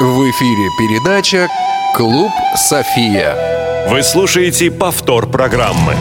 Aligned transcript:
В 0.00 0.30
эфире 0.30 0.68
передача 0.78 1.48
«Клуб 1.94 2.32
София». 2.56 3.36
Вы 3.88 4.02
слушаете 4.02 4.70
повтор 4.70 5.28
программы. 5.28 5.94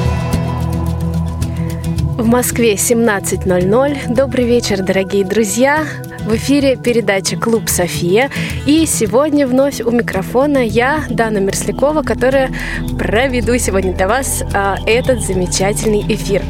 В 2.17 2.25
Москве 2.25 2.75
17.00. 2.75 4.13
Добрый 4.13 4.45
вечер, 4.45 4.81
дорогие 4.81 5.23
друзья. 5.23 5.85
В 6.25 6.35
эфире 6.35 6.77
передача 6.77 7.37
«Клуб 7.37 7.69
София». 7.69 8.31
И 8.65 8.87
сегодня 8.87 9.45
вновь 9.45 9.81
у 9.81 9.91
микрофона 9.91 10.59
я, 10.59 11.03
Дана 11.09 11.39
Мерслякова, 11.39 12.01
которая 12.01 12.49
проведу 12.97 13.55
сегодня 13.59 13.93
для 13.93 14.07
вас 14.07 14.41
а, 14.53 14.77
этот 14.87 15.21
замечательный 15.21 16.01
эфир. 16.07 16.41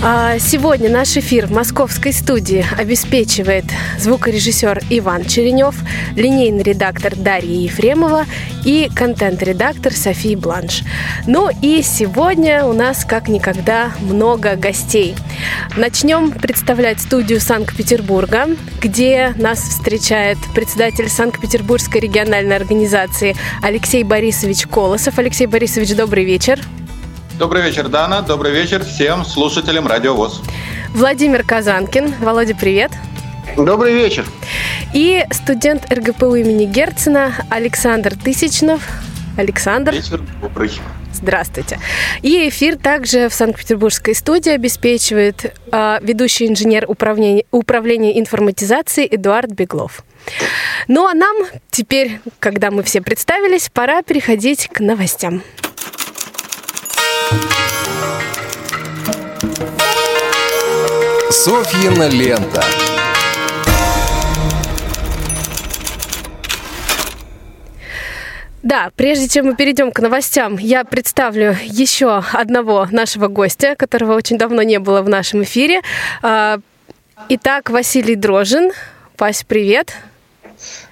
А, 0.00 0.38
сегодня 0.38 0.88
наш 0.88 1.16
эфир 1.16 1.48
в 1.48 1.50
московской 1.50 2.12
студии 2.12 2.64
обеспечивает 2.78 3.64
звукорежиссер 3.98 4.82
Иван 4.90 5.24
Черенев, 5.24 5.74
линейный 6.14 6.62
редактор 6.62 7.16
Дарья 7.16 7.62
Ефремова 7.62 8.24
и 8.64 8.88
контент-редактор 8.94 9.92
София 9.92 10.36
Бланш. 10.36 10.82
Ну 11.26 11.50
и 11.62 11.82
сегодня 11.82 12.64
у 12.64 12.74
нас 12.74 13.04
как 13.04 13.26
никогда 13.26 13.90
много 14.00 14.54
гостей. 14.54 15.16
Начнем 15.76 16.30
представлять 16.30 17.00
студию 17.00 17.40
Санкт-Петербурга, 17.40 18.50
где 18.80 19.34
нас 19.36 19.58
встречает 19.58 20.38
председатель 20.54 21.08
Санкт-Петербургской 21.08 22.00
региональной 22.00 22.54
организации 22.54 23.34
Алексей 23.62 24.04
Борисович 24.04 24.68
Колосов. 24.68 25.18
Алексей 25.18 25.48
Борисович, 25.48 25.96
добрый 25.96 26.24
вечер. 26.24 26.60
Добрый 27.38 27.62
вечер, 27.62 27.86
Дана. 27.86 28.20
Добрый 28.20 28.50
вечер 28.50 28.84
всем 28.84 29.24
слушателям 29.24 29.86
Радио 29.86 30.12
ВОЗ. 30.12 30.42
Владимир 30.92 31.44
Казанкин. 31.44 32.16
Володя, 32.18 32.56
привет. 32.56 32.90
Добрый 33.56 33.94
вечер. 33.94 34.26
И 34.92 35.24
студент 35.30 35.86
РГПУ 35.88 36.34
имени 36.34 36.64
Герцена 36.64 37.32
Александр 37.48 38.16
Тысячнов. 38.16 38.82
Александр. 39.36 39.92
Вечер 39.92 40.20
добрый. 40.42 40.72
Здравствуйте. 41.12 41.78
И 42.22 42.48
эфир 42.48 42.76
также 42.76 43.28
в 43.28 43.34
Санкт-Петербургской 43.34 44.16
студии 44.16 44.50
обеспечивает 44.50 45.54
э, 45.70 45.98
ведущий 46.02 46.48
инженер 46.48 46.86
управления, 46.88 47.44
управления 47.52 48.18
информатизации 48.18 49.06
Эдуард 49.08 49.52
Беглов. 49.52 50.02
Ну 50.88 51.06
а 51.06 51.14
нам 51.14 51.36
теперь, 51.70 52.18
когда 52.40 52.72
мы 52.72 52.82
все 52.82 53.00
представились, 53.00 53.70
пора 53.72 54.02
переходить 54.02 54.68
к 54.72 54.80
новостям. 54.80 55.44
Софьина 61.30 62.08
лента. 62.08 62.64
Да, 68.62 68.90
прежде 68.96 69.28
чем 69.28 69.46
мы 69.46 69.56
перейдем 69.56 69.92
к 69.92 70.00
новостям, 70.00 70.58
я 70.58 70.84
представлю 70.84 71.56
еще 71.64 72.22
одного 72.32 72.86
нашего 72.90 73.28
гостя, 73.28 73.76
которого 73.76 74.14
очень 74.14 74.36
давно 74.36 74.62
не 74.62 74.78
было 74.78 75.00
в 75.02 75.08
нашем 75.08 75.42
эфире. 75.44 75.80
А, 76.22 76.58
итак, 77.28 77.70
Василий 77.70 78.14
Дрожин. 78.14 78.72
Вась, 79.16 79.44
привет. 79.44 79.94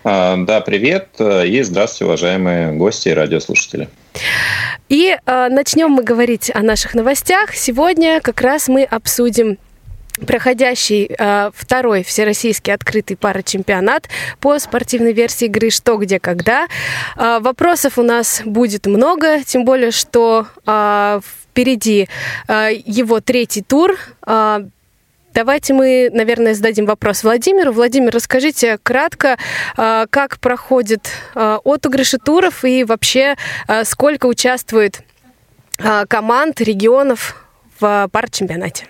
А, 0.04 0.36
да, 0.36 0.60
привет. 0.60 1.08
И 1.18 1.62
здравствуйте, 1.62 2.04
уважаемые 2.04 2.72
гости 2.72 3.08
и 3.08 3.12
радиослушатели. 3.12 3.88
И 4.88 5.16
э, 5.16 5.48
начнем 5.50 5.90
мы 5.90 6.02
говорить 6.02 6.50
о 6.54 6.60
наших 6.60 6.94
новостях. 6.94 7.54
Сегодня 7.54 8.20
как 8.20 8.40
раз 8.40 8.68
мы 8.68 8.84
обсудим 8.84 9.58
проходящий 10.24 11.10
э, 11.18 11.50
второй 11.54 12.02
всероссийский 12.02 12.72
открытый 12.72 13.16
парачемпионат 13.16 14.08
по 14.40 14.58
спортивной 14.58 15.12
версии 15.12 15.46
игры 15.46 15.70
«Что, 15.70 15.96
где, 15.96 16.20
когда». 16.20 16.66
Э, 17.16 17.38
вопросов 17.40 17.98
у 17.98 18.02
нас 18.02 18.42
будет 18.44 18.86
много, 18.86 19.42
тем 19.44 19.64
более, 19.64 19.90
что 19.90 20.46
э, 20.66 21.20
впереди 21.42 22.08
э, 22.48 22.70
его 22.84 23.20
третий 23.20 23.62
тур. 23.62 23.96
Э, 24.26 24.66
Давайте 25.36 25.74
мы, 25.74 26.08
наверное, 26.14 26.54
зададим 26.54 26.86
вопрос 26.86 27.22
Владимиру. 27.22 27.70
Владимир, 27.70 28.10
расскажите 28.10 28.78
кратко, 28.82 29.36
э, 29.76 30.06
как 30.08 30.38
проходит 30.38 31.10
э, 31.34 31.58
отыгрыши 31.62 32.16
туров 32.16 32.64
и 32.64 32.84
вообще 32.84 33.36
э, 33.68 33.84
сколько 33.84 34.24
участвует 34.24 35.02
команд, 36.08 36.62
регионов 36.62 37.46
в 37.78 38.08
парчемпионате? 38.10 38.86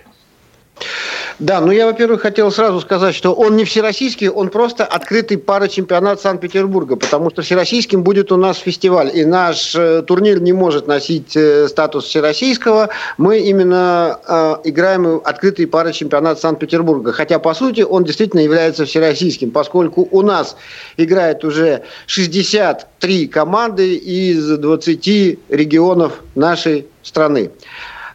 Да, 1.39 1.61
ну 1.61 1.71
я, 1.71 1.85
во-первых, 1.85 2.21
хотел 2.21 2.51
сразу 2.51 2.81
сказать, 2.81 3.13
что 3.13 3.33
он 3.33 3.55
не 3.55 3.63
всероссийский, 3.63 4.27
он 4.27 4.49
просто 4.49 4.85
открытый 4.85 5.37
парачемпионат 5.37 6.19
Санкт-Петербурга, 6.19 6.95
потому 6.95 7.29
что 7.29 7.43
всероссийским 7.43 8.03
будет 8.03 8.31
у 8.31 8.37
нас 8.37 8.57
фестиваль, 8.57 9.11
и 9.13 9.23
наш 9.23 9.75
э, 9.75 10.01
турнир 10.01 10.41
не 10.41 10.53
может 10.53 10.87
носить 10.87 11.35
э, 11.35 11.67
статус 11.67 12.05
всероссийского. 12.05 12.89
Мы 13.17 13.39
именно 13.39 14.19
э, 14.27 14.55
играем 14.63 15.21
открытый 15.23 15.67
парачемпионат 15.67 16.39
Санкт-Петербурга, 16.39 17.11
хотя, 17.11 17.37
по 17.37 17.53
сути, 17.53 17.81
он 17.81 18.03
действительно 18.03 18.39
является 18.39 18.85
всероссийским, 18.85 19.51
поскольку 19.51 20.07
у 20.09 20.23
нас 20.23 20.55
играет 20.97 21.43
уже 21.43 21.83
63 22.07 23.27
команды 23.27 23.95
из 23.95 24.57
20 24.57 25.07
регионов 25.49 26.13
нашей 26.33 26.87
страны. 27.03 27.51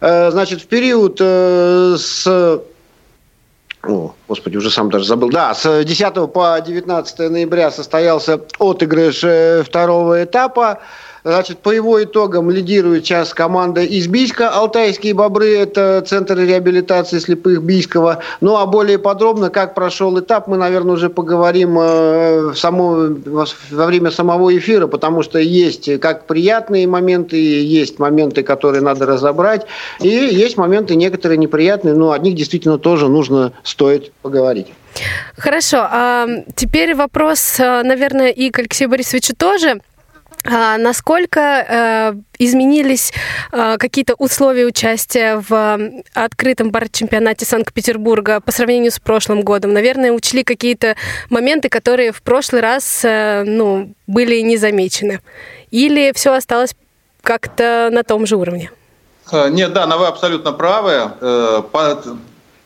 Э, 0.03 0.33
значит, 0.33 0.61
в 0.63 0.67
период 0.67 1.19
э, 1.21 1.97
с 1.97 2.27
о, 3.85 4.15
господи, 4.29 4.57
уже 4.57 4.71
сам 4.71 4.91
даже 4.91 5.05
забыл. 5.05 5.31
Да, 5.31 5.55
с 5.55 5.85
10 5.85 6.33
по 6.33 6.61
19 6.61 7.31
ноября 7.31 7.71
состоялся 7.71 8.41
отыгрыш 8.59 9.23
э, 9.23 9.63
второго 9.65 10.25
этапа. 10.25 10.81
Значит, 11.25 11.59
по 11.59 11.71
его 11.71 12.03
итогам 12.03 12.51
лидирует 12.51 13.05
сейчас 13.05 13.33
команда 13.33 13.83
из 13.83 14.09
Бийска. 14.09 14.51
Алтайские 14.51 15.15
бобры– 15.15 15.57
это 15.59 16.03
центр 16.05 16.37
реабилитации 16.37 17.21
слепых 17.21 17.63
Бийского. 17.63 18.19
Ну, 18.41 18.57
а 18.57 18.67
более 18.67 18.99
подробно, 18.99 19.49
как 19.49 19.75
прошел 19.75 20.19
этап, 20.19 20.49
мы, 20.49 20.57
наверное, 20.57 20.95
уже 20.95 21.11
поговорим 21.11 21.79
э, 21.79 22.41
в 22.49 22.57
само, 22.57 23.11
во 23.71 23.87
время 23.87 24.11
самого 24.11 24.57
эфира, 24.57 24.89
потому 24.89 25.23
что 25.23 25.39
есть 25.39 26.01
как 26.01 26.27
приятные 26.27 26.89
моменты, 26.89 27.37
есть 27.37 28.01
моменты, 28.01 28.43
которые 28.43 28.83
надо 28.83 29.07
разобрать, 29.07 29.67
и 30.01 30.09
есть 30.09 30.57
моменты 30.57 30.97
некоторые 30.97 31.39
неприятные, 31.39 31.95
но 31.95 32.11
о 32.11 32.19
них 32.19 32.35
действительно 32.35 32.79
тоже 32.79 33.09
нужно, 33.09 33.53
стоит 33.63 34.11
поговорить. 34.23 34.67
Хорошо. 35.37 35.87
А 35.89 36.27
теперь 36.57 36.95
вопрос, 36.95 37.61
э, 37.61 37.83
наверное, 37.83 38.31
и 38.31 38.51
к 38.51 38.59
Алексею 38.59 38.91
Борисовичу 38.91 39.35
тоже. 39.37 39.81
А 40.45 40.77
насколько 40.77 41.41
э, 41.41 42.15
изменились 42.39 43.13
э, 43.53 43.77
какие-то 43.79 44.15
условия 44.15 44.67
участия 44.67 45.37
в 45.37 45.53
э, 45.53 46.03
открытом 46.15 46.73
чемпионате 46.91 47.45
Санкт-Петербурга 47.45 48.41
по 48.41 48.51
сравнению 48.51 48.91
с 48.91 48.99
прошлым 48.99 49.43
годом? 49.43 49.73
Наверное, 49.73 50.13
учли 50.13 50.43
какие-то 50.43 50.97
моменты, 51.31 51.69
которые 51.69 52.13
в 52.13 52.23
прошлый 52.23 52.61
раз 52.61 53.05
э, 53.05 53.45
ну, 53.45 53.95
были 54.07 54.41
не 54.41 54.57
замечены. 54.57 55.21
Или 55.71 56.13
все 56.13 56.35
осталось 56.35 56.75
как-то 57.23 57.91
на 57.93 58.03
том 58.03 58.27
же 58.27 58.37
уровне? 58.37 58.71
Э, 59.31 59.49
нет, 59.49 59.73
да, 59.73 59.87
но 59.87 59.99
вы 59.99 60.07
абсолютно 60.07 60.53
правы. 60.53 61.13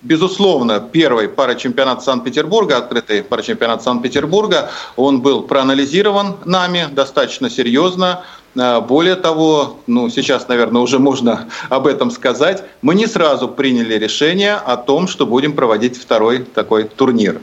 Безусловно, 0.06 0.78
первый 0.78 1.28
парачемпионат 1.28 2.04
Санкт-Петербурга, 2.04 2.76
открытый 2.76 3.24
парачемпионат 3.24 3.82
Санкт-Петербурга, 3.82 4.70
он 4.94 5.20
был 5.20 5.42
проанализирован 5.42 6.36
нами 6.44 6.86
достаточно 6.92 7.50
серьезно. 7.50 8.22
Э, 8.54 8.80
более 8.80 9.16
того, 9.16 9.80
ну, 9.88 10.08
сейчас, 10.08 10.46
наверное, 10.46 10.80
уже 10.80 11.00
можно 11.00 11.48
об 11.70 11.88
этом 11.88 12.12
сказать, 12.12 12.62
мы 12.82 12.94
не 12.94 13.08
сразу 13.08 13.48
приняли 13.48 13.94
решение 13.94 14.54
о 14.54 14.76
том, 14.76 15.08
что 15.08 15.26
будем 15.26 15.54
проводить 15.54 16.00
второй 16.00 16.44
такой 16.44 16.84
турнир. 16.84 17.40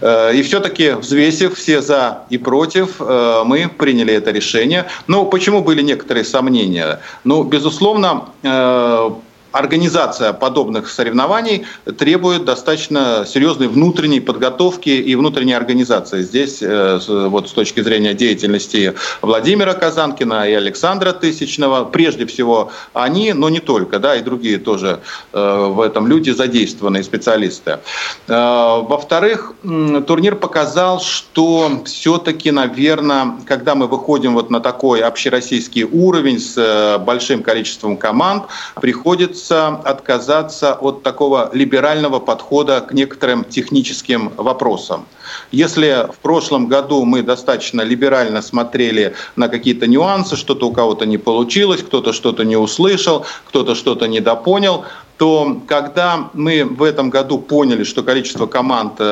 Э, 0.00 0.32
и 0.32 0.44
все-таки, 0.44 0.90
взвесив 0.92 1.58
все 1.58 1.82
за 1.82 2.22
и 2.30 2.38
против, 2.38 3.00
э, 3.00 3.42
мы 3.44 3.68
приняли 3.68 4.14
это 4.14 4.30
решение. 4.30 4.86
Но 5.08 5.24
почему 5.24 5.64
были 5.64 5.82
некоторые 5.82 6.24
сомнения? 6.24 7.00
Ну, 7.24 7.42
безусловно, 7.42 8.28
организация 9.54 10.32
подобных 10.32 10.90
соревнований 10.90 11.64
требует 11.96 12.44
достаточно 12.44 13.24
серьезной 13.24 13.68
внутренней 13.68 14.18
подготовки 14.18 14.88
и 14.88 15.14
внутренней 15.14 15.52
организации. 15.52 16.22
Здесь 16.22 16.60
э, 16.60 16.98
вот 17.06 17.48
с 17.48 17.52
точки 17.52 17.80
зрения 17.80 18.14
деятельности 18.14 18.94
Владимира 19.22 19.74
Казанкина 19.74 20.48
и 20.48 20.54
Александра 20.54 21.12
Тысячного, 21.12 21.84
прежде 21.84 22.26
всего 22.26 22.72
они, 22.94 23.32
но 23.32 23.48
не 23.48 23.60
только, 23.60 24.00
да, 24.00 24.16
и 24.16 24.22
другие 24.22 24.58
тоже 24.58 25.00
э, 25.32 25.66
в 25.70 25.80
этом 25.80 26.08
люди 26.08 26.30
задействованные 26.30 27.04
специалисты. 27.04 27.78
Э, 28.26 28.82
во-вторых, 28.82 29.52
турнир 29.62 30.34
показал, 30.34 31.00
что 31.00 31.70
все-таки, 31.84 32.50
наверное, 32.50 33.36
когда 33.46 33.76
мы 33.76 33.86
выходим 33.86 34.34
вот 34.34 34.50
на 34.50 34.58
такой 34.58 35.00
общероссийский 35.00 35.84
уровень 35.84 36.40
с 36.40 36.98
большим 37.06 37.44
количеством 37.44 37.96
команд, 37.96 38.46
приходится 38.80 39.43
хочется 39.44 39.68
отказаться 39.84 40.74
от 40.74 41.02
такого 41.02 41.50
либерального 41.52 42.18
подхода 42.18 42.80
к 42.80 42.94
некоторым 42.94 43.44
техническим 43.44 44.32
вопросам. 44.36 45.04
Если 45.52 46.06
в 46.10 46.18
прошлом 46.18 46.68
году 46.68 47.04
мы 47.04 47.22
достаточно 47.22 47.82
либерально 47.82 48.42
смотрели 48.42 49.14
на 49.36 49.48
какие-то 49.48 49.86
нюансы, 49.86 50.36
что-то 50.36 50.66
у 50.68 50.72
кого-то 50.72 51.04
не 51.06 51.18
получилось, 51.18 51.82
кто-то 51.82 52.12
что-то 52.12 52.44
не 52.44 52.56
услышал, 52.56 53.26
кто-то 53.48 53.74
что-то 53.74 54.06
недопонял, 54.08 54.84
то 55.16 55.60
когда 55.68 56.30
мы 56.34 56.64
в 56.64 56.82
этом 56.82 57.10
году 57.10 57.38
поняли, 57.38 57.84
что 57.84 58.02
количество 58.02 58.46
команд, 58.46 58.94
э, 58.98 59.04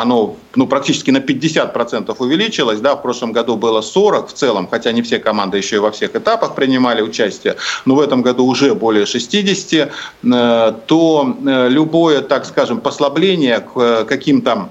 оно 0.00 0.36
ну, 0.56 0.66
практически 0.66 1.10
на 1.10 1.18
50% 1.18 2.14
увеличилось, 2.18 2.80
да, 2.80 2.96
в 2.96 3.02
прошлом 3.02 3.32
году 3.32 3.56
было 3.56 3.80
40 3.80 4.28
в 4.28 4.32
целом, 4.32 4.68
хотя 4.68 4.92
не 4.92 5.02
все 5.02 5.18
команды 5.18 5.58
еще 5.58 5.76
и 5.76 5.78
во 5.78 5.90
всех 5.90 6.16
этапах 6.16 6.54
принимали 6.54 7.02
участие, 7.02 7.56
но 7.84 7.94
в 7.94 8.00
этом 8.00 8.22
году 8.22 8.46
уже 8.46 8.74
более 8.74 9.06
60, 9.06 9.72
э, 10.22 10.72
то 10.86 11.36
э, 11.46 11.68
любое, 11.68 12.20
так 12.20 12.46
скажем, 12.46 12.80
послабление 12.80 13.60
к 13.60 14.04
каким-то 14.04 14.68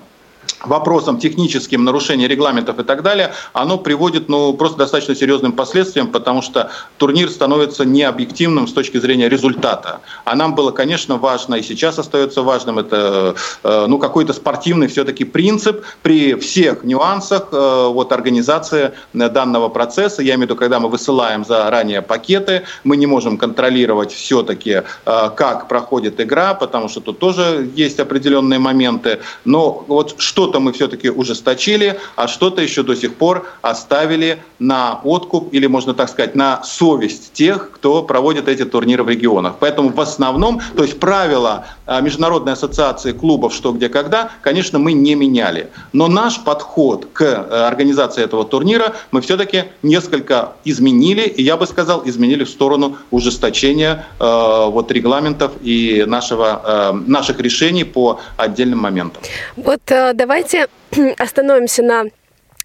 вопросам 0.64 1.18
техническим, 1.18 1.84
нарушения 1.84 2.28
регламентов 2.28 2.80
и 2.80 2.84
так 2.84 3.04
далее, 3.04 3.34
оно 3.54 3.78
приводит 3.78 4.30
ну, 4.30 4.54
просто 4.54 4.78
достаточно 4.78 5.16
серьезным 5.16 5.52
последствиям, 5.52 6.08
потому 6.08 6.42
что 6.42 6.70
турнир 6.98 7.30
становится 7.30 7.86
необъективным 7.86 8.68
с 8.68 8.74
точки 8.74 8.98
зрения 8.98 9.30
результата. 9.30 10.02
А 10.26 10.36
нам 10.36 10.56
было, 10.56 10.72
конечно, 10.72 11.18
важно, 11.18 11.56
и 11.56 11.62
сейчас 11.62 12.00
остается 12.00 12.42
важным, 12.42 12.80
это 12.80 13.36
э, 13.64 13.86
ну, 13.88 13.98
какой-то 13.98 14.34
спортивный 14.34 14.88
все-таки 14.88 15.26
принцип 15.26 15.84
при 16.02 16.36
всех 16.36 16.84
нюансах 16.84 17.50
э, 17.52 17.88
вот, 17.90 18.12
организации 18.12 18.94
данного 19.14 19.70
процесса. 19.70 20.22
Я 20.22 20.36
имею 20.36 20.48
в 20.48 20.52
виду, 20.52 20.56
когда 20.56 20.80
мы 20.80 20.90
высылаем 20.90 21.46
заранее 21.46 22.02
пакеты, 22.02 22.64
мы 22.84 22.98
не 22.98 23.08
можем 23.08 23.38
контролировать 23.38 24.12
все-таки, 24.12 24.82
э, 25.06 25.30
как 25.36 25.68
проходит 25.68 26.22
игра, 26.22 26.54
потому 26.54 26.90
что 26.90 27.02
тут 27.02 27.20
тоже 27.20 27.70
есть 27.76 28.00
определенные 28.00 28.60
моменты. 28.60 29.20
Но 29.46 29.84
вот 29.88 30.16
что 30.18 30.53
что-то 30.54 30.60
мы 30.60 30.72
все-таки 30.74 31.10
ужесточили, 31.10 32.00
а 32.16 32.28
что-то 32.28 32.62
еще 32.62 32.84
до 32.84 32.96
сих 32.96 33.16
пор 33.16 33.48
оставили 33.64 34.38
на 34.60 35.00
откуп 35.04 35.52
или, 35.52 35.66
можно 35.66 35.96
так 35.96 36.10
сказать, 36.10 36.36
на 36.36 36.64
совесть 36.64 37.34
тех, 37.34 37.72
кто 37.72 38.04
проводит 38.04 38.48
эти 38.48 38.66
турниры 38.66 39.04
в 39.04 39.10
регионах. 39.10 39.56
Поэтому 39.60 39.90
в 39.90 40.00
основном, 40.00 40.62
то 40.76 40.84
есть 40.84 41.00
правила 41.00 41.66
а, 41.88 42.02
Международной 42.02 42.54
ассоциации 42.54 43.14
клубов 43.14 43.52
«Что, 43.54 43.72
где, 43.72 43.90
когда», 43.90 44.30
конечно, 44.42 44.78
мы 44.78 44.94
не 44.94 45.16
меняли. 45.16 45.70
Но 45.92 46.08
наш 46.08 46.40
подход 46.44 47.08
к 47.14 47.24
э, 47.24 47.68
организации 47.68 48.24
этого 48.24 48.46
турнира 48.46 48.94
мы 49.12 49.22
все-таки 49.22 49.64
несколько 49.82 50.52
изменили, 50.66 51.22
и 51.22 51.42
я 51.42 51.58
бы 51.58 51.66
сказал, 51.66 52.04
изменили 52.06 52.44
в 52.44 52.50
сторону 52.50 52.98
ужесточения 53.10 54.06
э, 54.20 54.66
вот, 54.70 54.92
регламентов 54.92 55.52
и 55.64 56.04
нашего, 56.06 56.62
э, 56.64 56.92
наших 57.08 57.40
решений 57.40 57.86
по 57.86 58.20
отдельным 58.38 58.80
моментам. 58.80 59.24
Вот 59.58 59.82
давай 59.88 60.43
Давайте 60.43 60.43
остановимся 61.18 61.84
на 61.84 62.06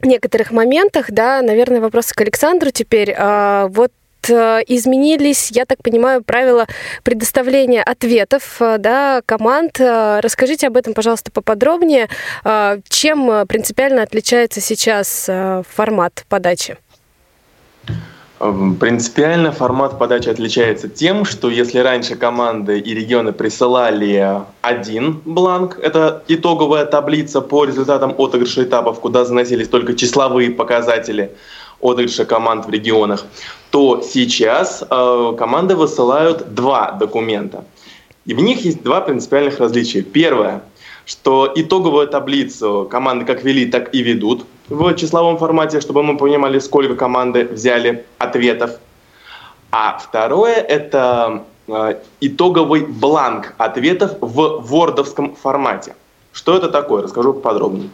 некоторых 0.02 0.50
моментах, 0.50 1.10
да, 1.10 1.42
наверное, 1.42 1.80
вопросы 1.80 2.14
к 2.14 2.20
Александру 2.20 2.70
теперь. 2.70 3.14
А, 3.16 3.69
вот 3.69 3.92
э, 4.28 4.60
изменились, 4.66 5.50
я 5.50 5.64
так 5.64 5.82
понимаю, 5.82 6.22
правила 6.22 6.66
предоставления 7.02 7.82
ответов 7.82 8.60
э, 8.60 8.78
да, 8.78 9.22
команд. 9.26 9.80
Э, 9.80 10.20
расскажите 10.20 10.69
об 10.69 10.76
этом, 10.76 10.94
пожалуйста, 10.94 11.30
поподробнее. 11.30 12.08
Чем 12.88 13.46
принципиально 13.46 14.02
отличается 14.02 14.60
сейчас 14.60 15.28
формат 15.69 16.24
подачи? 16.28 16.76
Эм, 18.40 18.76
принципиально 18.76 19.50
формат 19.50 19.99
подачи 19.99 20.29
отличается 20.29 20.88
тем, 20.88 21.25
что 21.25 21.50
если 21.50 21.81
раньше 21.81 22.14
команды 22.14 22.79
и 22.79 22.94
регионы 22.94 23.32
присылали 23.32 24.43
один 24.61 25.20
бланк, 25.25 25.79
это 25.82 26.23
итоговая 26.29 26.87
таблица 26.87 27.40
по 27.40 27.64
результатам 27.64 28.14
отыгрыша 28.17 28.62
этапов, 28.62 29.00
куда 29.00 29.25
заносились 29.25 29.69
только 29.69 29.94
числовые 29.94 30.52
показатели 30.52 31.32
отыгрыша 31.81 32.25
команд 32.26 32.67
в 32.67 32.70
регионах, 32.70 33.25
то 33.70 34.02
сейчас 34.02 34.84
э, 34.88 35.34
команды 35.37 35.75
высылают 35.75 36.55
два 36.55 36.93
документа. 36.93 37.64
И 38.25 38.34
в 38.34 38.41
них 38.41 38.64
есть 38.64 38.82
два 38.82 39.00
принципиальных 39.00 39.58
различия. 39.58 40.02
Первое– 40.02 40.62
что 41.08 41.50
итоговую 41.55 42.06
таблицу 42.06 42.87
команды 42.90 43.25
как 43.25 43.43
вели, 43.43 43.64
так 43.64 43.94
и 43.94 44.02
ведут 44.02 44.44
в 44.69 44.94
числовом 44.94 45.38
формате, 45.38 45.81
чтобы 45.81 46.02
мы 46.02 46.19
понимали, 46.19 46.58
сколько 46.58 46.94
команды 46.96 47.44
взяли 47.44 48.05
ответов. 48.19 48.72
А 49.70 49.99
второе– 49.99 50.55
это 50.69 51.44
э, 51.66 51.94
итоговый 52.20 52.84
бланк 52.84 53.55
ответов 53.56 54.16
в 54.20 54.60
вордовском 54.60 55.34
формате. 55.34 55.94
Что 56.32 56.55
это 56.55 56.69
такое? 56.69 57.02
Расскажу 57.02 57.32
подробнее. 57.32 57.88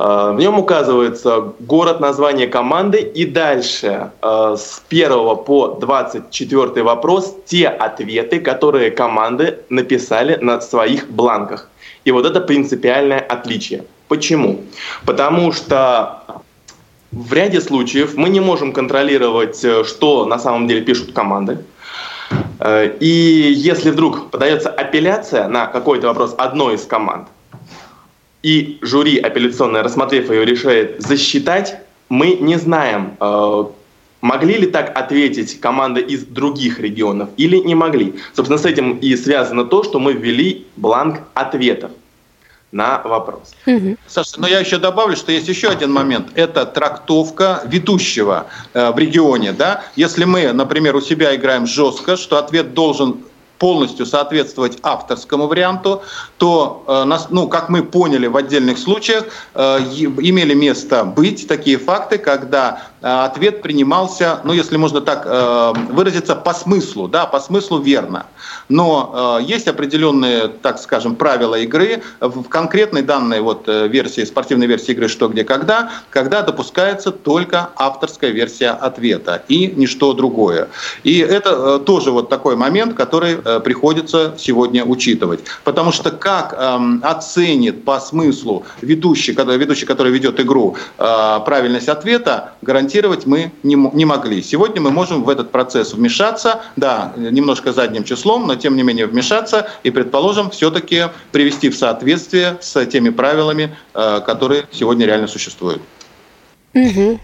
Э, 0.00 0.32
в 0.34 0.38
нем 0.38 0.58
указывается 0.58 1.52
город, 1.60 2.00
название 2.00 2.48
команды 2.48 2.98
и 2.98 3.24
дальше 3.24 4.10
э, 4.20 4.56
с 4.58 4.82
1 4.88 5.36
по 5.44 5.78
24 5.80 6.82
вопрос 6.82 7.36
те 7.46 7.68
ответы, 7.68 8.40
которые 8.40 8.90
команды 8.90 9.60
написали 9.68 10.36
на 10.40 10.60
своих 10.60 11.08
бланках. 11.08 11.68
И 12.04 12.10
вот 12.10 12.26
это 12.26 12.40
принципиальное 12.40 13.20
отличие. 13.20 13.84
Почему? 14.08 14.60
Потому 15.04 15.52
что 15.52 16.42
в 17.12 17.32
ряде 17.32 17.60
случаев 17.60 18.16
мы 18.16 18.28
не 18.28 18.40
можем 18.40 18.72
контролировать, 18.72 19.64
э, 19.64 19.84
что 19.84 20.26
на 20.26 20.38
самом 20.38 20.66
деле 20.68 20.80
пишут 20.80 21.12
команды. 21.12 21.58
Э, 22.58 22.90
и 23.00 23.52
если 23.54 23.90
вдруг 23.90 24.30
подается 24.30 24.70
апелляция 24.70 25.48
на 25.48 25.66
какой-то 25.66 26.08
вопрос 26.08 26.34
одной 26.38 26.74
из 26.74 26.84
команд, 26.84 27.28
и 28.42 28.78
жюри 28.82 29.18
апелляционное, 29.18 29.82
рассмотрев 29.82 30.30
ее, 30.30 30.44
решает 30.44 31.00
засчитать, 31.00 31.76
мы 32.08 32.34
не 32.40 32.56
знаем, 32.56 33.16
э, 33.20 33.64
могли 34.22 34.56
ли 34.56 34.66
так 34.66 34.96
ответить 34.96 35.60
команды 35.60 36.00
из 36.00 36.24
других 36.24 36.80
регионов 36.80 37.28
или 37.36 37.58
не 37.58 37.74
могли. 37.74 38.14
Собственно, 38.34 38.58
с 38.58 38.64
этим 38.64 38.96
и 38.98 39.14
связано 39.16 39.64
то, 39.64 39.82
что 39.82 39.98
мы 39.98 40.14
ввели 40.14 40.66
бланк 40.76 41.20
ответов 41.34 41.90
на 42.70 43.02
вопрос. 43.04 43.52
Угу. 43.66 43.96
Саша, 44.06 44.40
но 44.40 44.48
я 44.48 44.60
еще 44.60 44.78
добавлю, 44.78 45.14
что 45.14 45.30
есть 45.30 45.48
еще 45.48 45.68
один 45.68 45.92
момент. 45.92 46.28
Это 46.34 46.64
трактовка 46.64 47.62
ведущего 47.66 48.46
э, 48.72 48.90
в 48.92 48.98
регионе. 48.98 49.52
Да? 49.52 49.84
Если 49.94 50.24
мы, 50.24 50.52
например, 50.52 50.96
у 50.96 51.02
себя 51.02 51.36
играем 51.36 51.66
жестко, 51.66 52.16
что 52.16 52.38
ответ 52.38 52.72
должен 52.72 53.18
полностью 53.58 54.06
соответствовать 54.06 54.78
авторскому 54.82 55.46
варианту, 55.46 56.02
то, 56.38 56.82
э, 56.88 57.18
ну, 57.30 57.46
как 57.46 57.68
мы 57.68 57.82
поняли 57.82 58.26
в 58.26 58.36
отдельных 58.36 58.78
случаях, 58.78 59.26
э, 59.54 59.78
имели 59.78 60.54
место 60.54 61.04
быть 61.04 61.46
такие 61.46 61.76
факты, 61.76 62.16
когда 62.16 62.91
ответ 63.02 63.62
принимался, 63.62 64.40
ну, 64.44 64.52
если 64.52 64.76
можно 64.76 65.00
так 65.00 65.26
выразиться, 65.90 66.34
по 66.34 66.54
смыслу, 66.54 67.08
да, 67.08 67.26
по 67.26 67.40
смыслу 67.40 67.80
верно. 67.80 68.26
Но 68.68 69.38
есть 69.42 69.68
определенные, 69.68 70.48
так 70.48 70.78
скажем, 70.78 71.16
правила 71.16 71.56
игры 71.56 72.02
в 72.20 72.44
конкретной 72.44 73.02
данной 73.02 73.40
вот 73.40 73.66
версии, 73.66 74.24
спортивной 74.24 74.66
версии 74.66 74.92
игры 74.92 75.08
«Что, 75.08 75.28
где, 75.28 75.44
когда», 75.44 75.90
когда 76.10 76.42
допускается 76.42 77.10
только 77.10 77.70
авторская 77.76 78.30
версия 78.30 78.70
ответа 78.70 79.42
и 79.48 79.72
ничто 79.76 80.12
другое. 80.12 80.68
И 81.02 81.18
это 81.18 81.78
тоже 81.78 82.10
вот 82.10 82.28
такой 82.28 82.56
момент, 82.56 82.94
который 82.94 83.42
Э, 83.44 83.60
приходится 83.60 84.34
сегодня 84.38 84.84
учитывать. 84.84 85.40
Потому 85.64 85.92
что 85.92 86.10
как 86.10 86.54
эм, 86.56 87.00
оценит 87.02 87.84
по 87.84 88.00
смыслу 88.00 88.64
ведущий, 88.80 89.34
когда, 89.34 89.56
ведущий, 89.56 89.86
который 89.86 90.12
ведет 90.12 90.40
игру, 90.40 90.76
э, 90.98 91.40
правильность 91.44 91.88
ответа, 91.88 92.52
гарантировать 92.92 93.26
мы 93.26 93.52
не, 93.62 93.74
не 93.74 94.04
могли. 94.04 94.42
Сегодня 94.42 94.80
мы 94.80 94.90
можем 94.90 95.24
в 95.24 95.28
этот 95.28 95.50
процесс 95.50 95.94
вмешаться, 95.94 96.60
да, 96.76 97.12
немножко 97.16 97.72
задним 97.72 98.04
числом, 98.04 98.46
но 98.46 98.56
тем 98.56 98.76
не 98.76 98.82
менее 98.82 99.06
вмешаться 99.06 99.68
и, 99.82 99.90
предположим, 99.90 100.50
все-таки 100.50 101.04
привести 101.30 101.70
в 101.70 101.76
соответствие 101.76 102.58
с 102.60 102.84
теми 102.86 103.10
правилами, 103.10 103.74
э, 103.94 104.20
которые 104.26 104.64
сегодня 104.70 105.06
реально 105.06 105.26
существуют. 105.26 105.80
Угу. 106.74 107.20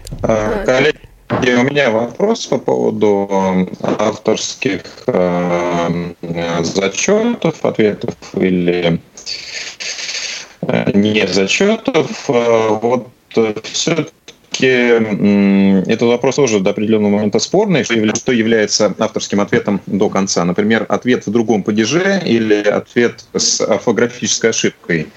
Коллеги, 0.65 0.99
и 1.43 1.53
у 1.53 1.63
меня 1.63 1.91
вопрос 1.91 2.47
по 2.47 2.57
поводу 2.57 3.27
э, 3.29 3.65
авторских 3.99 4.81
э, 5.07 6.13
зачетов, 6.61 7.63
ответов 7.63 8.15
или 8.33 8.99
не 10.93 11.27
зачетов. 11.27 12.27
Вот 12.27 13.07
все-таки 14.59 15.91
этот 15.91 16.07
вопрос 16.07 16.35
тоже 16.35 16.59
до 16.59 16.71
определенного 16.71 17.11
момента 17.11 17.39
спорный, 17.39 17.83
что 17.83 18.31
является 18.31 18.93
авторским 18.97 19.39
ответом 19.41 19.81
до 19.85 20.09
конца. 20.09 20.43
Например, 20.43 20.85
ответ 20.89 21.25
в 21.27 21.31
другом 21.31 21.63
падеже 21.63 22.21
или 22.25 22.55
ответ 22.55 23.25
с 23.35 23.61
орфографической 23.61 24.49
ошибкой. 24.51 25.07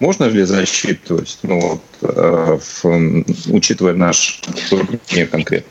Можно 0.00 0.24
ли 0.24 0.42
засчитывать, 0.44 1.38
ну, 1.42 1.60
вот, 1.60 1.80
э, 2.02 2.58
в, 2.58 3.24
учитывая 3.52 3.92
наш 3.92 4.40
турнир 4.70 5.26
конкретно? 5.26 5.70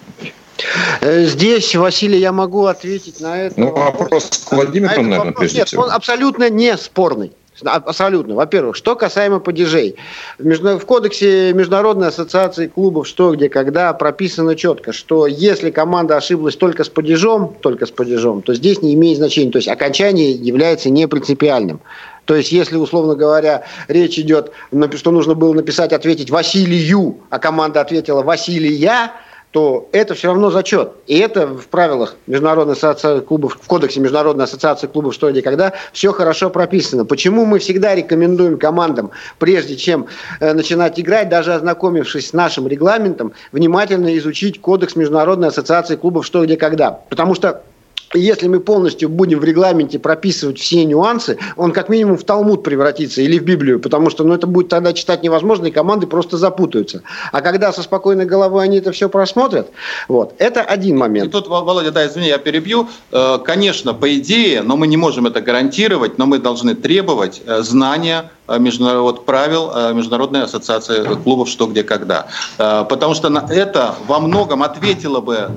Э, 1.02 1.26
здесь, 1.26 1.76
Василий, 1.76 2.20
я 2.20 2.32
могу 2.32 2.66
ответить 2.66 3.20
на 3.22 3.42
это. 3.42 3.60
Ну, 3.60 3.72
вопрос 3.74 4.46
к 4.48 4.52
Владимиру, 4.52 4.90
наверное, 5.02 5.18
вопрос, 5.18 5.36
прежде 5.40 5.58
нет, 5.58 5.68
всего. 5.68 5.84
он 5.84 5.92
абсолютно 5.92 6.50
не 6.50 6.78
спорный. 6.78 7.32
Абсолютно. 7.64 8.36
Во-первых, 8.36 8.76
что 8.76 8.96
касаемо 8.96 9.40
падежей. 9.40 9.96
В 10.38 10.80
кодексе 10.86 11.54
Международной 11.54 12.08
ассоциации 12.08 12.68
клубов 12.68 13.08
«Что, 13.08 13.34
где, 13.36 13.50
когда» 13.50 13.94
прописано 13.94 14.56
четко, 14.56 14.94
что 14.94 15.28
если 15.28 15.72
команда 15.72 16.18
ошиблась 16.18 16.56
только 16.56 16.84
с 16.84 16.90
падежом, 16.90 17.56
только 17.62 17.86
с 17.86 17.92
падежом, 17.92 18.42
то 18.42 18.54
здесь 18.54 18.82
не 18.82 18.94
имеет 18.94 19.18
значения. 19.18 19.52
То 19.52 19.58
есть 19.58 19.68
окончание 19.68 20.32
является 20.32 20.90
не 20.90 21.08
принципиальным. 21.08 21.82
То 22.26 22.36
есть, 22.36 22.52
если, 22.52 22.76
условно 22.78 23.16
говоря, 23.16 23.64
речь 23.88 24.20
идет, 24.20 24.52
что 24.96 25.12
нужно 25.12 25.34
было 25.34 25.54
написать, 25.54 25.94
ответить 25.94 26.30
Василию, 26.30 27.18
а 27.32 27.40
команда 27.40 27.82
ответила 27.82 28.22
Василия, 28.22 29.12
то 29.52 29.90
это 29.92 30.14
все 30.14 30.28
равно 30.28 30.52
зачет. 30.52 30.92
И 31.08 31.18
это 31.18 31.48
в 31.48 31.68
правилах 31.68 32.16
Международной 32.28 32.74
ассоциации 32.74 33.20
клубов, 33.22 33.58
в 33.60 33.68
кодексе 33.68 34.00
Международной 34.00 34.46
ассоциации 34.46 34.88
клубов 34.88 35.14
«Что, 35.16 35.32
где, 35.32 35.42
когда» 35.42 35.74
все 35.92 36.12
хорошо 36.12 36.50
прописано. 36.52 37.06
Почему 37.06 37.46
мы 37.46 37.58
всегда 37.60 37.96
рекомендуем 37.96 38.60
командам, 38.60 39.10
прежде 39.40 39.76
чем 39.76 40.06
э, 40.40 40.54
начинать 40.54 41.00
играть, 41.00 41.30
даже 41.30 41.54
ознакомившись 41.54 42.30
с 42.30 42.34
нашим 42.34 42.68
регламентом, 42.68 43.34
внимательно 43.52 44.16
изучить 44.18 44.62
кодекс 44.62 44.96
Международной 44.96 45.48
ассоциации 45.48 45.96
клубов 45.96 46.26
«Что, 46.26 46.46
где, 46.46 46.56
когда». 46.56 46.92
Потому 47.10 47.34
что 47.34 47.64
если 48.14 48.48
мы 48.48 48.60
полностью 48.60 49.10
будем 49.10 49.40
в 49.40 49.44
регламенте 49.44 50.00
прописывать 50.00 50.60
все 50.60 50.84
нюансы, 50.86 51.38
он 51.56 51.72
как 51.72 51.90
минимум 51.90 52.18
в 52.18 52.24
Талмуд 52.24 52.64
превратится 52.64 53.22
или 53.22 53.38
в 53.38 53.44
Библию, 53.44 53.80
потому 53.80 54.10
что 54.10 54.24
ну, 54.24 54.34
это 54.34 54.48
будет 54.48 54.70
тогда 54.70 54.94
читать 54.94 55.24
невозможно, 55.24 55.68
и 55.68 55.72
команды 55.72 56.08
просто 56.08 56.38
запутаются. 56.38 57.04
А 57.32 57.42
когда 57.42 57.72
со 57.72 57.84
спокойной 57.84 58.26
головой 58.26 58.64
они 58.64 58.78
это 58.78 58.92
все 58.92 59.10
просмотрят, 59.10 59.70
вот, 60.08 60.34
это 60.40 60.62
один 60.62 60.98
момент. 60.98 61.28
И 61.28 61.32
тут, 61.32 61.48
Володя, 61.48 61.92
да, 61.92 62.08
извини, 62.08 62.28
я 62.28 62.38
перебью. 62.38 62.88
Э, 63.12 63.38
конечно, 63.44 63.94
по 63.94 64.14
идее, 64.16 64.62
но 64.62 64.78
мы 64.78 64.88
не 64.88 64.98
можем 64.98 65.28
это 65.28 65.42
гарантировать, 65.42 66.18
но 66.18 66.26
мы 66.26 66.40
должны 66.40 66.76
требовать 66.76 67.42
э, 67.46 67.62
знания 67.62 68.32
Э, 68.50 68.58
международ, 68.60 69.26
правил 69.26 69.72
э, 69.74 69.94
Международной 69.94 70.44
ассоциации 70.44 71.04
клубов 71.24 71.50
«Что, 71.50 71.68
где, 71.68 71.84
когда». 71.84 72.28
Э, 72.58 72.84
потому 72.90 73.14
что 73.14 73.30
это 73.50 73.96
во 74.08 74.20
многом 74.20 74.64
ответило 74.64 75.22
бы 75.22 75.50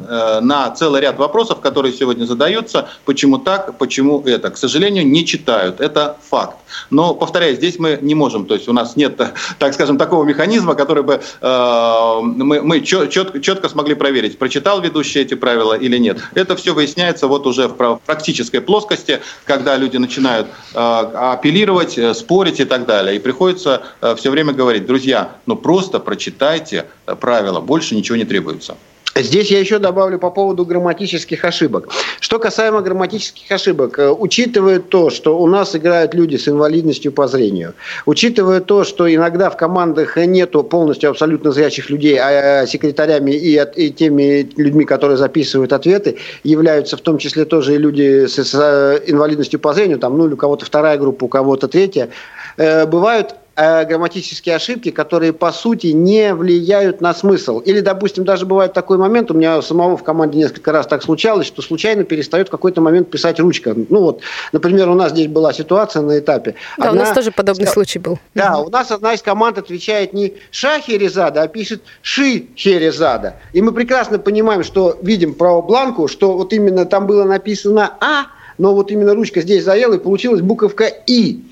на 0.42 0.70
целый 0.70 1.00
ряд 1.00 1.18
вопросов, 1.18 1.60
которые 1.60 1.94
сегодня 1.94 2.26
задаются. 2.26 2.88
Почему 3.04 3.38
так, 3.38 3.78
почему 3.78 4.20
это? 4.20 4.50
К 4.50 4.56
сожалению, 4.56 5.06
не 5.06 5.24
читают. 5.24 5.80
Это 5.80 6.16
факт. 6.28 6.56
Но, 6.90 7.14
повторяю, 7.14 7.56
здесь 7.56 7.78
мы 7.78 7.98
не 8.00 8.14
можем, 8.14 8.46
то 8.46 8.54
есть 8.54 8.68
у 8.68 8.72
нас 8.72 8.96
нет, 8.96 9.20
так 9.58 9.74
скажем, 9.74 9.98
такого 9.98 10.24
механизма, 10.24 10.74
который 10.74 11.02
бы 11.02 11.20
мы, 11.42 12.62
мы 12.62 12.80
четко, 12.80 13.40
четко 13.40 13.68
смогли 13.68 13.94
проверить, 13.94 14.38
прочитал 14.38 14.80
ведущий 14.80 15.20
эти 15.20 15.34
правила 15.34 15.74
или 15.74 15.98
нет. 15.98 16.18
Это 16.34 16.56
все 16.56 16.74
выясняется 16.74 17.26
вот 17.26 17.46
уже 17.46 17.68
в 17.68 18.00
практической 18.06 18.60
плоскости, 18.60 19.20
когда 19.44 19.76
люди 19.76 19.96
начинают 19.96 20.46
апеллировать, 20.74 21.98
спорить 22.16 22.60
и 22.60 22.64
так 22.64 22.81
так 22.82 22.88
далее. 22.88 23.16
И 23.16 23.18
приходится 23.18 23.82
э, 24.00 24.14
все 24.16 24.30
время 24.30 24.52
говорить, 24.52 24.86
друзья, 24.86 25.36
ну 25.46 25.56
просто 25.56 25.98
прочитайте 25.98 26.86
э, 27.06 27.14
правила, 27.14 27.60
больше 27.60 27.94
ничего 27.94 28.16
не 28.16 28.24
требуется. 28.24 28.76
Здесь 29.14 29.50
я 29.50 29.58
еще 29.58 29.78
добавлю 29.78 30.18
по 30.18 30.30
поводу 30.30 30.64
грамматических 30.64 31.44
ошибок. 31.44 31.88
Что 32.18 32.38
касаемо 32.38 32.80
грамматических 32.80 33.50
ошибок, 33.50 33.98
э, 33.98 34.10
учитывая 34.10 34.80
то, 34.80 35.10
что 35.10 35.38
у 35.38 35.46
нас 35.46 35.76
играют 35.76 36.14
люди 36.14 36.36
с 36.36 36.48
инвалидностью 36.48 37.12
по 37.12 37.28
зрению, 37.28 37.74
учитывая 38.06 38.60
то, 38.60 38.84
что 38.84 39.12
иногда 39.14 39.50
в 39.50 39.56
командах 39.58 40.16
нету 40.16 40.64
полностью 40.64 41.10
абсолютно 41.10 41.52
зрячих 41.52 41.90
людей, 41.90 42.18
а 42.18 42.66
секретарями 42.66 43.32
и, 43.32 43.62
и 43.76 43.90
теми 43.90 44.48
людьми, 44.56 44.86
которые 44.86 45.18
записывают 45.18 45.74
ответы, 45.74 46.16
являются 46.42 46.96
в 46.96 47.02
том 47.02 47.18
числе 47.18 47.44
тоже 47.44 47.74
и 47.74 47.78
люди 47.78 48.26
с, 48.26 48.42
с 48.42 49.02
инвалидностью 49.06 49.60
по 49.60 49.74
зрению, 49.74 49.98
там, 49.98 50.16
ну, 50.16 50.24
у 50.24 50.36
кого-то 50.36 50.64
вторая 50.64 50.96
группа, 50.96 51.24
у 51.24 51.28
кого-то 51.28 51.68
третья, 51.68 52.08
бывают 52.56 53.36
Э, 53.54 53.84
грамматические 53.84 54.56
ошибки, 54.56 54.90
которые 54.90 55.34
по 55.34 55.52
сути 55.52 55.88
не 55.88 56.34
влияют 56.34 57.02
на 57.02 57.12
смысл. 57.12 57.58
Или, 57.60 57.80
допустим, 57.80 58.24
даже 58.24 58.46
бывает 58.46 58.72
такой 58.72 58.96
момент, 58.96 59.30
у 59.30 59.34
меня 59.34 59.60
самого 59.60 59.98
в 59.98 60.02
команде 60.02 60.38
несколько 60.38 60.72
раз 60.72 60.86
так 60.86 61.02
случалось, 61.02 61.48
что 61.48 61.60
случайно 61.60 62.04
перестает 62.04 62.48
в 62.48 62.50
какой-то 62.50 62.80
момент 62.80 63.10
писать 63.10 63.38
ручка. 63.38 63.74
Ну 63.90 64.00
вот, 64.00 64.22
например, 64.52 64.88
у 64.88 64.94
нас 64.94 65.12
здесь 65.12 65.26
была 65.26 65.52
ситуация 65.52 66.00
на 66.00 66.18
этапе. 66.18 66.54
Да, 66.78 66.88
одна... 66.88 67.02
у 67.02 67.04
нас 67.04 67.14
тоже 67.14 67.30
подобный 67.30 67.66
случай 67.66 67.98
был. 67.98 68.18
Да, 68.34 68.58
у 68.58 68.70
нас 68.70 68.90
одна 68.90 69.12
из 69.12 69.20
команд 69.20 69.58
отвечает 69.58 70.14
не 70.14 70.32
Ша 70.50 70.80
Херезада, 70.80 71.42
а 71.42 71.48
пишет 71.48 71.82
Ши 72.00 72.46
Херезада. 72.56 73.36
И 73.52 73.60
мы 73.60 73.72
прекрасно 73.72 74.18
понимаем, 74.18 74.64
что 74.64 74.98
видим 75.02 75.34
право 75.34 75.60
бланку, 75.60 76.08
что 76.08 76.32
вот 76.38 76.54
именно 76.54 76.86
там 76.86 77.06
было 77.06 77.24
написано 77.24 77.98
А, 78.00 78.28
но 78.56 78.74
вот 78.74 78.90
именно 78.90 79.14
ручка 79.14 79.42
здесь 79.42 79.62
заела, 79.62 79.94
и 79.94 79.98
получилась 79.98 80.40
буковка 80.40 80.86
И. 80.86 81.42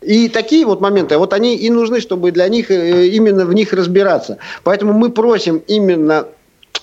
И 0.00 0.28
такие 0.28 0.64
вот 0.64 0.80
моменты, 0.80 1.18
вот 1.18 1.32
они 1.32 1.56
и 1.56 1.70
нужны, 1.70 2.00
чтобы 2.00 2.30
для 2.30 2.48
них 2.48 2.70
э, 2.70 3.08
именно 3.08 3.44
в 3.44 3.52
них 3.52 3.72
разбираться. 3.72 4.38
Поэтому 4.62 4.92
мы 4.92 5.10
просим 5.10 5.62
именно 5.66 6.26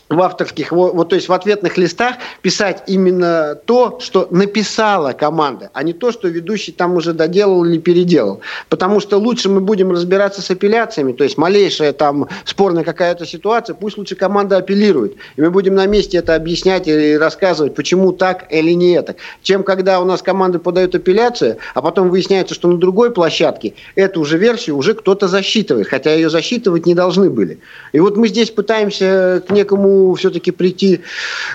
в 0.10 0.22
авторских, 0.22 0.72
вот, 0.72 1.10
то 1.10 1.16
есть 1.16 1.30
в 1.30 1.34
ответных 1.34 1.78
листах 1.78 2.18
писать 2.44 2.84
именно 2.88 3.56
то, 3.66 4.00
что 4.00 4.28
написала 4.30 5.14
команда, 5.14 5.72
а 5.74 5.82
не 5.82 5.94
то, 5.94 6.12
что 6.12 6.28
ведущий 6.28 6.72
там 6.72 6.96
уже 6.96 7.14
доделал 7.14 7.66
или 7.66 7.80
переделал. 7.80 8.42
Потому 8.70 9.00
что 9.00 9.18
лучше 9.18 9.50
мы 9.50 9.62
будем 9.62 9.92
разбираться 9.92 10.44
с 10.44 10.52
апелляциями, 10.52 11.14
то 11.14 11.24
есть 11.24 11.38
малейшая 11.38 11.92
там 11.92 12.28
спорная 12.46 12.84
какая-то 12.84 13.26
ситуация, 13.26 13.74
пусть 13.74 13.98
лучше 13.98 14.16
команда 14.16 14.58
апеллирует. 14.58 15.16
И 15.38 15.42
мы 15.42 15.50
будем 15.50 15.74
на 15.74 15.88
месте 15.88 16.18
это 16.18 16.36
объяснять 16.36 16.88
и 16.88 17.18
рассказывать, 17.18 17.74
почему 17.74 18.12
так 18.12 18.46
или 18.52 18.72
не 18.72 18.92
это. 18.92 19.16
Чем 19.42 19.64
когда 19.64 20.00
у 20.00 20.06
нас 20.06 20.22
команды 20.22 20.60
подают 20.60 20.94
апелляцию, 20.94 21.58
а 21.74 21.82
потом 21.82 22.10
выясняется, 22.10 22.54
что 22.54 22.68
на 22.68 22.78
другой 22.78 23.12
площадке 23.12 23.74
эту 23.96 24.24
же 24.24 24.38
версию 24.38 24.78
уже 24.78 24.94
кто-то 24.94 25.28
засчитывает, 25.28 25.88
хотя 25.88 26.14
ее 26.14 26.30
засчитывать 26.30 26.86
не 26.86 26.94
должны 26.94 27.32
были. 27.32 27.60
И 27.92 28.00
вот 28.00 28.18
мы 28.18 28.28
здесь 28.28 28.52
пытаемся 28.52 29.42
к 29.48 29.52
некому 29.52 29.95
все-таки 30.18 30.52
прийти 30.52 31.02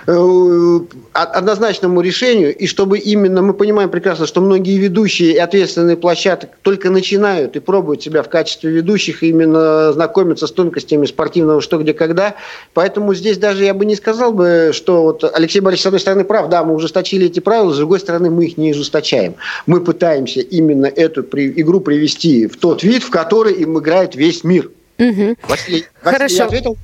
э, 0.06 0.80
однозначному 1.12 2.00
решению, 2.00 2.56
и 2.56 2.66
чтобы 2.66 2.98
именно, 2.98 3.42
мы 3.42 3.54
понимаем 3.54 3.90
прекрасно, 3.90 4.26
что 4.26 4.40
многие 4.40 4.78
ведущие 4.78 5.32
и 5.32 5.38
ответственные 5.38 5.96
площадки 5.96 6.48
только 6.62 6.90
начинают 6.90 7.56
и 7.56 7.60
пробуют 7.60 8.02
себя 8.02 8.22
в 8.22 8.28
качестве 8.28 8.70
ведущих, 8.70 9.22
именно 9.22 9.92
знакомятся 9.92 10.46
с 10.46 10.52
тонкостями 10.52 11.06
спортивного 11.06 11.60
что, 11.60 11.78
где, 11.78 11.92
когда. 11.92 12.34
Поэтому 12.74 13.14
здесь 13.14 13.38
даже 13.38 13.64
я 13.64 13.74
бы 13.74 13.84
не 13.84 13.96
сказал 13.96 14.32
бы, 14.32 14.70
что 14.72 15.02
вот 15.02 15.24
Алексей 15.34 15.60
Борисович, 15.60 15.82
с 15.82 15.86
одной 15.86 16.00
стороны, 16.00 16.24
прав, 16.24 16.48
да, 16.48 16.64
мы 16.64 16.74
ужесточили 16.74 17.26
эти 17.26 17.40
правила, 17.40 17.72
с 17.72 17.76
другой 17.76 18.00
стороны, 18.00 18.30
мы 18.30 18.46
их 18.46 18.56
не 18.56 18.72
ужесточаем. 18.72 19.34
Мы 19.66 19.80
пытаемся 19.80 20.40
именно 20.40 20.86
эту 20.86 21.22
игру 21.22 21.80
привести 21.80 22.46
в 22.46 22.56
тот 22.56 22.82
вид, 22.82 23.02
в 23.02 23.10
который 23.10 23.54
им 23.54 23.78
играет 23.78 24.14
весь 24.14 24.44
мир. 24.44 24.70
Угу. 24.98 25.36
Василий, 25.48 25.84
Хорошо. 26.02 26.22
Василий 26.22 26.40
ответил? 26.42 26.76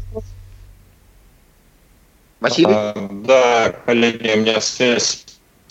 Василий? 2.40 2.68
А, 2.70 3.08
да, 3.10 3.74
коллеги, 3.84 4.30
у 4.34 4.40
меня 4.40 4.60
связь 4.60 5.24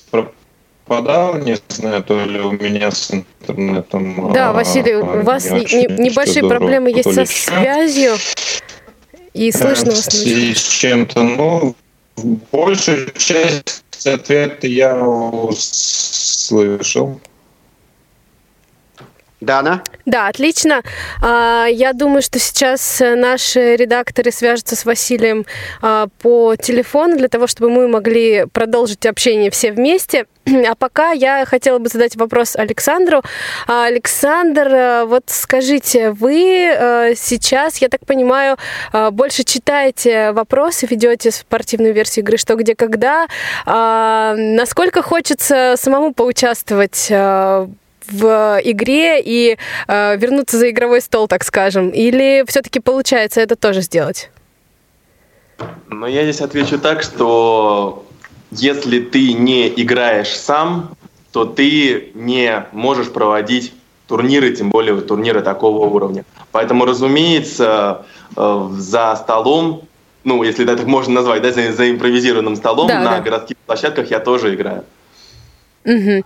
пропадала, 0.10 1.38
не 1.38 1.57
знаю, 1.69 2.03
то 2.03 2.24
ли 2.25 2.39
у 2.39 2.51
меня 2.51 2.91
с 2.91 3.12
интернетом. 3.12 4.34
Да, 4.34 4.50
а, 4.50 4.53
Василий, 4.53 4.95
у 4.95 5.22
вас 5.22 5.50
не, 5.50 5.60
не, 5.60 6.10
небольшие 6.10 6.48
проблемы 6.48 6.89
есть 6.91 7.13
со 7.13 7.25
связью, 7.25 8.13
и 9.34 9.51
слышно 9.51 9.91
вас 9.91 10.25
не 10.25 10.53
с 10.53 10.63
чем-то, 10.63 11.24
ну, 11.24 11.75
большую 12.51 13.12
часть 13.13 13.84
ответа 14.05 14.67
я 14.67 14.95
услышал. 14.98 16.00
Дана? 19.46 19.82
Да, 20.06 20.28
отлично. 20.28 20.84
А, 21.22 21.66
я 21.66 21.94
думаю, 21.94 22.22
что 22.22 22.38
сейчас 22.40 23.02
наши 23.02 23.75
редакторы 23.75 24.32
свяжутся 24.32 24.75
с 24.75 24.86
Василием 24.86 25.46
а, 25.82 26.08
по 26.22 26.56
телефону 26.56 27.18
для 27.18 27.28
того, 27.28 27.48
чтобы 27.48 27.70
мы 27.70 27.88
могли 27.88 28.46
продолжить 28.52 29.06
общение 29.06 29.50
все 29.50 29.72
вместе. 29.72 30.25
А 30.68 30.75
пока 30.75 31.12
я 31.12 31.46
хотела 31.46 31.80
бы 31.80 31.90
задать 31.90 32.16
вопрос 32.16 32.56
Александру. 32.56 33.24
А, 33.68 33.86
Александр, 33.86 35.06
вот 35.06 35.24
скажите, 35.28 36.12
вы 36.12 37.14
сейчас, 37.18 37.78
я 37.78 37.90
так 37.90 38.06
понимаю, 38.06 38.58
больше 39.12 39.44
читаете 39.44 40.32
вопросы, 40.34 40.86
ведете 40.86 41.32
спортивную 41.32 41.94
версию 41.94 42.24
игры 42.25 42.38
«Что, 42.38 42.56
где, 42.56 42.75
когда». 42.75 43.28
Насколько 43.66 45.02
хочется 45.02 45.75
самому 45.78 46.14
поучаствовать 46.14 47.12
в 48.08 48.60
игре 48.64 49.22
и 49.22 49.58
э, 49.88 50.18
вернуться 50.18 50.58
за 50.58 50.70
игровой 50.70 51.02
стол, 51.02 51.28
так 51.28 51.44
скажем? 51.44 51.90
Или 51.90 52.44
все-таки 52.48 52.80
получается 52.80 53.42
это 53.42 53.56
тоже 53.56 53.82
сделать? 53.82 54.30
Ну, 55.90 56.06
я 56.06 56.24
здесь 56.24 56.42
отвечу 56.42 56.78
так, 56.78 57.02
что 57.02 58.06
если 58.52 59.00
ты 59.00 59.34
не 59.34 59.68
играешь 59.70 60.36
сам, 60.38 60.96
то 61.32 61.46
ты 61.46 62.12
не 62.14 62.66
можешь 62.72 63.12
проводить 63.12 63.74
турниры, 64.08 64.56
тем 64.56 64.70
более 64.70 65.00
турниры 65.02 65.42
такого 65.42 65.86
уровня. 65.86 66.26
Поэтому, 66.52 66.86
разумеется, 66.86 68.06
э, 68.36 68.70
за 68.78 69.16
столом 69.16 69.88
ну, 70.26 70.44
если 70.44 70.66
это 70.66 70.76
так 70.76 70.88
можно 70.88 71.14
назвать, 71.14 71.42
да, 71.44 71.52
за, 71.52 71.72
за 71.72 71.90
импровизированным 71.92 72.56
столом 72.56 72.88
Да, 72.88 73.00
на 73.00 73.12
да. 73.12 73.22
городских 73.22 73.58
площадках 73.58 74.10
я 74.10 74.20
тоже 74.20 74.56
играю. 74.56 74.84
Мгм. 75.86 76.26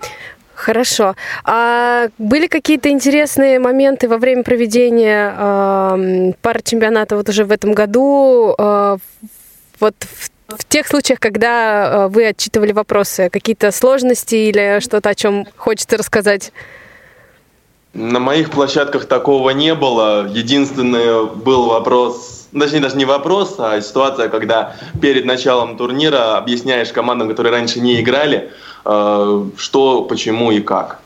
Хорошо. 0.59 1.15
А 1.45 2.09
были 2.17 2.47
какие-то 2.47 2.89
интересные 2.89 3.59
моменты 3.59 4.09
во 4.09 4.17
время 4.17 4.43
проведения 4.43 5.33
э, 5.37 6.33
пары 6.41 6.61
чемпионата 6.61 7.15
вот 7.15 7.29
уже 7.29 7.45
в 7.45 7.51
этом 7.51 7.71
году? 7.71 8.55
э, 8.59 8.97
вот 9.79 9.95
в, 10.01 10.57
в 10.57 10.65
тех 10.65 10.85
случаях, 10.85 11.21
когда 11.21 11.87
э, 11.87 12.07
вы 12.09 12.27
отчитывали 12.27 12.73
вопросы, 12.73 13.29
какие-то 13.29 13.71
сложности 13.71 14.35
или 14.35 14.81
что-то, 14.81 15.11
о 15.11 15.15
чем 15.15 15.47
хочется 15.55 15.97
рассказать? 15.97 16.51
На 17.99 18.21
моих 18.21 18.49
площадках 18.49 19.07
такого 19.07 19.49
не 19.49 19.75
было. 19.75 20.25
Единственный 20.25 21.25
был 21.25 21.65
вопрос, 21.65 22.47
точнее 22.57 22.79
даже 22.79 22.95
не 22.95 23.03
вопрос, 23.03 23.55
а 23.57 23.81
ситуация, 23.81 24.29
когда 24.29 24.77
перед 25.01 25.25
началом 25.25 25.75
турнира 25.75 26.37
объясняешь 26.37 26.93
командам, 26.93 27.27
которые 27.27 27.51
раньше 27.51 27.81
не 27.81 27.99
играли, 27.99 28.53
э, 28.85 29.45
что, 29.57 30.03
почему 30.03 30.49
и 30.51 30.61
как. 30.61 31.01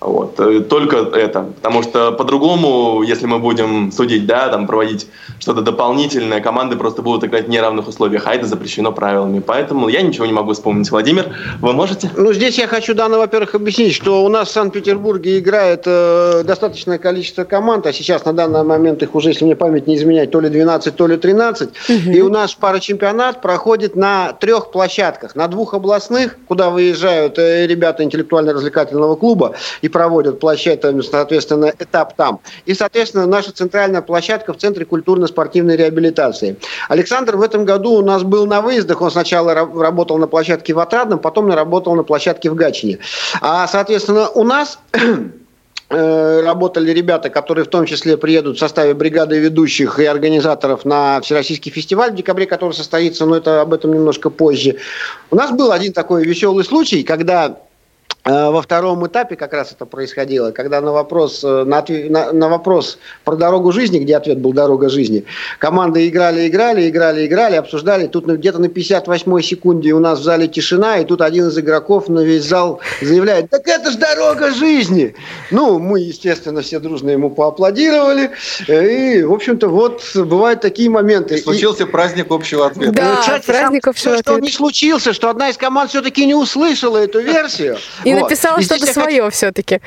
Вот. 0.00 0.38
э, 0.38 0.60
Только 0.60 0.96
это. 0.96 1.46
Потому 1.56 1.82
что 1.82 2.12
по-другому, 2.12 3.02
если 3.02 3.26
мы 3.26 3.38
будем 3.38 3.90
судить, 3.92 4.26
да, 4.26 4.48
там 4.48 4.66
проводить 4.66 5.06
что-то 5.38 5.62
дополнительное, 5.62 6.40
команды 6.40 6.76
просто 6.76 7.02
будут 7.02 7.24
играть 7.24 7.46
в 7.46 7.48
неравных 7.48 7.88
условиях, 7.88 8.26
а 8.26 8.34
это 8.34 8.46
запрещено 8.46 8.92
правилами. 8.92 9.40
Поэтому 9.40 9.88
я 9.88 10.02
ничего 10.02 10.26
не 10.26 10.32
могу 10.32 10.52
вспомнить. 10.52 10.90
Владимир, 10.90 11.34
вы 11.60 11.72
можете? 11.72 12.10
Ну, 12.16 12.32
здесь 12.32 12.58
я 12.58 12.66
хочу, 12.66 12.94
Дана, 12.94 13.18
во-первых, 13.18 13.54
объяснить, 13.54 13.94
что 13.94 14.24
у 14.24 14.28
нас 14.28 14.48
в 14.48 14.52
Санкт-Петербурге 14.52 15.38
играет 15.38 15.82
э, 15.86 16.42
достаточное 16.44 16.98
количество 16.98 17.44
команд, 17.44 17.86
а 17.86 17.92
сейчас 17.92 18.24
на 18.24 18.32
данный 18.32 18.64
момент 18.64 19.02
их 19.02 19.14
уже, 19.14 19.30
если 19.30 19.44
мне 19.44 19.56
память 19.56 19.86
не 19.86 19.96
изменяет, 19.96 20.30
то 20.30 20.40
ли 20.40 20.48
12, 20.48 20.94
то 20.94 21.06
ли 21.06 21.16
13. 21.16 21.70
И 22.06 22.20
у 22.20 22.28
нас 22.28 22.54
парачемпионат 22.54 23.40
проходит 23.40 23.96
на 23.96 24.32
трех 24.32 24.70
площадках. 24.70 25.34
На 25.34 25.48
двух 25.48 25.74
областных, 25.74 26.36
куда 26.48 26.70
выезжают 26.70 27.38
э, 27.38 27.66
ребята 27.66 28.04
интеллектуально-развлекательного 28.04 29.16
клуба 29.16 29.54
и 29.86 29.88
проводят 29.88 30.40
площадку, 30.40 31.00
соответственно, 31.02 31.72
этап 31.78 32.16
там. 32.16 32.40
И, 32.66 32.74
соответственно, 32.74 33.26
наша 33.26 33.52
центральная 33.52 34.02
площадка 34.02 34.52
в 34.52 34.56
Центре 34.56 34.84
культурно-спортивной 34.84 35.76
реабилитации. 35.76 36.56
Александр 36.88 37.36
в 37.36 37.42
этом 37.42 37.64
году 37.64 37.92
у 37.92 38.02
нас 38.02 38.24
был 38.24 38.46
на 38.46 38.60
выездах. 38.60 39.00
Он 39.00 39.10
сначала 39.12 39.50
ра- 39.50 39.80
работал 39.80 40.18
на 40.18 40.26
площадке 40.26 40.74
в 40.74 40.80
Отрадном, 40.80 41.20
потом 41.20 41.52
работал 41.52 41.94
на 41.94 42.02
площадке 42.02 42.50
в 42.50 42.56
Гатчине. 42.56 42.98
А, 43.40 43.68
соответственно, 43.68 44.28
у 44.28 44.42
нас 44.42 44.80
э, 45.90 46.40
работали 46.44 46.90
ребята, 46.90 47.30
которые 47.30 47.64
в 47.64 47.68
том 47.68 47.86
числе 47.86 48.16
приедут 48.16 48.56
в 48.56 48.58
составе 48.58 48.92
бригады 48.92 49.38
ведущих 49.38 50.00
и 50.00 50.04
организаторов 50.04 50.84
на 50.84 51.20
Всероссийский 51.20 51.70
фестиваль 51.70 52.10
в 52.10 52.16
декабре, 52.16 52.46
который 52.46 52.72
состоится, 52.72 53.24
но 53.24 53.36
это 53.36 53.60
об 53.60 53.72
этом 53.72 53.94
немножко 53.94 54.30
позже. 54.30 54.78
У 55.30 55.36
нас 55.36 55.52
был 55.52 55.70
один 55.70 55.92
такой 55.92 56.24
веселый 56.24 56.64
случай, 56.64 57.04
когда 57.04 57.56
во 58.26 58.60
втором 58.60 59.06
этапе 59.06 59.36
как 59.36 59.52
раз 59.52 59.72
это 59.72 59.86
происходило, 59.86 60.50
когда 60.50 60.80
на 60.80 60.90
вопрос, 60.92 61.44
э, 61.44 61.64
на, 61.64 61.84
на- 62.10 62.32
на 62.32 62.48
вопрос 62.48 62.98
про 63.24 63.36
дорогу 63.36 63.70
жизни, 63.70 63.98
где 64.00 64.16
ответ 64.16 64.38
был 64.38 64.52
дорога 64.52 64.88
жизни, 64.88 65.24
команды 65.60 66.08
играли, 66.08 66.48
играли, 66.48 66.88
играли, 66.88 67.24
играли, 67.26 67.54
обсуждали. 67.56 68.06
Тут 68.08 68.26
где-то 68.26 68.58
на 68.58 68.66
58-й 68.66 69.42
секунде 69.44 69.92
у 69.92 70.00
нас 70.00 70.18
в 70.18 70.22
зале 70.24 70.48
тишина, 70.48 70.98
и 70.98 71.04
тут 71.04 71.20
один 71.20 71.46
из 71.48 71.58
игроков 71.58 72.08
на 72.08 72.20
весь 72.20 72.44
зал 72.44 72.80
заявляет, 73.00 73.48
так 73.50 73.66
это 73.68 73.92
ж 73.92 73.94
дорога 73.94 74.50
жизни. 74.50 75.14
Ну, 75.52 75.78
мы, 75.78 76.00
естественно, 76.00 76.62
все 76.62 76.80
дружно 76.80 77.10
ему 77.10 77.30
поаплодировали. 77.30 78.30
Э, 78.66 78.86
И, 79.16 79.22
в 79.22 79.32
общем-то, 79.32 79.68
вот 79.68 80.02
бывают 80.14 80.60
такие 80.60 80.90
моменты. 80.90 81.36
И- 81.36 81.40
Случился 81.42 81.86
праздник 81.86 82.30
общего 82.30 82.66
ответа. 82.66 82.92
Да, 82.92 83.14
Э, 83.14 83.20
кстати, 83.20 83.46
праздник 83.46 83.86
общего 83.86 84.16
что 84.18 84.30
он 84.32 84.36
ответа. 84.38 84.40
не 84.42 84.50
случился, 84.50 85.12
что 85.12 85.30
одна 85.30 85.48
из 85.50 85.56
команд 85.56 85.90
все-таки 85.90 86.26
не 86.26 86.34
услышала 86.34 86.96
эту 86.98 87.20
версию. 87.20 87.76
И 88.04 88.15
Вот. 88.20 88.30
написала 88.30 88.60
что-то 88.62 88.74
я 88.86 88.86
хочу- 88.86 89.00
свое 89.00 89.30
все-таки. 89.30 89.80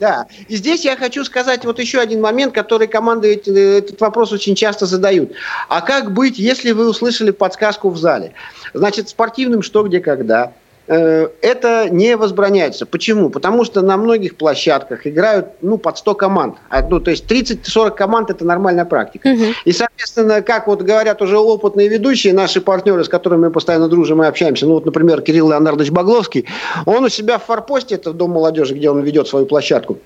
Да, 0.00 0.26
и 0.48 0.56
здесь 0.56 0.82
я 0.86 0.96
хочу 0.96 1.24
сказать 1.26 1.64
вот 1.66 1.78
еще 1.78 2.00
один 2.00 2.22
момент, 2.22 2.54
который 2.54 2.86
команды 2.86 3.34
эти- 3.34 3.50
этот 3.78 4.00
вопрос 4.00 4.32
очень 4.32 4.54
часто 4.54 4.86
задают. 4.86 5.32
А 5.68 5.82
как 5.82 6.12
быть, 6.12 6.38
если 6.38 6.72
вы 6.72 6.88
услышали 6.88 7.32
подсказку 7.32 7.90
в 7.90 7.98
зале? 7.98 8.32
Значит, 8.72 9.10
спортивным 9.10 9.60
что, 9.62 9.82
где, 9.82 10.00
когда. 10.00 10.52
Э, 10.92 11.28
Это 11.40 11.88
не 11.88 12.16
возбраняется. 12.16 12.84
Почему? 12.84 13.30
Потому 13.30 13.64
что 13.64 13.80
на 13.80 13.96
многих 13.96 14.36
площадках 14.36 15.06
играют 15.06 15.46
ну, 15.62 15.78
под 15.78 15.98
100 15.98 16.14
команд. 16.16 16.56
Ну, 16.90 16.98
то 16.98 17.12
есть 17.12 17.30
30-40 17.30 17.94
команд– 17.94 18.30
это 18.32 18.44
нормальная 18.44 18.84
практика. 18.84 19.28
И, 19.64 19.72
соответственно, 19.72 20.42
как 20.42 20.66
вот 20.66 20.82
говорят 20.82 21.22
уже 21.22 21.38
опытные 21.38 21.86
ведущие, 21.88 22.32
наши 22.32 22.60
партнеры, 22.60 23.04
с 23.04 23.08
которыми 23.08 23.42
мы 23.42 23.50
постоянно 23.50 23.88
дружим 23.88 24.20
и 24.22 24.26
общаемся, 24.26 24.66
ну 24.66 24.74
вот, 24.74 24.84
например, 24.84 25.22
Кирилл 25.22 25.50
Леонардович 25.50 25.92
Багловский, 25.92 26.46
он 26.86 27.04
у 27.04 27.08
себя 27.08 27.38
в 27.38 27.44
форпосте, 27.44 27.94
это 27.94 28.12
Дом 28.12 28.32
молодежи, 28.32 28.74
где 28.74 28.90
он 28.90 29.00
ведет 29.00 29.28
свою 29.28 29.46
площадку, 29.46 29.98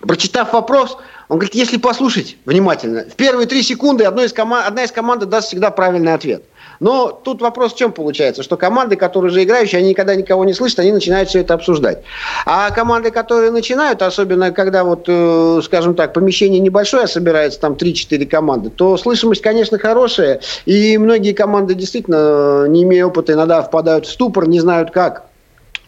Прочитав 0.00 0.52
вопрос, 0.52 0.96
он 1.28 1.38
говорит, 1.38 1.56
если 1.56 1.76
послушать 1.76 2.36
внимательно, 2.44 3.04
в 3.10 3.16
первые 3.16 3.48
три 3.48 3.62
секунды 3.62 4.04
одной 4.04 4.26
из 4.26 4.32
кома- 4.32 4.64
одна 4.64 4.84
из 4.84 4.92
команд 4.92 5.28
даст 5.28 5.48
всегда 5.48 5.72
правильный 5.72 6.14
ответ. 6.14 6.44
Но 6.80 7.10
тут 7.10 7.40
вопрос 7.40 7.74
в 7.74 7.76
чем 7.76 7.92
получается? 7.92 8.42
Что 8.42 8.56
команды, 8.56 8.96
которые 8.96 9.30
уже 9.30 9.42
играющие, 9.42 9.78
они 9.78 9.90
никогда 9.90 10.14
никого 10.14 10.44
не 10.44 10.54
слышат, 10.54 10.80
они 10.80 10.92
начинают 10.92 11.28
все 11.28 11.40
это 11.40 11.54
обсуждать. 11.54 12.02
А 12.46 12.70
команды, 12.70 13.10
которые 13.10 13.50
начинают, 13.50 14.02
особенно 14.02 14.52
когда 14.52 14.84
вот, 14.84 15.04
э, 15.08 15.60
скажем 15.64 15.94
так, 15.94 16.12
помещение 16.12 16.60
небольшое, 16.60 17.04
а 17.04 17.08
собирается 17.08 17.60
там 17.60 17.74
3-4 17.74 18.26
команды, 18.26 18.70
то 18.70 18.96
слышимость, 18.96 19.42
конечно, 19.42 19.78
хорошая. 19.78 20.40
И 20.66 20.98
многие 20.98 21.32
команды 21.32 21.74
действительно, 21.74 22.64
э, 22.64 22.66
не 22.68 22.82
имея 22.84 23.06
опыта, 23.06 23.32
иногда 23.32 23.62
впадают 23.62 24.06
в 24.06 24.10
ступор, 24.10 24.48
не 24.48 24.60
знают 24.60 24.90
как 24.90 25.24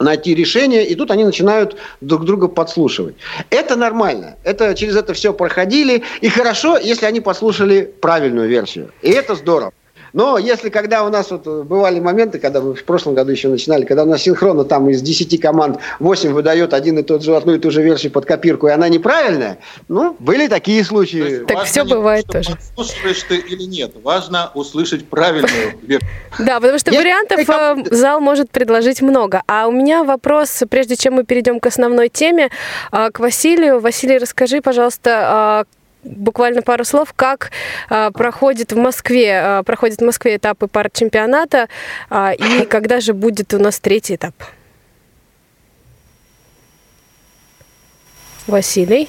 найти 0.00 0.35
решение, 0.35 0.87
и 0.87 0.94
тут 0.94 1.11
они 1.11 1.24
начинают 1.24 1.76
друг 2.00 2.24
друга 2.24 2.48
подслушивать. 2.48 3.16
Это 3.50 3.76
нормально. 3.76 4.37
Это, 4.44 4.74
через 4.74 4.96
это 4.96 5.12
все 5.12 5.33
проходили. 5.33 6.03
И 6.20 6.29
хорошо, 6.29 6.79
если 6.79 7.07
они 7.07 7.20
послушали 7.20 7.92
правильную 8.00 8.48
версию. 8.48 8.90
И 9.03 9.11
это 9.11 9.35
здорово. 9.35 9.72
Но 10.12 10.38
если 10.38 10.68
когда 10.68 11.05
у 11.05 11.09
нас 11.09 11.31
вот 11.31 11.46
бывали 11.46 12.01
моменты, 12.01 12.38
когда 12.38 12.61
мы 12.61 12.75
в 12.75 12.85
прошлом 12.85 13.14
году 13.14 13.31
еще 13.31 13.49
начинали, 13.49 13.85
когда 13.85 14.05
у 14.05 14.07
нас 14.07 14.23
синхронно 14.23 14.64
там 14.64 14.88
из 14.90 15.03
10 15.03 15.40
команд 15.40 15.79
8 15.99 16.33
выдает 16.33 16.75
один 16.75 16.99
и 16.99 17.03
тот 17.03 17.23
же, 17.23 17.37
одну 17.37 17.55
и 17.55 17.59
ту 17.59 17.70
же 17.70 17.83
версию 17.83 18.12
под 18.12 18.27
копирку, 18.27 18.68
и 18.68 18.70
она 18.70 18.88
неправильная, 18.88 19.59
ну, 19.88 20.16
были 20.18 20.49
такие 20.49 20.83
То 20.83 20.88
случаи. 20.88 21.18
есть 21.18 21.46
Так 21.46 21.66
не 21.66 21.85
то, 21.85 21.85
бывает 21.85 22.25
что 22.25 22.33
тоже. 22.33 22.57
Подслушиваешь 22.77 23.23
ты 23.23 23.37
или 23.37 23.64
нет. 23.64 23.92
Важно 24.03 24.51
услышать 24.55 25.09
правильную 25.09 25.75
версию. 25.83 26.11
Да, 26.38 26.61
потому 26.61 26.79
что 26.79 26.90
вариантов 26.92 27.40
э, 27.49 27.94
зал 27.94 28.20
может 28.20 28.51
предложить 28.51 29.03
много. 29.03 29.42
А 29.46 29.66
у 29.66 29.73
меня 29.73 30.05
вопрос, 30.05 30.62
прежде 30.68 30.96
чем 30.96 31.14
мы 31.14 31.25
перейдем 31.25 31.61
к 31.61 31.66
основной 31.66 32.09
теме, 32.09 32.51
э, 32.92 33.11
к 33.11 33.20
Василию. 33.20 33.81
Василий, 33.81 34.18
расскажи, 34.18 34.61
пожалуйста, 34.61 35.64
э, 35.66 35.80
буквально 36.05 36.63
пару 36.63 36.85
слов, 36.85 37.13
как 37.15 37.51
э, 37.91 38.11
проходит 38.13 38.73
в 38.73 38.77
Москве, 38.77 39.41
э, 39.43 39.63
проходят 39.65 40.01
в 40.01 40.05
Москве 40.05 40.37
этапы 40.37 40.67
пар 40.67 40.91
чемпионата, 40.91 41.69
э, 42.11 42.35
и 42.37 42.65
когда 42.71 43.01
же 43.01 43.13
будет 43.13 43.55
у 43.55 43.59
нас 43.59 43.79
третий 43.81 44.17
этап? 44.17 44.35
Василий. 48.47 49.09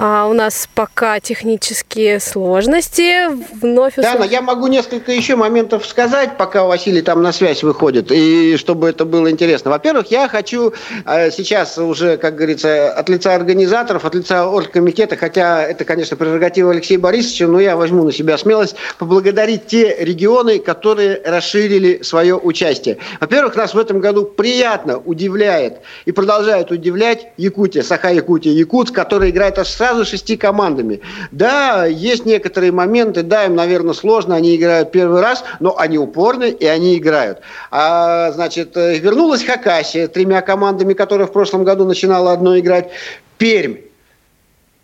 А 0.00 0.28
у 0.28 0.32
нас 0.32 0.68
пока 0.76 1.18
технические 1.18 2.20
сложности. 2.20 3.26
Вновь 3.60 3.94
Да, 3.96 4.14
но 4.16 4.24
я 4.24 4.40
могу 4.42 4.68
несколько 4.68 5.10
еще 5.10 5.34
моментов 5.34 5.84
сказать, 5.84 6.36
пока 6.38 6.62
Василий 6.62 7.02
там 7.02 7.20
на 7.20 7.32
связь 7.32 7.64
выходит, 7.64 8.12
и 8.12 8.56
чтобы 8.58 8.88
это 8.88 9.04
было 9.04 9.28
интересно. 9.28 9.72
Во-первых, 9.72 10.06
я 10.12 10.28
хочу 10.28 10.72
э, 11.04 11.32
сейчас 11.32 11.78
уже, 11.78 12.16
как 12.16 12.36
говорится, 12.36 12.92
от 12.92 13.08
лица 13.08 13.34
организаторов, 13.34 14.04
от 14.04 14.14
лица 14.14 14.48
оргкомитета, 14.48 15.16
хотя 15.16 15.64
это, 15.64 15.84
конечно, 15.84 16.16
прерогатива 16.16 16.70
Алексея 16.70 17.00
Борисовича, 17.00 17.48
но 17.48 17.58
я 17.58 17.76
возьму 17.76 18.04
на 18.04 18.12
себя 18.12 18.38
смелость 18.38 18.76
поблагодарить 18.98 19.66
те 19.66 19.96
регионы, 19.98 20.60
которые 20.60 21.20
расширили 21.24 22.04
свое 22.04 22.36
участие. 22.36 22.98
Во-первых, 23.18 23.56
нас 23.56 23.74
в 23.74 23.78
этом 23.78 23.98
году 23.98 24.26
приятно 24.26 24.98
удивляет 24.98 25.78
и 26.04 26.12
продолжает 26.12 26.70
удивлять 26.70 27.32
Якутия, 27.36 27.82
Саха-Якутия, 27.82 28.52
Якутск, 28.52 28.94
который 28.94 29.30
играет 29.30 29.58
аж 29.58 29.66
сразу 29.88 30.04
шести 30.04 30.36
командами. 30.36 31.00
Да, 31.30 31.86
есть 31.86 32.26
некоторые 32.26 32.72
моменты, 32.72 33.22
да, 33.22 33.46
им, 33.46 33.54
наверное, 33.54 33.94
сложно, 33.94 34.34
они 34.34 34.54
играют 34.54 34.92
первый 34.92 35.20
раз, 35.20 35.44
но 35.60 35.78
они 35.78 35.98
упорны 35.98 36.50
и 36.50 36.66
они 36.66 36.98
играют. 36.98 37.40
А, 37.70 38.30
значит, 38.32 38.76
э, 38.76 38.98
вернулась 38.98 39.44
Хакасия 39.44 40.08
тремя 40.08 40.42
командами, 40.42 40.92
которая 40.92 41.26
в 41.26 41.32
прошлом 41.32 41.64
году 41.64 41.84
начинала 41.84 42.32
одной 42.32 42.60
играть. 42.60 42.90
Пермь 43.38 43.87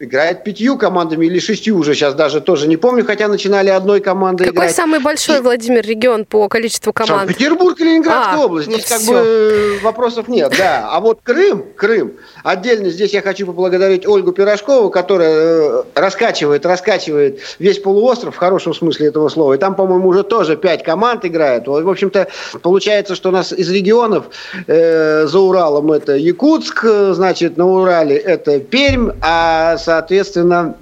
играет 0.04 0.44
пятью 0.44 0.76
командами 0.78 1.26
или 1.26 1.38
шестью 1.38 1.76
уже 1.78 1.94
сейчас 1.94 2.14
даже 2.14 2.40
тоже 2.40 2.68
не 2.68 2.76
помню, 2.76 3.04
хотя 3.04 3.28
начинали 3.28 3.70
одной 3.70 4.00
командой 4.00 4.44
Какой 4.46 4.56
играть. 4.66 4.74
самый 4.76 5.00
большой, 5.00 5.40
Владимир, 5.40 5.84
регион 5.86 6.24
по 6.24 6.48
количеству 6.48 6.92
команд? 6.92 7.22
Санкт-Петербург 7.28 7.80
и 7.80 7.84
Ленинградская 7.84 8.36
А, 8.40 8.44
область. 8.44 8.68
ну 8.68 8.74
Здесь 8.74 8.86
как 8.86 8.98
всё. 9.00 9.12
бы 9.12 9.78
вопросов 9.82 10.28
нет, 10.28 10.52
да. 10.58 10.88
А 10.90 11.00
вот 11.00 11.20
Крым, 11.22 11.64
Крым, 11.76 12.12
отдельно 12.42 12.90
здесь 12.90 13.12
я 13.12 13.22
хочу 13.22 13.46
поблагодарить 13.46 14.06
Ольгу 14.06 14.32
Пирожкову, 14.32 14.90
которая 14.90 15.32
э, 15.34 15.82
раскачивает, 15.94 16.66
раскачивает 16.66 17.40
весь 17.58 17.78
полуостров 17.78 18.34
в 18.34 18.38
хорошем 18.38 18.74
смысле 18.74 19.08
этого 19.08 19.28
слова. 19.28 19.54
И 19.54 19.58
там, 19.58 19.74
по-моему, 19.74 20.08
уже 20.08 20.22
тоже 20.22 20.56
пять 20.56 20.82
команд 20.82 21.24
играет. 21.24 21.66
В 21.66 21.88
общем-то, 21.88 22.28
получается, 22.62 23.14
что 23.14 23.30
у 23.30 23.32
нас 23.32 23.52
из 23.52 23.70
регионов 23.70 24.26
э, 24.66 25.26
за 25.26 25.38
Уралом 25.38 25.92
это 25.92 26.16
Якутск, 26.16 26.84
э, 26.84 27.12
значит, 27.14 27.56
на 27.56 27.66
Урале 27.66 28.16
это 28.16 28.60
Пермь, 28.60 29.10
а, 29.22 29.76
соответственно, 29.94 30.74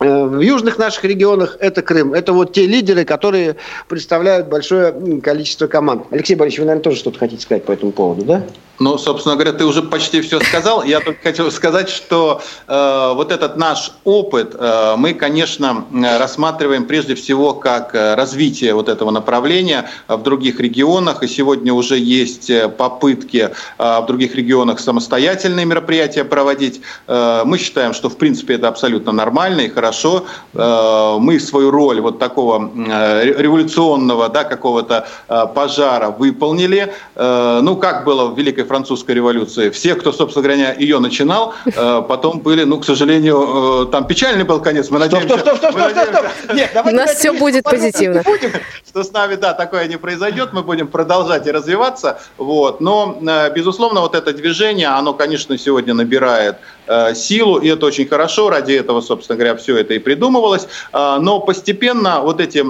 Э, 0.00 0.24
В 0.24 0.40
южных 0.40 0.78
наших 0.78 1.04
регионах 1.04 1.56
это 1.60 1.82
Крым. 1.82 2.14
Это 2.14 2.32
вот 2.32 2.54
те 2.54 2.66
лидеры, 2.66 3.04
которые 3.04 3.56
представляют 3.88 4.48
большое 4.48 5.20
количество 5.20 5.66
команд. 5.66 6.06
Алексей 6.10 6.34
Борисович, 6.34 6.60
вы, 6.60 6.64
наверное, 6.66 6.82
тоже 6.82 6.96
что-то 6.96 7.18
хотите 7.18 7.42
сказать 7.42 7.64
по 7.64 7.72
этому 7.72 7.92
поводу, 7.92 8.24
да? 8.24 8.42
Ну, 8.80 8.96
собственно 8.96 9.34
говоря, 9.34 9.52
ты 9.52 9.66
уже 9.66 9.82
почти 9.82 10.22
все 10.22 10.40
сказал. 10.40 10.82
Я 10.84 11.00
только 11.00 11.22
хотел 11.22 11.50
сказать, 11.50 11.90
что 11.90 12.40
э, 12.66 13.12
вот 13.14 13.30
этот 13.30 13.58
наш 13.58 13.92
опыт 14.04 14.56
э, 14.58 14.94
мы, 14.96 15.12
конечно, 15.12 15.84
рассматриваем 16.18 16.86
прежде 16.86 17.14
всего 17.14 17.52
как 17.52 17.94
э, 17.94 18.14
развитие 18.14 18.72
вот 18.72 18.88
этого 18.88 19.10
направления 19.10 19.90
э, 20.08 20.16
в 20.16 20.22
других 20.22 20.60
регионах. 20.60 21.22
И 21.22 21.28
сегодня 21.28 21.74
уже 21.74 21.98
есть 21.98 22.48
э, 22.48 22.70
попытки 22.70 23.50
э, 23.78 24.00
в 24.00 24.06
других 24.06 24.34
регионах 24.34 24.80
самостоятельные 24.80 25.66
мероприятия 25.66 26.24
проводить. 26.24 26.80
Э, 27.06 27.42
мы 27.44 27.58
считаем, 27.58 27.92
что 27.92 28.08
в 28.08 28.16
принципе 28.16 28.54
это 28.54 28.68
абсолютно 28.68 29.12
нормально 29.12 29.60
и 29.60 29.68
хорошо. 29.68 30.24
Э, 30.54 31.18
мы 31.18 31.38
свою 31.38 31.70
роль 31.70 32.00
вот 32.00 32.18
такого 32.18 32.70
э, 32.74 33.24
ре- 33.24 33.42
революционного, 33.42 34.30
да, 34.30 34.44
какого-то 34.44 35.06
э, 35.28 35.46
пожара 35.54 36.08
выполнили. 36.08 36.94
Э, 37.14 37.60
ну, 37.62 37.76
как 37.76 38.06
было 38.06 38.24
в 38.24 38.38
Великой 38.38 38.69
Французской 38.74 39.16
революции. 39.16 39.68
Все, 39.70 39.96
кто, 39.96 40.12
собственно 40.12 40.44
говоря, 40.44 40.72
ее 40.74 41.00
начинал, 41.00 41.54
э, 41.66 42.02
потом 42.08 42.38
были, 42.38 42.62
ну, 42.62 42.78
к 42.78 42.84
сожалению, 42.84 43.86
э, 43.88 43.90
там 43.90 44.06
печальный 44.06 44.44
был 44.44 44.60
конец. 44.60 44.90
Мы 44.90 44.98
Стоп, 45.00 45.12
надеемся... 45.24 45.38
стоп, 45.40 45.56
стоп, 45.56 45.58
стоп, 45.58 45.74
мы 45.74 45.80
стоп, 45.80 45.90
стоп, 45.90 46.04
стоп. 46.04 46.22
надеемся- 46.22 46.54
Нет, 46.54 46.70
давайте 46.74 46.96
У 46.96 47.00
нас 47.00 47.24
не 47.24 47.30
будет 47.32 47.64
позитивно. 47.64 48.22
будем. 48.22 48.52
что 48.88 49.02
с 49.02 49.10
нами, 49.12 49.34
да, 49.34 49.54
такое 49.54 49.88
не 49.88 49.96
произойдет, 49.96 50.52
мы 50.52 50.62
будем 50.62 50.86
продолжать 50.86 51.48
и 51.48 51.50
развиваться, 51.50 52.20
вот, 52.38 52.80
но, 52.80 53.18
э, 53.20 53.52
безусловно, 53.52 54.02
вот 54.02 54.14
это 54.14 54.32
движение, 54.32 54.86
оно, 54.86 55.14
конечно, 55.14 55.58
сегодня 55.58 55.92
набирает 55.92 56.54
э, 56.90 57.14
силу, 57.14 57.58
и 57.58 57.68
это 57.68 57.86
очень 57.86 58.06
хорошо, 58.08 58.50
ради 58.50 58.72
этого, 58.72 59.00
собственно 59.00 59.38
говоря, 59.38 59.56
все 59.56 59.76
это 59.76 59.94
и 59.94 59.98
придумывалось, 59.98 60.66
Э, 60.92 61.18
но 61.20 61.40
постепенно 61.40 62.20
вот 62.20 62.40
эти 62.40 62.64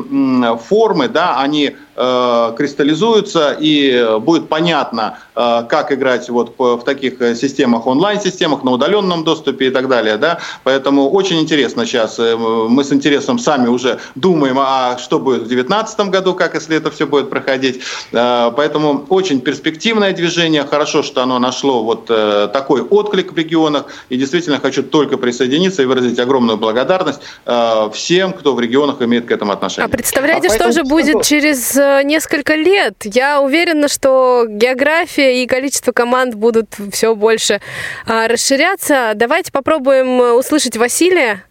формы, 0.68 1.08
да, 1.08 1.40
они 1.40 1.76
э, 1.96 2.54
кристаллизуются, 2.56 3.56
и 3.58 4.18
будет 4.20 4.48
понятно, 4.48 5.18
как 5.34 5.92
играть 5.92 6.28
вот 6.28 6.54
в 6.58 6.82
таких 6.84 7.18
системах, 7.36 7.86
онлайн-системах, 7.86 8.62
на 8.62 8.72
удаленном 8.72 9.24
доступе 9.24 9.68
и 9.68 9.70
так 9.70 9.88
далее, 9.88 10.16
да, 10.16 10.38
поэтому 10.64 11.10
очень 11.10 11.40
интересно 11.40 11.86
сейчас, 11.86 12.18
мы 12.18 12.84
с 12.84 12.92
интересом 12.92 13.38
сами 13.38 13.68
уже 13.68 14.00
думаем, 14.14 14.58
а 14.58 14.98
что 14.98 15.18
будет 15.18 15.42
в 15.42 15.48
2019 15.48 16.00
году, 16.10 16.34
как 16.34 16.54
если 16.54 16.76
это 16.76 16.90
все 16.90 17.06
будет 17.06 17.30
проходить, 17.30 17.80
поэтому 18.10 19.06
очень 19.08 19.40
перспективное 19.40 20.12
движение, 20.12 20.64
хорошо, 20.64 21.02
что 21.02 21.22
оно 21.22 21.38
нашло 21.38 21.82
вот 21.82 22.06
такой 22.52 22.82
отклик 22.82 23.32
в 23.32 23.36
регионах, 23.36 23.86
и 24.10 24.16
действительно 24.16 24.58
хочу 24.60 24.82
только 24.82 25.16
присоединиться 25.16 25.82
и 25.82 25.86
выразить 25.86 26.18
огромную 26.18 26.58
благодарность 26.58 27.20
э, 27.46 27.90
всем, 27.94 28.32
кто 28.32 28.54
в 28.54 28.60
регионах 28.60 29.00
имеет 29.00 29.26
к 29.26 29.30
этому 29.30 29.52
А 29.52 29.54
отношение. 29.54 29.88
представляете, 29.88 30.48
А 30.48 30.54
что 30.54 30.72
же 30.72 30.82
будет 30.82 31.16
что? 31.16 31.24
через 31.24 31.76
э, 31.76 32.02
несколько 32.04 32.54
лет? 32.56 32.96
Я 33.04 33.40
уверена, 33.40 33.88
что 33.88 34.44
география 34.48 35.42
и 35.42 35.46
количество 35.46 35.92
команд 35.92 36.34
будут 36.34 36.74
все 36.92 37.14
больше 37.14 37.60
а, 38.06 38.26
расширяться. 38.28 39.12
Давайте 39.14 39.52
попробуем 39.52 40.20
э, 40.20 40.32
услышать 40.32 40.76
Василия. 40.76 41.44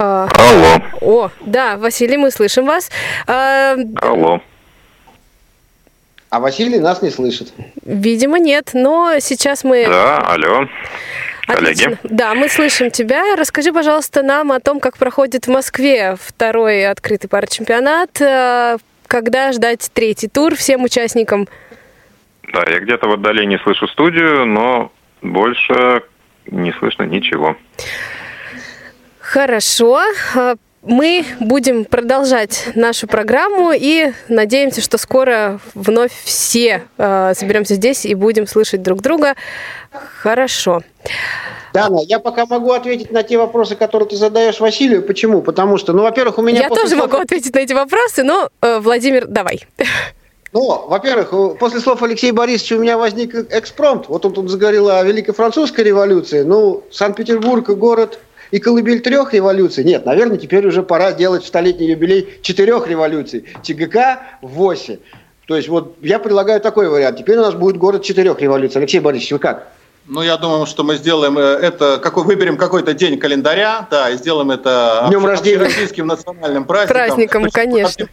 А, 0.00 0.28
Алло, 0.32 0.82
О, 1.00 1.30
да, 1.44 1.76
Василий, 1.76 2.16
мы 2.16 2.30
слышим 2.30 2.66
вас. 2.66 2.88
А, 3.26 3.76
алло. 3.96 4.40
А 6.30 6.40
Василий 6.40 6.78
нас 6.78 7.00
не 7.02 7.10
слышит. 7.10 7.52
Видимо, 7.84 8.38
нет, 8.38 8.70
но 8.74 9.14
сейчас 9.20 9.64
мы... 9.64 9.86
Да, 9.86 10.18
алло. 10.18 10.68
Отлично. 11.46 11.96
Коллеги. 11.96 11.98
Да, 12.04 12.34
мы 12.34 12.48
слышим 12.50 12.90
тебя. 12.90 13.34
Расскажи, 13.36 13.72
пожалуйста, 13.72 14.22
нам 14.22 14.52
о 14.52 14.60
том, 14.60 14.80
как 14.80 14.98
проходит 14.98 15.46
в 15.46 15.50
Москве 15.50 16.16
второй 16.20 16.86
открытый 16.86 17.30
парачемпионат. 17.30 18.20
Э, 18.20 18.76
Когда 19.06 19.52
ждать 19.52 19.90
третий 19.94 20.28
тур 20.28 20.54
всем 20.54 20.84
участникам? 20.84 21.48
Да, 22.52 22.64
я 22.70 22.80
где-то 22.80 23.08
в 23.08 23.12
отдалении 23.12 23.58
слышу 23.62 23.88
студию, 23.88 24.44
но 24.44 24.92
больше 25.22 26.02
не 26.46 26.72
слышно 26.72 27.04
ничего. 27.04 27.56
Хорошо. 29.18 30.02
Мы 30.88 31.22
будем 31.38 31.84
продолжать 31.84 32.70
нашу 32.74 33.06
программу 33.06 33.72
и 33.74 34.12
надеемся, 34.28 34.80
что 34.80 34.96
скоро 34.96 35.60
вновь 35.74 36.12
все 36.24 36.84
э, 36.96 37.34
соберемся 37.36 37.74
здесь 37.74 38.06
и 38.06 38.14
будем 38.14 38.46
слышать 38.46 38.80
друг 38.82 39.02
друга. 39.02 39.34
Хорошо. 40.22 40.80
Дана, 41.74 42.00
я 42.04 42.18
пока 42.18 42.46
могу 42.46 42.72
ответить 42.72 43.10
на 43.10 43.22
те 43.22 43.36
вопросы, 43.36 43.76
которые 43.76 44.08
ты 44.08 44.16
задаешь 44.16 44.60
Василию. 44.60 45.02
Почему? 45.02 45.42
Потому 45.42 45.76
что, 45.76 45.92
ну, 45.92 46.04
во-первых, 46.04 46.38
у 46.38 46.42
меня... 46.42 46.62
Я 46.62 46.68
тоже 46.70 46.96
слов- 46.96 47.00
могу 47.02 47.18
ответить 47.18 47.54
на 47.54 47.58
эти 47.58 47.74
вопросы, 47.74 48.22
но, 48.22 48.48
э, 48.62 48.78
Владимир, 48.78 49.26
давай. 49.26 49.66
Ну, 50.54 50.86
во-первых, 50.88 51.58
после 51.58 51.80
слов 51.80 52.02
Алексея 52.02 52.32
Борисовича 52.32 52.76
у 52.76 52.80
меня 52.80 52.96
возник 52.96 53.34
экспромт. 53.34 54.08
Вот 54.08 54.24
он 54.24 54.32
тут 54.32 54.48
заговорил 54.48 54.88
о 54.88 55.02
Великой 55.02 55.34
Французской 55.34 55.82
революции. 55.82 56.44
Ну, 56.44 56.82
Санкт-Петербург– 56.90 57.68
город 57.76 58.18
и 58.50 58.58
колыбель 58.58 59.00
трех 59.00 59.34
революций. 59.34 59.84
Нет, 59.84 60.06
наверное, 60.06 60.36
теперь 60.36 60.66
уже 60.66 60.82
пора 60.82 61.12
делать 61.12 61.44
в 61.44 61.46
столетний 61.46 61.88
юбилей 61.88 62.28
четырех 62.42 62.86
революций. 62.88 63.44
ЧГК– 63.62 64.22
восемь. 64.42 64.98
То 65.46 65.56
есть 65.56 65.68
вот 65.68 65.96
я 66.02 66.18
предлагаю 66.18 66.60
такой 66.60 66.88
вариант. 66.88 67.18
Теперь 67.18 67.38
у 67.38 67.42
нас 67.42 67.54
будет 67.54 67.78
город 67.78 68.02
четырех 68.02 68.40
революций. 68.40 68.78
Алексей 68.80 69.00
Борисович, 69.00 69.32
вы 69.32 69.38
как? 69.38 69.68
Ну, 70.06 70.22
я 70.22 70.38
думаю, 70.38 70.64
что 70.66 70.84
мы 70.84 70.96
сделаем 70.96 71.38
э, 71.38 71.42
это, 71.42 71.98
какой, 72.02 72.24
выберем 72.24 72.56
какой-то 72.56 72.94
день 72.94 73.18
календаря, 73.18 73.86
да, 73.90 74.08
и 74.08 74.16
сделаем 74.16 74.50
это 74.50 75.04
Днем 75.08 75.26
рождения. 75.26 75.58
российским 75.58 76.06
национальным 76.06 76.64
праздником. 76.64 76.96
Праздником, 76.96 77.50
конечно. 77.50 78.06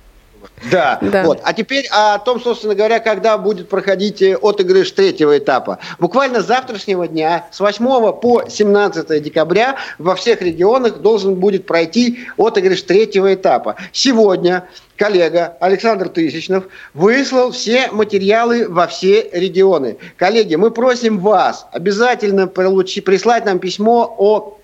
Да, 0.72 1.00
Да. 1.02 1.24
вот. 1.24 1.42
А 1.44 1.54
теперь 1.54 1.88
о 1.92 2.18
том, 2.20 2.42
собственно 2.42 2.76
говоря, 2.76 3.00
когда 3.00 3.38
будет 3.38 3.70
проходить 3.70 4.22
э, 4.22 4.36
отыгрыш 4.36 4.92
третьего 4.92 5.38
этапа. 5.38 5.80
Буквально 6.00 6.42
с 6.42 6.48
завтрашнего 6.48 7.08
дня, 7.08 7.48
с 7.52 7.60
8 7.60 8.14
по 8.14 8.44
17 8.48 9.22
декабря 9.22 9.78
во 9.98 10.16
всех 10.16 10.42
регионах 10.42 10.98
должен 11.00 11.36
будет 11.36 11.66
пройти 11.66 12.28
отыгрыш 12.38 12.82
третьего 12.84 13.34
этапа. 13.34 13.76
Сегодня 13.92 14.68
коллега 14.98 15.58
Александр 15.60 16.10
Тысячнов 16.10 16.66
выслал 16.94 17.52
все 17.52 17.90
материалы 17.92 18.68
во 18.68 18.88
все 18.88 19.30
регионы. 19.32 19.98
Коллеги, 20.18 20.56
мы 20.56 20.72
просим 20.72 21.20
вас 21.20 21.68
обязательно 21.72 22.48
прислать 22.48 23.46
нам 23.46 23.60
письмо 23.60 24.16
о 24.18 24.58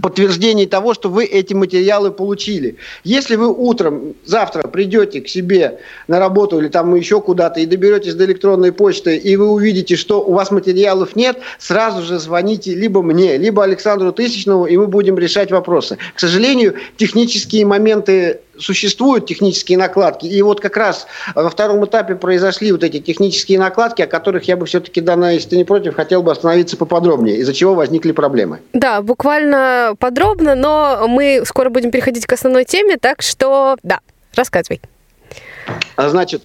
подтверждении 0.00 0.66
того, 0.66 0.94
что 0.94 1.08
вы 1.08 1.24
эти 1.24 1.54
материалы 1.54 2.10
получили. 2.10 2.76
Если 3.04 3.36
вы 3.36 3.48
утром, 3.48 4.14
завтра 4.24 4.62
придете 4.68 5.20
к 5.20 5.28
себе 5.28 5.78
на 6.08 6.18
работу 6.18 6.60
или 6.60 6.68
там 6.68 6.94
еще 6.94 7.20
куда-то 7.20 7.60
и 7.60 7.66
доберетесь 7.66 8.14
до 8.14 8.24
электронной 8.24 8.72
почты, 8.72 9.16
и 9.16 9.36
вы 9.36 9.50
увидите, 9.50 9.96
что 9.96 10.22
у 10.22 10.32
вас 10.32 10.50
материалов 10.50 11.16
нет, 11.16 11.38
сразу 11.58 12.02
же 12.02 12.18
звоните 12.18 12.74
либо 12.74 13.02
мне, 13.02 13.36
либо 13.36 13.64
Александру 13.64 14.12
Тысячнову, 14.12 14.66
и 14.66 14.76
мы 14.76 14.86
будем 14.86 15.18
решать 15.18 15.50
вопросы. 15.50 15.98
К 16.14 16.20
сожалению, 16.20 16.74
технические 16.96 17.66
моменты 17.66 18.40
существуют 18.60 19.26
технические 19.26 19.78
накладки. 19.78 20.26
И 20.26 20.42
вот 20.42 20.60
как 20.60 20.76
раз 20.76 21.06
во 21.34 21.50
втором 21.50 21.84
этапе 21.84 22.14
произошли 22.14 22.72
вот 22.72 22.84
эти 22.84 23.00
технические 23.00 23.58
накладки, 23.58 24.02
о 24.02 24.06
которых 24.06 24.44
я 24.44 24.56
бы 24.56 24.66
все-таки, 24.66 25.00
Дана, 25.00 25.32
если 25.32 25.50
ты 25.50 25.56
не 25.56 25.64
против, 25.64 25.96
хотел 25.96 26.22
бы 26.22 26.32
остановиться 26.32 26.76
поподробнее, 26.76 27.38
из-за 27.38 27.54
чего 27.54 27.74
возникли 27.74 28.12
проблемы. 28.12 28.60
Да, 28.72 29.02
буквально 29.02 29.94
подробно, 29.98 30.54
но 30.54 31.06
мы 31.08 31.42
скоро 31.44 31.70
будем 31.70 31.90
переходить 31.90 32.26
к 32.26 32.32
основной 32.32 32.64
теме, 32.64 32.96
так 32.96 33.22
что 33.22 33.76
да, 33.82 34.00
рассказывай. 34.34 34.80
А, 35.96 36.08
Значит, 36.08 36.42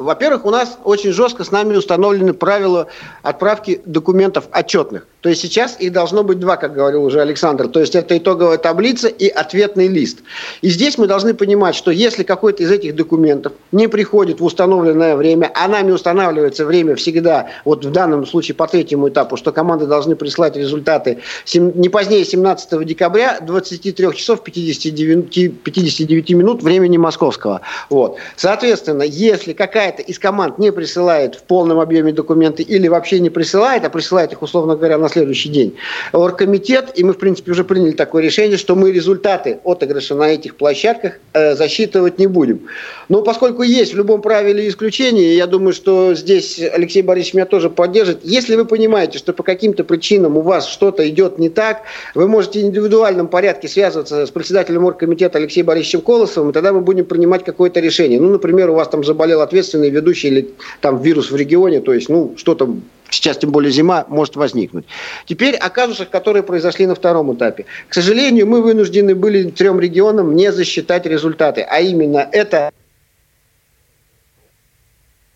во-первых, 0.00 0.46
у 0.46 0.50
нас 0.50 0.78
очень 0.82 1.12
жестко 1.12 1.44
с 1.44 1.50
нами 1.50 1.76
установлены 1.76 2.32
правила 2.32 2.86
отправки 3.22 3.82
документов 3.84 4.48
отчетных. 4.50 5.06
То 5.20 5.28
есть 5.28 5.42
сейчас 5.42 5.76
их 5.78 5.92
должно 5.92 6.24
быть 6.24 6.38
два, 6.38 6.56
как 6.56 6.72
говорил 6.72 7.04
уже 7.04 7.20
Александр. 7.20 7.68
То 7.68 7.80
есть 7.80 7.94
это 7.94 8.16
итоговая 8.16 8.58
таблица 8.58 9.08
и 9.08 9.28
ответный 9.28 9.86
лист. 9.86 10.20
И 10.62 10.70
здесь 10.70 10.96
мы 10.96 11.06
должны 11.06 11.34
понимать, 11.34 11.74
что 11.74 11.90
если 11.90 12.22
какой-то 12.22 12.62
из 12.62 12.70
этих 12.70 12.94
документов 12.94 13.52
не 13.70 13.86
приходит 13.86 14.40
в 14.40 14.44
установленное 14.44 15.16
время, 15.16 15.50
а 15.54 15.68
нами 15.68 15.92
устанавливается 15.92 16.64
время 16.64 16.96
всегда, 16.96 17.48
вот 17.64 17.84
в 17.84 17.90
данном 17.90 18.26
случае 18.26 18.54
по 18.54 18.66
третьему 18.66 19.10
этапу, 19.10 19.36
что 19.36 19.52
команды 19.52 19.86
должны 19.86 20.16
прислать 20.16 20.56
результаты 20.56 21.18
не 21.54 21.88
позднее 21.88 22.24
17 22.24 22.86
декабря 22.86 23.40
23 23.40 24.14
часов 24.14 24.42
59, 24.42 25.62
59 25.62 26.30
минут 26.30 26.62
времени 26.62 26.96
московского. 26.96 27.60
Вот. 27.90 28.16
Соответственно, 28.36 29.02
если 29.02 29.52
какая-то 29.52 30.00
из 30.02 30.18
команд 30.18 30.58
не 30.58 30.72
присылает 30.72 31.34
в 31.34 31.42
полном 31.42 31.78
объеме 31.78 32.12
документы 32.12 32.62
или 32.62 32.88
вообще 32.88 33.20
не 33.20 33.28
присылает, 33.28 33.84
а 33.84 33.90
присылает 33.90 34.32
их, 34.32 34.40
условно 34.40 34.76
говоря, 34.76 34.96
на 34.96 35.09
следующий 35.10 35.48
день. 35.48 35.74
Оргкомитет, 36.12 36.92
и 36.94 37.04
мы, 37.04 37.12
в 37.12 37.18
принципе, 37.18 37.52
уже 37.52 37.64
приняли 37.64 37.92
такое 37.92 38.22
решение, 38.22 38.56
что 38.56 38.74
мы 38.74 38.92
результаты 38.92 39.58
отыгрыша 39.64 40.14
на 40.14 40.32
этих 40.32 40.56
площадках 40.56 41.14
э, 41.32 41.54
засчитывать 41.54 42.18
не 42.18 42.26
будем. 42.26 42.60
Но 43.08 43.22
поскольку 43.22 43.62
есть 43.62 43.92
в 43.92 43.96
любом 43.96 44.22
правиле 44.22 44.68
исключение, 44.68 45.36
я 45.36 45.46
думаю, 45.46 45.72
что 45.72 46.14
здесь 46.14 46.60
Алексей 46.60 47.02
Борисович 47.02 47.34
меня 47.34 47.46
тоже 47.46 47.70
поддержит. 47.70 48.20
Если 48.22 48.56
вы 48.56 48.64
понимаете, 48.64 49.18
что 49.18 49.32
по 49.32 49.42
каким-то 49.42 49.84
причинам 49.84 50.36
у 50.36 50.40
вас 50.40 50.68
что-то 50.68 51.08
идет 51.08 51.38
не 51.38 51.48
так, 51.48 51.82
вы 52.14 52.28
можете 52.28 52.60
в 52.60 52.62
индивидуальном 52.62 53.28
порядке 53.28 53.68
связываться 53.68 54.26
с 54.26 54.30
председателем 54.30 54.84
оргкомитета 54.84 55.38
Алексеем 55.38 55.66
Борисовичем 55.66 56.00
Колосовым, 56.00 56.50
и 56.50 56.52
тогда 56.52 56.72
мы 56.72 56.80
будем 56.80 57.04
принимать 57.04 57.44
какое-то 57.44 57.80
решение. 57.80 58.20
Ну, 58.20 58.30
например, 58.30 58.70
у 58.70 58.74
вас 58.74 58.88
там 58.88 59.04
заболел 59.04 59.40
ответственный 59.40 59.90
ведущий 59.90 60.28
или 60.28 60.50
там 60.80 61.02
вирус 61.02 61.30
в 61.30 61.36
регионе, 61.36 61.80
то 61.80 61.92
есть, 61.92 62.08
ну, 62.08 62.34
что-то 62.36 62.76
сейчас 63.10 63.38
тем 63.38 63.50
более 63.50 63.70
зима, 63.70 64.04
может 64.08 64.36
возникнуть. 64.36 64.86
Теперь 65.26 65.56
о 65.56 65.70
казусах, 65.70 66.10
которые 66.10 66.42
произошли 66.42 66.86
на 66.86 66.94
втором 66.94 67.34
этапе. 67.34 67.66
К 67.88 67.94
сожалению, 67.94 68.46
мы 68.46 68.62
вынуждены 68.62 69.14
были 69.14 69.50
трем 69.50 69.80
регионам 69.80 70.34
не 70.34 70.52
засчитать 70.52 71.06
результаты, 71.06 71.62
а 71.62 71.80
именно 71.80 72.28
это... 72.32 72.70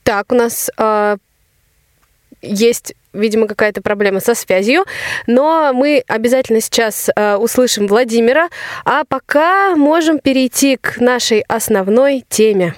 Так, 0.02 0.32
у 0.32 0.34
нас 0.34 0.70
э, 0.76 1.16
есть 2.42 2.94
видимо, 3.14 3.46
какая-то 3.46 3.80
проблема 3.80 4.20
со 4.20 4.34
связью, 4.34 4.84
но 5.26 5.72
мы 5.72 6.02
обязательно 6.06 6.60
сейчас 6.60 7.08
э, 7.14 7.36
услышим 7.36 7.86
Владимира, 7.86 8.48
а 8.84 9.04
пока 9.04 9.76
можем 9.76 10.18
перейти 10.18 10.76
к 10.76 10.98
нашей 10.98 11.40
основной 11.42 12.24
теме. 12.28 12.74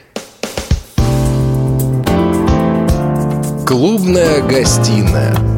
Клубная 3.67 4.43
гостиная. 4.43 5.56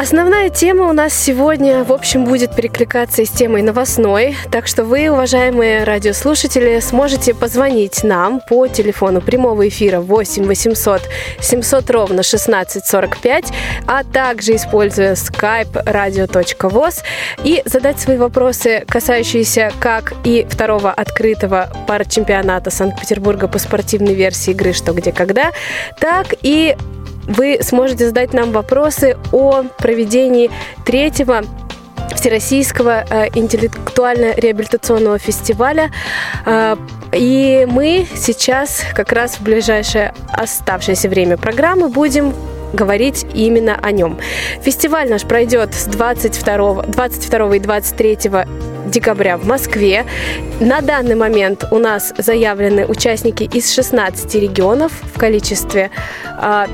Основная 0.00 0.48
тема 0.48 0.88
у 0.88 0.92
нас 0.92 1.12
сегодня, 1.12 1.82
в 1.82 1.92
общем, 1.92 2.24
будет 2.24 2.54
перекликаться 2.54 3.26
с 3.26 3.30
темой 3.30 3.62
новостной, 3.62 4.36
так 4.52 4.68
что 4.68 4.84
вы, 4.84 5.10
уважаемые 5.10 5.82
радиослушатели, 5.82 6.78
сможете 6.78 7.34
позвонить 7.34 8.04
нам 8.04 8.40
по 8.48 8.68
телефону 8.68 9.20
прямого 9.20 9.66
эфира 9.66 9.98
8 10.00 10.44
800 10.44 11.02
700 11.40 11.90
ровно 11.90 12.20
1645, 12.20 13.46
а 13.88 14.04
также 14.04 14.54
используя 14.54 15.14
skype 15.14 15.84
radio.voz 15.84 17.02
и 17.42 17.60
задать 17.64 17.98
свои 17.98 18.18
вопросы, 18.18 18.84
касающиеся 18.86 19.72
как 19.80 20.12
и 20.22 20.46
второго 20.48 20.92
открытого 20.92 21.72
парачемпионата 21.88 22.70
Санкт-Петербурга 22.70 23.48
по 23.48 23.58
спортивной 23.58 24.14
версии 24.14 24.52
игры 24.52 24.72
«Что, 24.74 24.92
где, 24.92 25.10
когда», 25.10 25.50
так 25.98 26.34
и 26.42 26.76
вы 27.28 27.58
сможете 27.60 28.06
задать 28.06 28.32
нам 28.32 28.52
вопросы 28.52 29.16
о 29.32 29.62
проведении 29.78 30.50
третьего 30.84 31.42
Всероссийского 32.14 33.04
э, 33.08 33.28
интеллектуально-реабилитационного 33.34 35.18
фестиваля. 35.18 35.90
Э, 36.46 36.76
и 37.12 37.66
мы 37.70 38.06
сейчас 38.16 38.82
как 38.94 39.12
раз 39.12 39.36
в 39.36 39.42
ближайшее 39.42 40.14
оставшееся 40.32 41.08
время 41.08 41.36
программы 41.36 41.88
будем 41.88 42.34
говорить 42.72 43.26
именно 43.34 43.78
о 43.80 43.90
нем. 43.92 44.18
Фестиваль 44.62 45.08
наш 45.08 45.22
пройдет 45.22 45.74
с 45.74 45.84
22, 45.84 46.82
22 46.82 47.56
и 47.56 47.58
23 47.58 48.18
декабря 48.86 49.36
в 49.36 49.46
Москве. 49.46 50.04
На 50.60 50.80
данный 50.80 51.14
момент 51.14 51.64
у 51.70 51.78
нас 51.78 52.12
заявлены 52.16 52.86
участники 52.86 53.44
из 53.44 53.72
16 53.72 54.34
регионов 54.36 54.92
в 55.14 55.18
количестве 55.18 55.90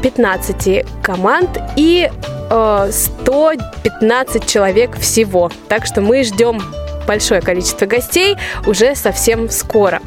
15 0.03 0.69
а, 0.69 1.03
команд 1.03 1.61
и 1.77 2.11
115 2.49 4.37
а, 4.37 4.47
человек 4.47 4.97
всего. 4.99 5.51
Так 5.69 5.87
что 5.87 6.01
мы 6.01 6.23
ждем 6.23 6.61
большое 7.07 7.41
количество 7.41 7.87
гостей 7.87 8.37
уже 8.67 8.95
совсем 8.95 9.51
скоро. 9.51 10.01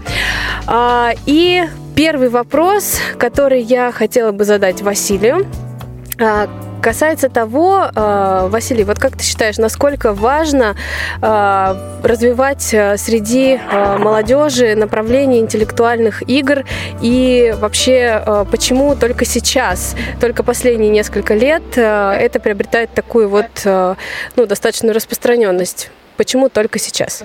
А, 0.66 1.12
и 1.26 1.64
первый 1.96 2.30
вопрос, 2.30 3.00
который 3.18 3.62
я 3.62 3.92
хотела 3.92 4.32
бы 4.32 4.46
задать 4.46 4.82
Василию, 4.82 5.46
Касается 6.82 7.30
того, 7.30 7.90
э, 7.94 8.48
Василий, 8.50 8.84
вот 8.84 8.98
как 9.00 9.18
ты 9.18 9.24
считаешь, 9.24 9.58
насколько 9.58 10.14
важно 10.14 10.76
э, 11.22 11.76
развивать 12.04 12.74
э, 12.74 12.98
среди 12.98 13.60
молодежи 14.00 14.76
направление 14.76 15.42
интеллектуальных 15.42 16.28
игр 16.30 16.64
и 17.02 17.54
вообще 17.60 18.46
почему 18.52 18.96
только 18.96 19.26
сейчас, 19.26 19.96
только 20.22 20.44
последние 20.44 20.90
несколько 20.90 21.34
лет 21.34 21.64
это 21.76 22.40
приобретает 22.40 22.94
такую 22.94 23.30
вот 23.30 23.48
ну, 23.66 24.46
достаточную 24.46 24.96
распространенность? 24.96 25.92
Почему 26.16 26.50
только 26.50 26.80
сейчас? 26.80 27.24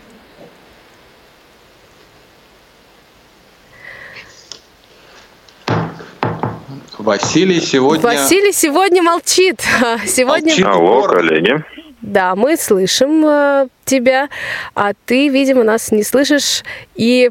Василий 6.98 7.60
сегодня... 7.60 8.02
Василий 8.02 8.52
сегодня 8.52 9.02
молчит. 9.02 9.60
Сегодня... 10.06 10.48
Молчит 10.48 10.66
Алло, 10.66 11.02
коллеги. 11.04 11.64
Да, 12.02 12.34
мы 12.34 12.56
слышим 12.56 13.24
э, 13.24 13.68
тебя, 13.84 14.28
а 14.74 14.92
ты, 15.06 15.28
видимо, 15.28 15.62
нас 15.62 15.92
не 15.92 16.02
слышишь 16.02 16.64
и 16.96 17.30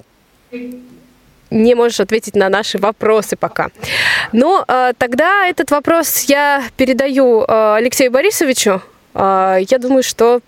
не 1.50 1.76
можешь 1.76 2.00
ответить 2.00 2.36
на 2.36 2.50
наши 2.50 2.78
вопросы 2.78 3.36
пока. 3.36 3.70
Но 4.32 4.64
э, 4.68 4.94
тогда 4.98 5.46
этот 5.46 5.72
вопрос 5.72 6.22
я 6.22 6.64
передаю 6.78 7.42
э, 7.42 7.76
Алексею 7.76 8.12
Борисовичу. 8.12 8.82
Э, 9.14 9.58
я 9.70 9.78
думаю, 9.78 10.04
что 10.04 10.40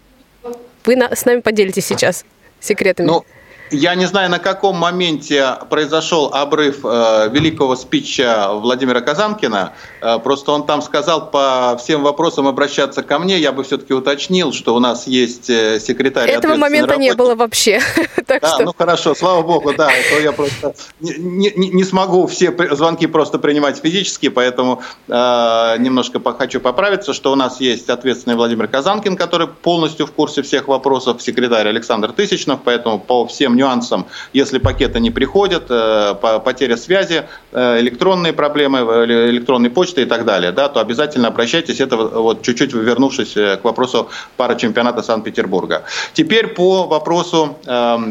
вы 0.86 0.96
на, 0.96 1.14
с 1.14 1.26
нами 1.26 1.42
поделитесь 1.42 1.86
сейчас 1.86 2.26
секретами. 2.62 3.08
Ну, 3.08 3.26
я 3.74 3.96
не 3.96 4.06
знаю, 4.06 4.30
на 4.30 4.40
каком 4.40 4.78
моменте 4.78 5.58
произошел 5.70 6.30
обрыв 6.34 6.80
э, 6.84 7.30
великого 7.32 7.76
спича 7.76 8.54
Владимира 8.54 9.02
Казанкина. 9.02 9.74
Э, 10.02 10.20
просто 10.20 10.52
он 10.52 10.66
там 10.66 10.82
сказал 10.82 11.32
по 11.32 11.78
всем 11.80 12.04
вопросам 12.04 12.48
обращаться 12.48 13.04
ко 13.04 13.20
мне. 13.20 13.40
Я 13.40 13.52
бы 13.52 13.64
все-таки 13.64 13.94
уточнил, 13.94 14.54
что 14.54 14.76
у 14.76 14.80
нас 14.80 15.08
есть 15.08 15.50
э, 15.50 15.80
секретарь. 15.80 16.30
Этого 16.30 16.56
момента 16.56 16.96
не 16.98 17.14
было 17.14 17.36
вообще. 17.36 17.82
да, 18.28 18.38
что... 18.38 18.64
ну 18.64 18.74
хорошо, 18.78 19.16
слава 19.16 19.42
богу, 19.42 19.74
да. 19.74 19.90
То 20.12 20.20
я 20.20 20.32
просто 20.32 20.76
не, 21.00 21.52
не, 21.56 21.70
не 21.70 21.84
смогу 21.84 22.28
все 22.28 22.56
звонки 22.72 23.08
просто 23.08 23.40
принимать 23.40 23.78
физически, 23.78 24.30
поэтому 24.30 24.82
э, 25.08 25.76
немножко 25.80 26.22
хочу 26.38 26.60
поправиться, 26.60 27.14
что 27.14 27.32
у 27.32 27.36
нас 27.36 27.60
есть 27.60 27.90
ответственный 27.90 28.36
Владимир 28.36 28.68
Казанкин, 28.68 29.16
который 29.16 29.48
полностью 29.48 30.06
в 30.06 30.12
курсе 30.12 30.42
всех 30.42 30.68
вопросов, 30.68 31.22
секретарь 31.22 31.68
Александр 31.68 32.12
Тысячнов, 32.12 32.60
поэтому 32.64 33.00
по 33.00 33.26
всем 33.28 33.56
нюансам, 33.64 34.06
если 34.34 34.60
пакеты 34.60 35.00
не 35.00 35.12
приходят, 35.12 35.64
э, 35.70 36.16
потеря 36.46 36.78
связи, 36.78 37.24
э, 37.52 37.80
электронные 37.80 38.34
проблемы, 38.34 38.80
э, 38.80 39.30
электронной 39.30 39.70
почты 39.70 40.02
и 40.02 40.06
так 40.06 40.26
далее, 40.26 40.52
да, 40.52 40.68
то 40.70 40.80
обязательно 40.80 41.28
обращайтесь. 41.28 41.80
Это 41.80 41.98
вот 41.98 42.42
чуть-чуть 42.42 42.74
вернувшись 42.74 43.34
к 43.34 43.60
вопросу 43.64 44.10
пара 44.38 44.56
чемпионата 44.56 45.02
Санкт-Петербурга. 45.02 45.84
Теперь 46.14 46.48
по 46.48 46.88
вопросу 46.88 47.58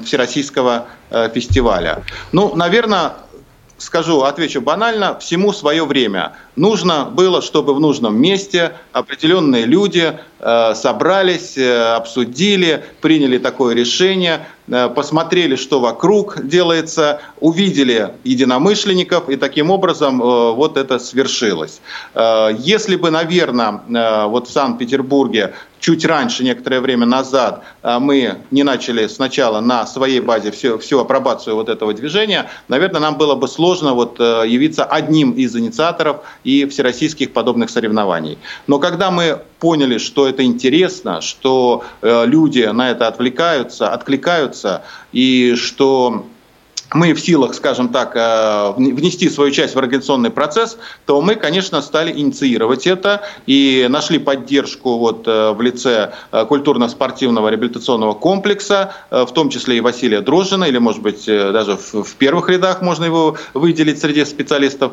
Всероссийского 0.04 0.86
фестиваля. 1.34 2.02
Ну, 2.32 2.54
наверное, 2.54 3.12
скажу, 3.82 4.22
отвечу 4.22 4.60
банально, 4.60 5.18
всему 5.18 5.52
свое 5.52 5.84
время. 5.84 6.32
Нужно 6.56 7.04
было, 7.04 7.42
чтобы 7.42 7.74
в 7.74 7.80
нужном 7.80 8.16
месте 8.16 8.72
определенные 8.92 9.66
люди 9.66 10.18
собрались, 10.74 11.56
э, 11.56 11.94
обсудили, 11.94 12.84
приняли 13.00 13.38
такое 13.38 13.74
решение. 13.74 14.46
э, 14.68 14.88
посмотрели, 14.88 15.56
что 15.56 15.80
вокруг 15.80 16.46
делается, 16.46 17.20
увидели 17.40 18.14
единомышленников, 18.24 19.28
и 19.28 19.36
таким 19.36 19.70
образом 19.70 20.18
вот 20.20 20.76
это 20.76 20.98
свершилось. 20.98 21.80
Если 22.58 22.96
бы, 22.96 23.10
наверное, 23.10 24.26
вот 24.26 24.48
в 24.48 24.52
Санкт-Петербурге 24.52 25.54
чуть 25.80 26.04
раньше, 26.04 26.44
некоторое 26.44 26.80
время 26.80 27.06
назад, 27.06 27.64
мы 27.82 28.36
не 28.52 28.62
начали 28.62 29.08
сначала 29.08 29.60
на 29.60 29.84
своей 29.84 30.20
базе 30.20 30.52
всю, 30.52 30.78
всю 30.78 31.00
апробацию 31.00 31.56
вот 31.56 31.68
этого 31.68 31.92
движения, 31.92 32.48
наверное, 32.68 33.00
нам 33.00 33.18
было 33.18 33.34
бы 33.34 33.48
сложно 33.48 33.92
вот 33.94 34.20
э, 34.20 34.44
явиться 34.46 34.84
одним 34.84 35.32
из 35.32 35.56
инициаторов 35.56 36.18
и 36.44 36.66
всероссийских 36.66 37.32
подобных 37.32 37.68
соревнований. 37.68 38.38
Но 38.68 38.78
когда 38.78 39.10
мы 39.10 39.40
поняли, 39.58 39.98
что 39.98 40.28
это 40.32 40.42
интересно, 40.44 41.20
что 41.20 41.84
э, 42.00 42.24
люди 42.26 42.62
на 42.62 42.90
это 42.90 43.06
отвлекаются, 43.06 43.90
откликаются, 43.90 44.82
и 45.12 45.54
что 45.56 46.26
мы 46.94 47.14
в 47.14 47.20
силах, 47.20 47.54
скажем 47.54 47.88
так, 47.88 48.12
э, 48.14 48.72
внести 48.76 49.28
свою 49.30 49.50
часть 49.50 49.74
в 49.74 49.78
организационный 49.78 50.30
процесс, 50.30 50.78
то 51.06 51.20
мы, 51.20 51.34
конечно, 51.34 51.80
стали 51.82 52.12
инициировать 52.12 52.86
это 52.86 53.22
и 53.46 53.86
нашли 53.88 54.18
поддержку 54.18 54.98
вот 54.98 55.26
э, 55.26 55.52
в 55.52 55.60
лице 55.62 56.12
э, 56.30 56.44
культурно-спортивного 56.44 57.48
реабилитационного 57.48 58.14
комплекса, 58.14 58.94
в 59.10 59.30
том 59.32 59.48
числе 59.48 59.78
и 59.78 59.80
Василия 59.80 60.20
Дрожжина, 60.20 60.64
или, 60.64 60.78
может 60.78 61.02
быть, 61.02 61.26
даже 61.26 61.76
в 61.76 62.14
первых 62.16 62.48
рядах 62.48 62.82
можно 62.82 63.04
его 63.04 63.36
выделить 63.54 64.00
среди 64.00 64.24
специалистов 64.24 64.92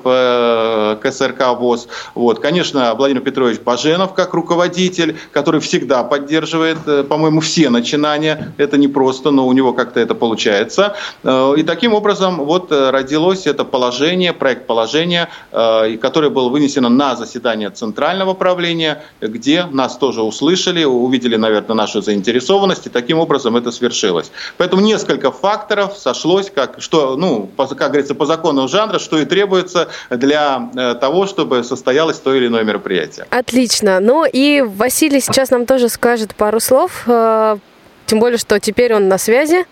КСРК 1.02 1.58
ВОЗ. 1.60 1.88
Вот. 2.16 2.40
Конечно, 2.40 2.94
Владимир 2.96 3.22
Петрович 3.22 3.60
Баженов 3.60 4.14
как 4.14 4.34
руководитель, 4.34 5.18
который 5.32 5.62
всегда 5.62 6.04
поддерживает, 6.04 7.08
по-моему, 7.08 7.42
все 7.42 7.70
начинания. 7.70 8.54
Это 8.58 8.78
не 8.78 8.88
просто, 8.88 9.32
но 9.32 9.48
у 9.48 9.54
него 9.54 9.74
как-то 9.74 10.00
это 10.00 10.16
получается. 10.16 10.96
И 11.24 11.64
таким 11.64 11.89
таким 11.90 11.98
образом 11.98 12.46
вот 12.46 12.72
э, 12.72 12.92
родилось 12.92 13.48
это 13.48 13.66
положение, 13.66 14.32
проект 14.32 14.68
положения, 14.68 15.28
э, 15.52 15.98
которое 15.98 16.30
было 16.30 16.50
вынесено 16.50 16.90
на 16.90 17.16
заседание 17.16 17.72
Центрального 17.72 18.36
правления, 18.36 19.02
где 19.22 19.66
нас 19.72 19.98
тоже 19.98 20.22
услышали, 20.22 20.84
увидели, 20.84 21.36
наверное, 21.36 21.76
нашу 21.76 22.02
заинтересованность, 22.02 22.86
и 22.86 22.90
таким 22.90 23.18
образом 23.18 23.58
это 23.58 23.72
свершилось. 23.72 24.32
Поэтому 24.58 24.84
несколько 24.84 25.32
факторов 25.32 25.98
сошлось, 25.98 26.52
как, 26.52 26.76
что, 26.80 27.16
ну, 27.18 27.50
по, 27.58 27.66
как 27.66 27.88
говорится, 27.88 28.14
по 28.14 28.26
закону 28.26 28.68
жанра, 28.68 29.00
что 29.00 29.18
и 29.18 29.26
требуется 29.26 29.88
для 30.12 30.70
э, 30.76 30.94
того, 30.94 31.26
чтобы 31.26 31.64
состоялось 31.64 32.20
то 32.20 32.36
или 32.36 32.48
иное 32.48 32.64
мероприятие. 32.64 33.26
Отлично. 33.32 34.00
Ну 34.00 34.26
и 34.32 34.62
Василий 34.62 35.22
сейчас 35.22 35.50
нам 35.50 35.66
тоже 35.66 35.90
скажет 35.90 36.36
пару 36.36 36.60
слов, 36.60 37.06
тем 37.06 38.20
более, 38.20 38.38
что 38.38 38.60
теперь 38.60 38.94
он 38.94 39.08
на 39.08 39.18
связи. 39.18 39.66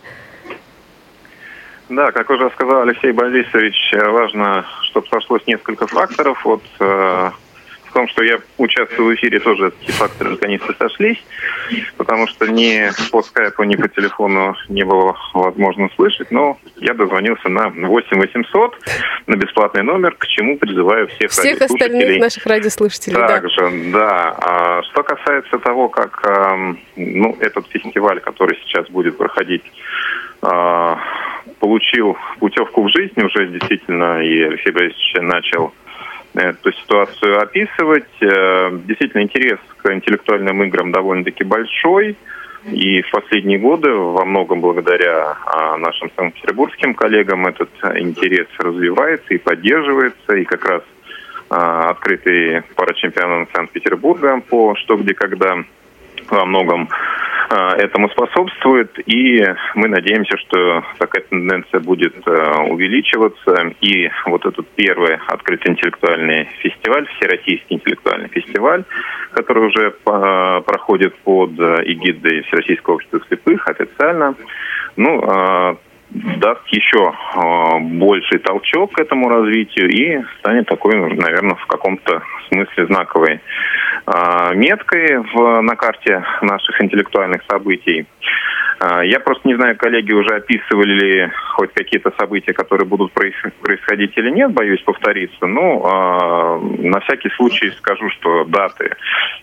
Да, 1.90 2.12
как 2.12 2.30
уже 2.30 2.50
сказал 2.52 2.82
Алексей 2.82 3.12
Борисович, 3.12 3.94
э, 3.94 4.10
важно, 4.10 4.66
чтобы 4.84 5.08
сошлось 5.08 5.46
несколько 5.48 5.88
факторов. 5.88 6.44
Вот 6.44 6.64
э, 6.80 7.32
в 7.90 7.94
том, 7.94 8.10
что 8.10 8.24
я 8.24 8.40
участвую 8.58 9.12
в 9.12 9.16
эфире, 9.16 9.40
тоже 9.40 9.72
эти 9.82 9.92
факторы 9.92 10.32
наконец-то 10.32 10.74
сошлись, 10.78 11.18
потому 11.96 12.28
что 12.28 12.46
ни 12.48 12.90
по 13.10 13.22
скайпу, 13.22 13.64
ни 13.64 13.78
по 13.78 13.88
телефону 13.88 14.54
не 14.68 14.84
было 14.84 15.16
возможно 15.34 15.90
слышать, 15.96 16.30
но 16.30 16.58
я 16.76 16.94
дозвонился 16.94 17.48
на 17.48 17.70
8 17.70 18.20
800 18.20 18.76
на 19.28 19.36
бесплатный 19.36 19.84
номер, 19.84 20.16
к 20.16 20.28
чему 20.28 20.58
призываю 20.58 21.08
всех 21.08 21.32
Всех 21.32 21.62
остальных 21.62 22.20
наших 22.20 22.46
радиослушателей, 22.46 23.16
Также, 23.16 23.62
да. 23.92 24.00
да. 24.00 24.36
А 24.40 24.84
что 24.84 25.04
касается 25.04 25.58
того, 25.60 25.88
как 25.88 26.22
э, 26.26 26.74
ну, 26.98 27.38
этот 27.40 27.66
фестиваль, 27.70 28.20
который 28.20 28.58
сейчас 28.66 28.90
будет 28.90 29.18
проходить 29.18 29.64
а, 30.42 31.00
получил 31.60 32.18
путевку 32.40 32.84
в 32.84 32.90
жизнь 32.90 33.20
уже 33.22 33.48
действительно, 33.48 34.22
и 34.22 34.42
Алексей 34.42 34.72
Борисович 34.72 35.14
начал 35.22 35.74
эту 36.34 36.72
ситуацию 36.72 37.42
описывать. 37.42 38.10
Э, 38.22 38.72
действительно, 38.86 39.24
интерес 39.24 39.60
к 39.78 39.92
интеллектуальным 39.92 40.64
играм 40.64 40.92
довольно-таки 40.92 41.44
большой. 41.44 42.16
И 42.72 43.02
в 43.02 43.12
последние 43.12 43.60
годы, 43.60 43.92
во 43.94 44.26
многом 44.26 44.60
благодаря 44.60 45.38
а, 45.46 45.78
нашим 45.78 46.12
санкт-петербургским 46.18 46.96
коллегам, 46.96 47.48
этот 47.48 47.70
интерес 47.96 48.48
развивается 48.60 49.34
и 49.34 49.38
поддерживается. 49.38 50.36
И 50.36 50.44
как 50.44 50.66
раз 50.66 50.82
а, 51.50 51.92
открытый 51.92 52.64
парачемпионат 52.76 53.50
Санкт-Петербурга 53.54 54.42
по 54.50 54.76
«Что, 54.76 54.98
где, 54.98 55.14
когда» 55.14 55.64
во 56.30 56.46
многом 56.46 56.90
этому 57.50 58.10
способствует, 58.10 58.92
и 59.06 59.44
мы 59.76 59.88
надеемся, 59.88 60.38
что 60.38 60.84
такая 60.98 61.24
тенденция 61.24 61.80
будет 61.80 62.16
а, 62.26 62.64
увеличиваться, 62.64 63.74
и 63.82 64.10
вот 64.26 64.46
этот 64.46 64.68
первый 64.70 65.18
открытый 65.28 65.72
интеллектуальный 65.72 66.50
фестиваль, 66.60 67.08
Всероссийский 67.18 67.76
интеллектуальный 67.78 68.30
фестиваль, 68.30 68.84
который 69.32 69.68
уже 69.68 69.96
а, 70.06 70.62
проходит 70.62 71.16
под 71.20 71.52
эгидой 71.52 72.44
Всероссийского 72.44 72.96
общества 72.96 73.22
слепых 73.28 73.68
официально, 73.68 74.36
ну, 74.96 75.78
даст 76.10 76.66
еще 76.68 77.14
больший 77.82 78.40
толчок 78.40 78.94
к 78.94 79.00
этому 79.00 79.30
развитию 79.30 79.90
и 79.90 80.24
станет 80.40 80.68
такой, 80.68 80.96
наверное, 80.96 81.56
в 81.56 81.66
каком-то 81.68 82.22
смысле 82.50 82.86
знаковой 82.88 83.42
а, 84.06 84.54
меткой 84.54 85.18
в, 85.18 85.62
на 85.62 85.76
карте 85.76 86.24
наших 86.42 86.82
интеллектуальных 86.82 87.44
событий. 87.50 88.06
А, 88.80 89.04
я 89.04 89.20
просто 89.20 89.48
не 89.48 89.56
знаю, 89.56 89.76
коллеги 89.76 90.14
уже 90.14 90.36
описывали 90.36 90.94
ли 90.94 91.32
хоть 91.56 91.74
какие-то 91.74 92.14
события, 92.18 92.54
которые 92.54 92.88
будут 92.88 93.12
происходить 93.12 94.18
или 94.18 94.30
нет, 94.30 94.52
боюсь 94.52 94.82
повториться. 94.84 95.46
Но 95.48 95.82
э, 95.82 96.88
на 96.88 97.00
всякий 97.02 97.30
случай 97.32 97.72
скажу, 97.72 98.10
что 98.12 98.46
даты 98.46 98.96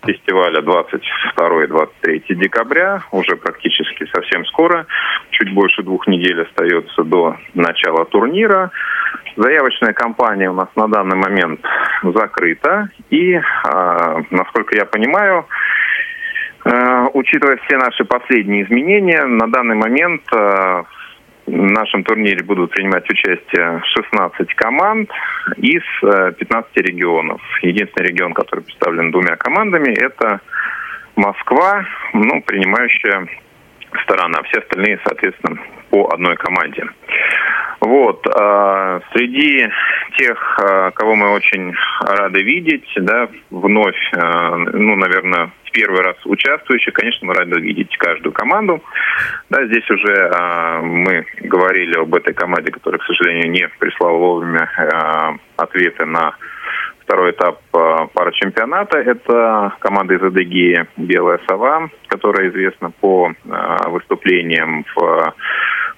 фестиваля 0.07 0.61
22-23 0.61 2.35
декабря 2.35 3.03
уже 3.11 3.37
практически 3.37 4.07
совсем 4.14 4.44
скоро. 4.46 4.87
Чуть 5.31 5.53
больше 5.53 5.83
двух 5.83 6.07
недель 6.07 6.40
остается 6.54 7.02
до 7.04 7.36
начала 7.54 8.04
турнира. 8.06 8.70
Заявочная 9.36 9.92
кампания 9.92 10.50
у 10.50 10.54
нас 10.54 10.68
на 10.76 10.88
данный 10.88 11.16
момент 11.16 11.60
закрыта. 12.02 12.88
И, 13.10 13.32
э, 13.34 13.42
насколько 14.30 14.76
я 14.76 14.84
понимаю, 14.84 15.46
э, 16.64 17.06
учитывая 17.14 17.56
все 17.66 17.76
наши 17.76 18.04
последние 18.04 18.64
изменения, 18.64 19.24
на 19.24 19.48
данный 19.48 19.76
момент 19.76 20.22
э, 20.32 20.82
в 21.46 21.70
нашем 21.72 22.04
турнире 22.04 22.42
будут 22.42 22.70
принимать 22.70 23.08
участие 23.10 23.82
16 23.84 24.54
команд 24.54 25.10
из 25.58 25.82
15 26.00 26.76
регионов. 26.76 27.42
Единственный 27.60 28.06
регион, 28.08 28.32
который 28.32 28.60
представлен 28.60 29.10
двумя 29.10 29.36
командами, 29.36 29.90
это 29.90 30.40
Москва, 31.16 31.84
ну, 32.14 32.40
принимающая 32.40 33.28
сторона. 34.02 34.42
Все 34.44 34.61
остальные, 34.61 35.00
соответственно, 35.04 35.61
по 35.90 36.09
одной 36.12 36.37
команде. 36.37 36.85
Вот. 37.80 38.26
А, 38.35 39.00
среди 39.12 39.68
тех, 40.16 40.59
а, 40.59 40.90
кого 40.92 41.14
мы 41.14 41.30
очень 41.33 41.74
рады 42.00 42.42
видеть, 42.42 42.88
да, 42.96 43.28
вновь, 43.50 44.11
а, 44.16 44.57
ну, 44.57 44.96
наверное, 44.96 45.50
в 45.64 45.70
первый 45.70 46.00
раз 46.00 46.16
участвующих, 46.24 46.94
конечно, 46.94 47.26
мы 47.26 47.35
рады 47.35 47.61
видеть 47.61 47.94
каждую 47.98 48.33
команду. 48.33 48.83
Да, 49.50 49.66
здесь 49.66 49.88
уже 49.90 50.30
а, 50.35 50.80
мы 50.80 51.26
говорили 51.42 51.98
об 51.98 52.14
этой 52.14 52.33
команде, 52.33 52.72
которая, 52.72 53.00
к 53.00 53.04
сожалению, 53.04 53.50
не 53.50 53.68
прислала 53.78 54.16
вовремя 54.16 54.70
а, 54.78 55.35
ответы 55.57 56.07
на 56.07 56.35
второй 57.04 57.32
этап 57.32 57.60
э, 57.72 57.96
парачемпионата. 58.12 58.98
Это 58.98 59.74
команда 59.78 60.14
из 60.14 60.22
Адыгеи 60.22 60.86
«Белая 60.96 61.40
сова», 61.48 61.90
которая 62.08 62.50
известна 62.50 62.90
по 62.90 63.30
э, 63.30 63.90
выступлениям 63.90 64.84
в 64.94 65.34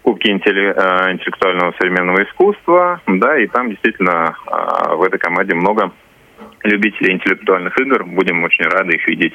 Кубке 0.03 0.33
э, 0.33 0.35
интеллектуального 0.37 1.73
современного 1.79 2.25
искусства. 2.25 3.01
Да, 3.07 3.39
и 3.39 3.47
там 3.47 3.71
действительно 3.71 4.37
в 4.91 5.03
этой 5.03 5.19
команде 5.19 5.55
много 5.55 5.93
любителей 6.63 7.15
интеллектуальных 7.15 7.79
игр. 7.81 8.05
Будем 8.05 8.43
очень 8.45 8.65
рады 8.65 8.97
их 8.97 9.07
видеть 9.09 9.35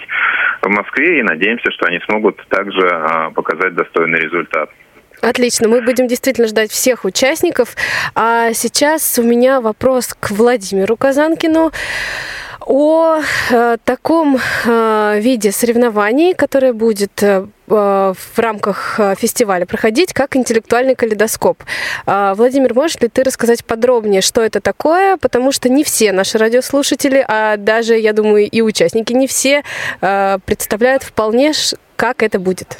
в 0.62 0.69
Москве 0.69 1.19
и 1.19 1.23
надеемся, 1.23 1.71
что 1.71 1.88
они 1.88 1.99
смогут 2.07 2.38
также 2.49 3.31
показать 3.34 3.73
достойный 3.75 4.19
результат. 4.19 4.69
Отлично, 5.21 5.67
мы 5.67 5.81
будем 5.81 6.07
действительно 6.07 6.47
ждать 6.47 6.71
всех 6.71 7.05
участников. 7.05 7.75
А 8.15 8.53
сейчас 8.53 9.19
у 9.19 9.23
меня 9.23 9.62
вопрос 9.62 10.15
к 10.19 10.31
Владимиру 10.31 10.97
Казанкину 10.97 11.71
о 12.65 13.19
э, 13.51 13.77
таком 13.84 14.39
э, 14.65 15.19
виде 15.19 15.51
соревнований, 15.51 16.34
которое 16.34 16.73
будет 16.73 17.21
э, 17.21 17.45
в 17.67 18.15
рамках 18.38 18.99
э, 18.99 19.15
фестиваля 19.15 19.65
проходить, 19.65 20.13
как 20.13 20.36
интеллектуальный 20.36 20.95
калейдоскоп. 20.95 21.63
Э, 22.07 22.34
Владимир, 22.36 22.73
можешь 22.73 22.99
ли 22.99 23.07
ты 23.07 23.23
рассказать 23.23 23.63
подробнее, 23.63 24.21
что 24.21 24.41
это 24.41 24.60
такое? 24.60 25.17
Потому 25.17 25.51
что 25.51 25.69
не 25.69 25.84
все 25.84 26.12
наши 26.12 26.38
радиослушатели, 26.39 27.23
а 27.27 27.57
даже, 27.57 27.95
я 27.95 28.13
думаю, 28.13 28.49
и 28.49 28.62
участники 28.62 29.13
не 29.13 29.27
все 29.27 29.63
э, 30.01 30.38
представляют 30.45 31.03
вполне, 31.03 31.53
как 31.95 32.23
это 32.23 32.39
будет. 32.39 32.77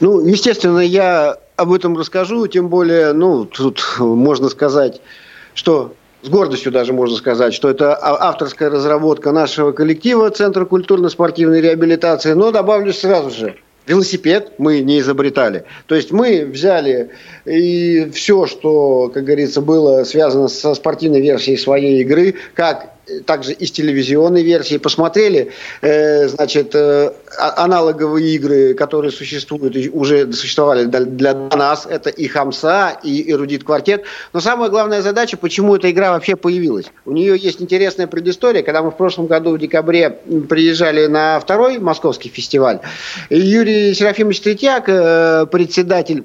Ну, 0.00 0.26
естественно, 0.26 0.80
я 0.80 1.38
об 1.56 1.72
этом 1.72 1.96
расскажу, 1.96 2.46
тем 2.46 2.68
более, 2.68 3.12
ну, 3.12 3.44
тут 3.44 3.82
можно 3.98 4.48
сказать, 4.48 5.00
что 5.54 5.94
с 6.22 6.28
гордостью 6.28 6.72
даже 6.72 6.92
можно 6.92 7.16
сказать, 7.16 7.54
что 7.54 7.68
это 7.68 7.94
а, 7.94 8.28
авторская 8.28 8.70
разработка 8.70 9.32
нашего 9.32 9.72
коллектива 9.72 10.30
Центра 10.30 10.64
культурно-спортивной 10.64 11.60
реабилитации. 11.60 12.32
Но 12.32 12.50
добавлю 12.50 12.92
сразу 12.92 13.30
же, 13.30 13.56
велосипед 13.86 14.52
мы 14.58 14.80
не 14.80 15.00
изобретали. 15.00 15.64
То 15.86 15.94
есть 15.94 16.10
мы 16.10 16.44
взяли 16.44 17.10
и 17.44 18.10
все, 18.12 18.46
что, 18.46 19.10
как 19.12 19.24
говорится, 19.24 19.60
было 19.60 20.04
связано 20.04 20.48
со 20.48 20.74
спортивной 20.74 21.20
версией 21.20 21.56
своей 21.56 22.02
игры, 22.02 22.34
как 22.54 22.97
также 23.26 23.52
из 23.52 23.70
телевизионной 23.70 24.42
версии, 24.42 24.78
посмотрели, 24.78 25.52
э, 25.82 26.28
значит, 26.28 26.74
э, 26.74 27.12
а, 27.38 27.64
аналоговые 27.64 28.34
игры, 28.34 28.74
которые 28.74 29.10
существуют, 29.10 29.76
уже 29.92 30.32
существовали 30.32 30.84
для, 30.84 31.00
для 31.00 31.34
нас, 31.34 31.86
это 31.88 32.10
и 32.10 32.26
Хамса, 32.26 32.98
и 33.02 33.30
Эрудит 33.30 33.64
Квартет. 33.64 34.04
Но 34.32 34.40
самая 34.40 34.70
главная 34.70 35.02
задача, 35.02 35.36
почему 35.36 35.76
эта 35.76 35.90
игра 35.90 36.10
вообще 36.10 36.36
появилась. 36.36 36.86
У 37.04 37.12
нее 37.12 37.36
есть 37.36 37.60
интересная 37.60 38.06
предыстория. 38.06 38.62
Когда 38.62 38.82
мы 38.82 38.90
в 38.90 38.96
прошлом 38.96 39.26
году 39.26 39.52
в 39.52 39.58
декабре 39.58 40.18
приезжали 40.48 41.06
на 41.06 41.40
второй 41.40 41.78
московский 41.78 42.28
фестиваль, 42.28 42.80
Юрий 43.30 43.94
Серафимович 43.94 44.40
Третьяк, 44.40 44.88
э, 44.88 45.46
председатель 45.50 46.24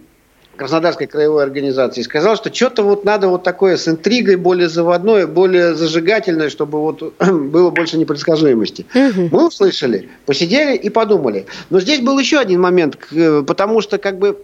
Краснодарской 0.55 1.07
краевой 1.07 1.43
организации, 1.43 2.03
сказал, 2.03 2.35
что 2.35 2.53
что-то 2.53 2.83
вот 2.83 3.05
надо 3.05 3.27
вот 3.27 3.43
такое 3.43 3.75
с 3.75 3.87
интригой, 3.87 4.35
более 4.35 4.69
заводное, 4.69 5.25
более 5.25 5.73
зажигательное, 5.73 6.49
чтобы 6.49 6.79
вот 6.79 7.13
было 7.19 7.71
больше 7.71 7.97
непредсказуемости. 7.97 8.85
Угу. 8.93 9.29
Мы 9.31 9.47
услышали, 9.47 10.09
посидели 10.25 10.75
и 10.75 10.89
подумали. 10.89 11.47
Но 11.69 11.79
здесь 11.79 12.01
был 12.01 12.19
еще 12.19 12.37
один 12.39 12.61
момент, 12.61 12.97
потому 13.47 13.81
что 13.81 13.97
как 13.97 14.19
бы 14.19 14.43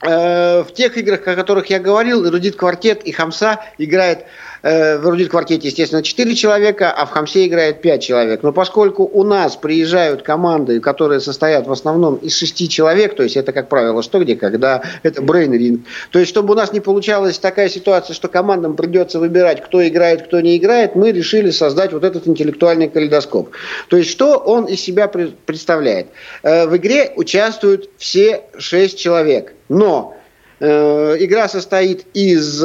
э, 0.00 0.64
в 0.64 0.72
тех 0.72 0.96
играх, 0.96 1.26
о 1.28 1.34
которых 1.34 1.66
я 1.66 1.78
говорил, 1.78 2.26
Эрудит 2.26 2.56
Квартет 2.56 3.02
и 3.04 3.12
Хамса 3.12 3.60
играет 3.76 4.24
Э, 4.62 4.98
в 4.98 5.08
Эрудит-квартете, 5.08 5.68
естественно, 5.68 6.02
4 6.02 6.34
человека, 6.36 6.92
а 6.92 7.04
в 7.04 7.10
Хамсе 7.10 7.46
играет 7.46 7.82
5 7.82 8.02
человек. 8.02 8.42
Но 8.44 8.52
поскольку 8.52 9.02
у 9.04 9.24
нас 9.24 9.56
приезжают 9.56 10.22
команды, 10.22 10.78
которые 10.80 11.20
состоят 11.20 11.66
в 11.66 11.72
основном 11.72 12.16
из 12.16 12.36
6 12.36 12.70
человек, 12.70 13.16
то 13.16 13.24
есть 13.24 13.36
это, 13.36 13.52
как 13.52 13.68
правило, 13.68 14.02
что 14.02 14.20
где, 14.20 14.36
когда 14.36 14.82
это 15.02 15.20
брейн-ринг, 15.20 15.80
то 16.10 16.20
есть 16.20 16.30
чтобы 16.30 16.52
у 16.52 16.56
нас 16.56 16.72
не 16.72 16.78
получалась 16.78 17.38
такая 17.38 17.68
ситуация, 17.68 18.14
что 18.14 18.28
командам 18.28 18.76
придется 18.76 19.18
выбирать, 19.18 19.64
кто 19.64 19.86
играет, 19.86 20.22
кто 20.22 20.40
не 20.40 20.56
играет, 20.56 20.94
мы 20.94 21.10
решили 21.10 21.50
создать 21.50 21.92
вот 21.92 22.04
этот 22.04 22.28
интеллектуальный 22.28 22.88
калейдоскоп. 22.88 23.50
То 23.88 23.96
есть 23.96 24.10
что 24.10 24.36
он 24.36 24.66
из 24.66 24.80
себя 24.80 25.08
представляет? 25.08 26.06
Э, 26.44 26.66
в 26.66 26.76
игре 26.76 27.12
участвуют 27.16 27.90
все 27.98 28.42
6 28.56 28.96
человек, 28.96 29.54
но 29.68 30.16
э, 30.60 31.16
игра 31.18 31.48
состоит 31.48 32.06
из 32.14 32.64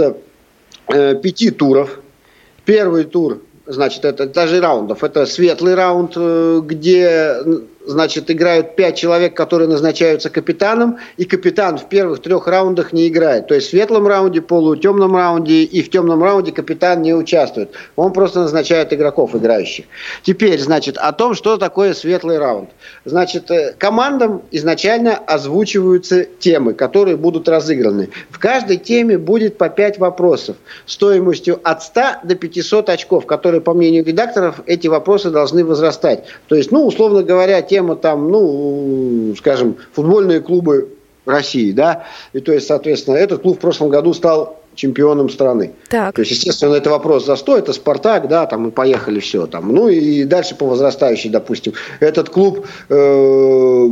э, 0.90 1.16
пяти 1.16 1.52
туров. 1.52 2.00
Первый 2.66 3.06
тур, 3.06 3.42
значит, 3.66 4.06
это 4.06 4.28
даже 4.28 4.60
раундов. 4.60 5.04
Это 5.04 5.26
светлый 5.26 5.76
раунд, 5.76 6.14
э, 6.16 6.62
где 6.64 7.38
значит, 7.88 8.30
играют 8.30 8.76
пять 8.76 8.98
человек, 8.98 9.36
которые 9.36 9.68
назначаются 9.68 10.30
капитаном, 10.30 10.98
и 11.18 11.26
капитан 11.26 11.78
в 11.78 11.88
первых 11.90 12.22
трех 12.22 12.48
раундах 12.48 12.94
не 12.94 13.08
играет. 13.08 13.48
То 13.48 13.56
есть 13.56 13.68
в 13.68 13.70
светлом 13.72 14.08
раунде, 14.08 14.42
полутемном 14.42 15.16
раунде 15.16 15.64
и 15.64 15.82
в 15.82 15.90
темном 15.90 16.22
раунде 16.22 16.52
капитан 16.52 17.02
не 17.02 17.14
участвует. 17.14 17.72
Он 17.96 18.14
просто 18.14 18.42
назначает 18.42 18.94
игроков, 18.94 19.36
играющих. 19.36 19.86
Теперь, 20.24 20.60
значит, 20.60 20.98
о 20.98 21.14
том, 21.14 21.34
что 21.34 21.58
такое 21.58 21.94
светлый 21.94 22.38
раунд. 22.38 22.70
Значит, 23.06 23.50
э, 23.50 23.74
командам 23.78 24.44
изначально 24.52 25.16
озвучиваются 25.16 26.26
темы, 26.26 26.74
которые 26.74 27.18
будут 27.18 27.48
разыграны. 27.48 28.10
В 28.30 28.40
каждой 28.40 28.78
теме 28.78 29.18
будет 29.18 29.58
по 29.58 29.70
пять 29.70 29.98
вопросов 29.98 30.58
стоимостью 30.86 31.60
от 31.64 31.84
100 31.84 32.02
до 32.24 32.36
500 32.36 32.90
очков, 32.90 33.26
которые, 33.26 33.62
по 33.62 33.74
мнению 33.74 34.06
редакторов, 34.06 34.62
эти 34.66 34.88
вопросы 34.88 35.30
должны 35.32 35.64
возрастать. 35.64 36.26
То 36.48 36.56
есть, 36.56 36.72
ну, 36.72 36.86
условно 36.86 37.24
говоря, 37.24 37.62
те 37.62 37.77
тема 37.78 37.96
там, 37.96 38.32
ну, 38.32 39.36
скажем, 39.38 39.78
футбольные 39.94 40.42
клубы 40.42 40.90
России, 41.26 41.72
да, 41.72 42.06
и 42.34 42.40
то 42.40 42.52
есть, 42.52 42.66
соответственно, 42.66 43.18
этот 43.18 43.44
клуб 43.44 43.58
в 43.58 43.60
прошлом 43.60 43.90
году 43.90 44.14
стал 44.14 44.60
чемпионом 44.74 45.30
страны. 45.30 45.74
Так. 45.90 46.16
То 46.16 46.22
есть, 46.22 46.32
естественно, 46.32 46.74
это 46.76 46.90
вопрос 46.90 47.26
за 47.26 47.36
100, 47.36 47.58
это 47.58 47.74
Спартак, 47.74 48.28
да, 48.28 48.46
там, 48.46 48.70
и 48.70 48.72
поехали 48.72 49.20
все 49.20 49.46
там. 49.46 49.74
Ну, 49.74 49.90
и 49.90 50.24
дальше 50.24 50.56
по 50.56 50.66
возрастающей, 50.66 51.30
допустим, 51.30 51.74
этот 52.00 52.30
клуб 52.30 52.66
э, 52.90 53.90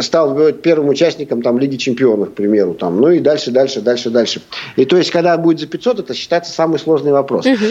стал 0.00 0.52
первым 0.52 0.88
участником 0.88 1.42
там 1.42 1.58
Лиги 1.58 1.76
чемпионов, 1.76 2.30
к 2.30 2.32
примеру, 2.32 2.74
там, 2.74 3.00
ну, 3.00 3.10
и 3.10 3.20
дальше, 3.20 3.50
дальше, 3.50 3.80
дальше, 3.80 4.10
дальше. 4.10 4.42
И 4.76 4.84
то 4.84 4.96
есть, 4.96 5.10
когда 5.10 5.36
будет 5.38 5.60
за 5.60 5.66
500, 5.66 6.00
это 6.00 6.14
считается 6.14 6.52
самый 6.52 6.78
сложный 6.78 7.12
вопрос. 7.12 7.46
Угу. 7.46 7.66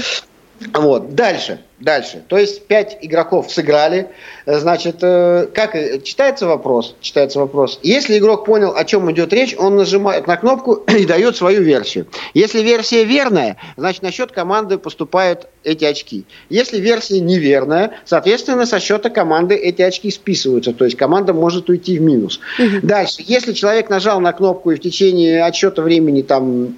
Вот, 0.74 1.16
дальше, 1.16 1.62
дальше. 1.80 2.24
То 2.28 2.38
есть 2.38 2.66
пять 2.68 2.98
игроков 3.02 3.52
сыграли. 3.52 4.10
Значит, 4.46 4.98
э, 5.02 5.48
как 5.54 5.74
читается 6.04 6.48
вопрос? 6.48 6.96
Читается 7.00 7.40
вопрос. 7.40 7.80
Если 7.82 8.18
игрок 8.18 8.46
понял, 8.46 8.74
о 8.76 8.84
чем 8.84 9.10
идет 9.12 9.32
речь, 9.32 9.56
он 9.58 9.78
нажимает 9.78 10.28
на 10.28 10.36
кнопку 10.36 10.74
и 10.88 11.06
дает 11.06 11.38
свою 11.38 11.62
версию. 11.62 12.08
Если 12.34 12.62
версия 12.62 13.06
верная, 13.06 13.58
значит 13.78 14.02
на 14.02 14.12
счет 14.12 14.32
команды 14.32 14.78
поступают 14.78 15.48
эти 15.64 15.86
очки. 15.86 16.26
Если 16.50 16.80
версия 16.80 17.20
неверная, 17.22 17.92
соответственно, 18.06 18.66
со 18.66 18.80
счета 18.80 19.10
команды 19.10 19.56
эти 19.56 19.82
очки 19.82 20.12
списываются. 20.12 20.74
То 20.74 20.86
есть 20.86 20.98
команда 20.98 21.34
может 21.34 21.70
уйти 21.70 21.98
в 21.98 22.02
минус. 22.02 22.40
Дальше, 22.82 23.24
если 23.26 23.54
человек 23.54 23.90
нажал 23.90 24.20
на 24.20 24.34
кнопку 24.34 24.72
и 24.72 24.76
в 24.76 24.82
течение 24.82 25.44
отсчета 25.44 25.82
времени 25.82 26.22
там 26.22 26.78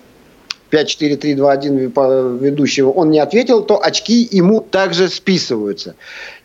5, 0.71 0.87
4, 0.87 1.17
3, 1.17 1.35
2, 1.35 1.51
1 1.51 2.37
ведущего 2.39 2.89
он 2.89 3.11
не 3.11 3.19
ответил, 3.19 3.61
то 3.61 3.83
очки 3.83 4.27
ему 4.31 4.61
также 4.61 5.09
списываются. 5.09 5.95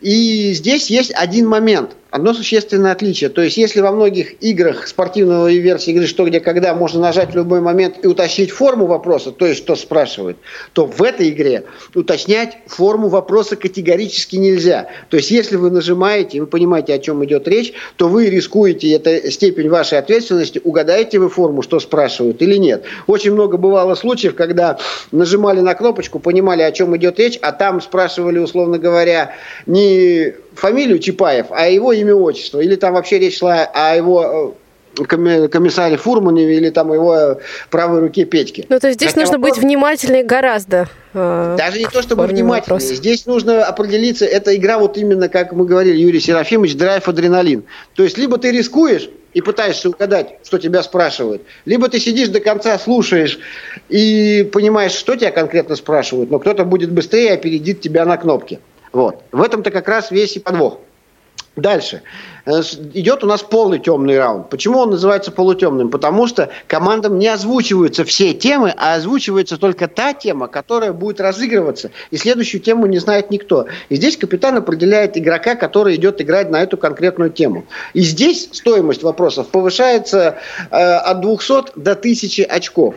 И 0.01 0.53
здесь 0.53 0.91
есть 0.91 1.11
один 1.15 1.47
момент– 1.47 1.91
одно 2.17 2.33
существенное 2.33 2.91
отличие. 2.91 3.29
То 3.29 3.41
есть, 3.41 3.57
если 3.57 3.79
во 3.79 3.91
многих 3.91 4.43
играх 4.43 4.87
спортивного 4.87 5.51
версии 5.51 5.91
игры 5.91 6.07
«Что, 6.07 6.25
где, 6.25 6.39
когда» 6.39 6.75
можно 6.75 6.99
нажать 6.99 7.31
в 7.31 7.35
любой 7.35 7.61
момент 7.61 7.95
и 8.03 8.07
уточнить 8.07 8.51
форму 8.51 8.85
вопроса, 8.85 9.31
то 9.31 9.45
есть, 9.45 9.59
что 9.59 9.75
спрашивает, 9.75 10.37
то 10.73 10.85
в 10.85 11.01
этой 11.01 11.29
игре 11.29 11.63
уточнять 11.95 12.57
форму 12.67 13.07
вопроса 13.07 13.55
категорически 13.55 14.35
нельзя. 14.35 14.87
То 15.09 15.17
есть, 15.17 15.31
если 15.31 15.55
вы 15.55 15.71
нажимаете, 15.71 16.41
вы 16.41 16.47
понимаете, 16.47 16.93
о 16.93 16.99
чем 16.99 17.23
идет 17.23 17.47
речь, 17.47 17.73
то 17.95 18.07
вы 18.07 18.29
рискуете, 18.29 18.91
это 18.91 19.31
степень 19.31 19.69
вашей 19.69 19.99
ответственности, 19.99 20.59
угадаете 20.63 21.19
вы 21.19 21.29
форму, 21.29 21.61
что 21.61 21.79
спрашивают 21.79 22.41
или 22.41 22.57
нет. 22.57 22.83
Очень 23.05 23.33
много 23.33 23.57
бывало 23.57 23.95
случаев, 23.95 24.35
когда 24.35 24.77
нажимали 25.11 25.61
на 25.61 25.75
кнопочку, 25.75 26.19
понимали, 26.19 26.63
о 26.63 26.71
чем 26.71 26.95
идет 26.97 27.19
речь, 27.19 27.37
а 27.41 27.51
там 27.51 27.81
спрашивали, 27.81 28.39
условно 28.39 28.77
говоря, 28.79 29.35
не 29.65 30.33
фамилию 30.57 30.99
Чапаев, 30.99 31.47
а 31.51 31.67
его 31.67 31.93
имя, 31.93 32.15
отчество. 32.15 32.59
Или 32.59 32.75
там 32.75 32.93
вообще 32.93 33.19
речь 33.19 33.37
шла 33.37 33.63
о 33.63 33.95
его 33.95 34.55
э, 34.97 35.47
комиссаре 35.47 35.97
Фурмане 35.97 36.51
или 36.55 36.69
там 36.69 36.91
его 36.93 37.15
э, 37.15 37.35
правой 37.69 37.99
руке 37.99 38.25
Петьке. 38.25 38.65
Ну, 38.67 38.79
то 38.79 38.87
есть 38.87 38.99
здесь 38.99 39.11
Хотя 39.11 39.21
нужно 39.21 39.37
вопрос... 39.37 39.57
быть 39.57 39.63
внимательнее 39.63 40.23
гораздо. 40.23 40.89
Э, 41.13 41.55
Даже 41.57 41.79
не 41.79 41.85
то, 41.85 42.01
чтобы 42.01 42.25
внимательнее. 42.25 42.79
Здесь 42.79 43.25
нужно 43.25 43.63
определиться, 43.65 44.25
это 44.25 44.55
игра 44.55 44.79
вот 44.79 44.97
именно, 44.97 45.29
как 45.29 45.53
мы 45.53 45.65
говорили, 45.65 45.97
Юрий 45.97 46.19
Серафимович, 46.19 46.75
драйв, 46.75 47.07
адреналин. 47.07 47.63
То 47.95 48.03
есть 48.03 48.17
либо 48.17 48.37
ты 48.37 48.51
рискуешь 48.51 49.09
и 49.33 49.41
пытаешься 49.41 49.89
угадать, 49.89 50.39
что 50.43 50.57
тебя 50.57 50.81
спрашивают, 50.81 51.43
либо 51.65 51.87
ты 51.89 51.99
сидишь 51.99 52.29
до 52.29 52.39
конца, 52.39 52.79
слушаешь 52.79 53.37
и 53.89 54.49
понимаешь, 54.51 54.93
что 54.93 55.15
тебя 55.15 55.29
конкретно 55.31 55.75
спрашивают, 55.75 56.31
но 56.31 56.39
кто-то 56.39 56.65
будет 56.65 56.91
быстрее 56.91 57.33
опередит 57.33 57.81
тебя 57.81 58.05
на 58.05 58.17
кнопке. 58.17 58.59
Вот. 58.97 59.21
В 59.31 59.43
этом-то 59.43 59.69
как 59.69 59.87
раз 59.87 60.09
весь 60.09 60.37
и 60.37 60.39
подвох. 60.39 60.79
Дальше. 61.55 62.01
Э, 62.47 62.61
идет 62.95 63.23
у 63.23 63.27
нас 63.27 63.43
полный 63.43 63.77
темный 63.77 64.17
раунд. 64.17 64.49
Почему 64.49 64.79
он 64.79 64.89
называется 64.89 65.31
полутемным? 65.31 65.91
Потому 65.91 66.25
что 66.25 66.49
командам 66.65 67.19
не 67.19 67.27
озвучиваются 67.27 68.05
все 68.05 68.33
темы, 68.33 68.73
а 68.75 68.95
озвучивается 68.95 69.57
только 69.57 69.87
та 69.87 70.13
тема, 70.13 70.47
которая 70.47 70.93
будет 70.93 71.21
разыгрываться. 71.21 71.91
И 72.09 72.17
следующую 72.17 72.59
тему 72.59 72.87
не 72.87 72.97
знает 72.97 73.29
никто. 73.29 73.67
И 73.89 73.97
здесь 73.97 74.17
капитан 74.17 74.57
определяет 74.57 75.15
игрока, 75.15 75.53
который 75.53 75.95
идет 75.95 76.19
играть 76.19 76.49
на 76.49 76.63
эту 76.63 76.75
конкретную 76.75 77.29
тему. 77.29 77.65
И 77.93 78.01
здесь 78.01 78.49
стоимость 78.51 79.03
вопросов 79.03 79.49
повышается 79.49 80.39
э, 80.71 80.75
от 80.75 81.21
200 81.21 81.73
до 81.75 81.91
1000 81.91 82.45
очков. 82.45 82.95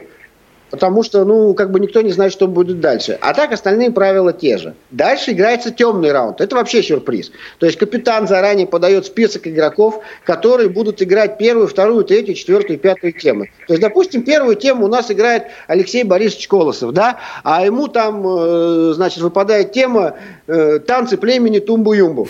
Потому 0.70 1.02
что, 1.02 1.24
ну, 1.24 1.52
как 1.54 1.72
бы 1.72 1.80
никто 1.80 2.00
не 2.00 2.12
знает, 2.12 2.32
что 2.32 2.46
будет 2.46 2.80
дальше. 2.80 3.18
А 3.20 3.34
так 3.34 3.52
остальные 3.52 3.90
правила 3.90 4.32
те 4.32 4.56
же. 4.56 4.74
Дальше 4.90 5.32
играется 5.32 5.72
темный 5.72 6.12
раунд. 6.12 6.40
Это 6.40 6.54
вообще 6.54 6.82
сюрприз. 6.82 7.32
То 7.58 7.66
есть 7.66 7.78
капитан 7.78 8.28
заранее 8.28 8.66
подает 8.66 9.06
список 9.06 9.48
игроков, 9.48 10.00
которые 10.24 10.68
будут 10.68 11.02
играть 11.02 11.38
первую, 11.38 11.66
вторую, 11.66 12.04
третью, 12.04 12.34
четвертую, 12.34 12.78
пятую 12.78 13.12
темы. 13.12 13.50
То 13.66 13.74
есть, 13.74 13.82
допустим, 13.82 14.22
первую 14.22 14.54
тему 14.54 14.84
у 14.84 14.88
нас 14.88 15.10
играет 15.10 15.44
Алексей 15.66 16.04
Борисович 16.04 16.46
Колосов, 16.46 16.92
да, 16.92 17.18
а 17.42 17.64
ему 17.64 17.88
там, 17.88 18.24
э, 18.26 18.92
значит, 18.94 19.22
выпадает 19.22 19.72
тема 19.72 20.14
э, 20.46 20.78
танцы 20.78 21.16
племени 21.16 21.58
Тумбу-Юмбу. 21.58 22.28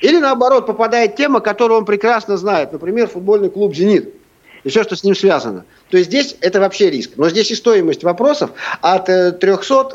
Или 0.00 0.18
наоборот, 0.18 0.66
попадает 0.66 1.16
тема, 1.16 1.40
которую 1.40 1.80
он 1.80 1.84
прекрасно 1.84 2.38
знает. 2.38 2.72
Например, 2.72 3.06
футбольный 3.06 3.50
клуб 3.50 3.74
«Зенит» 3.74 4.14
и 4.64 4.68
все, 4.68 4.82
что 4.82 4.96
с 4.96 5.04
ним 5.04 5.14
связано. 5.14 5.64
То 5.90 6.00
здесь 6.00 6.36
это 6.40 6.60
вообще 6.60 6.90
риск. 6.90 7.12
Но 7.16 7.28
здесь 7.28 7.50
и 7.50 7.54
стоимость 7.54 8.04
вопросов 8.04 8.52
от 8.80 9.06
300 9.06 9.38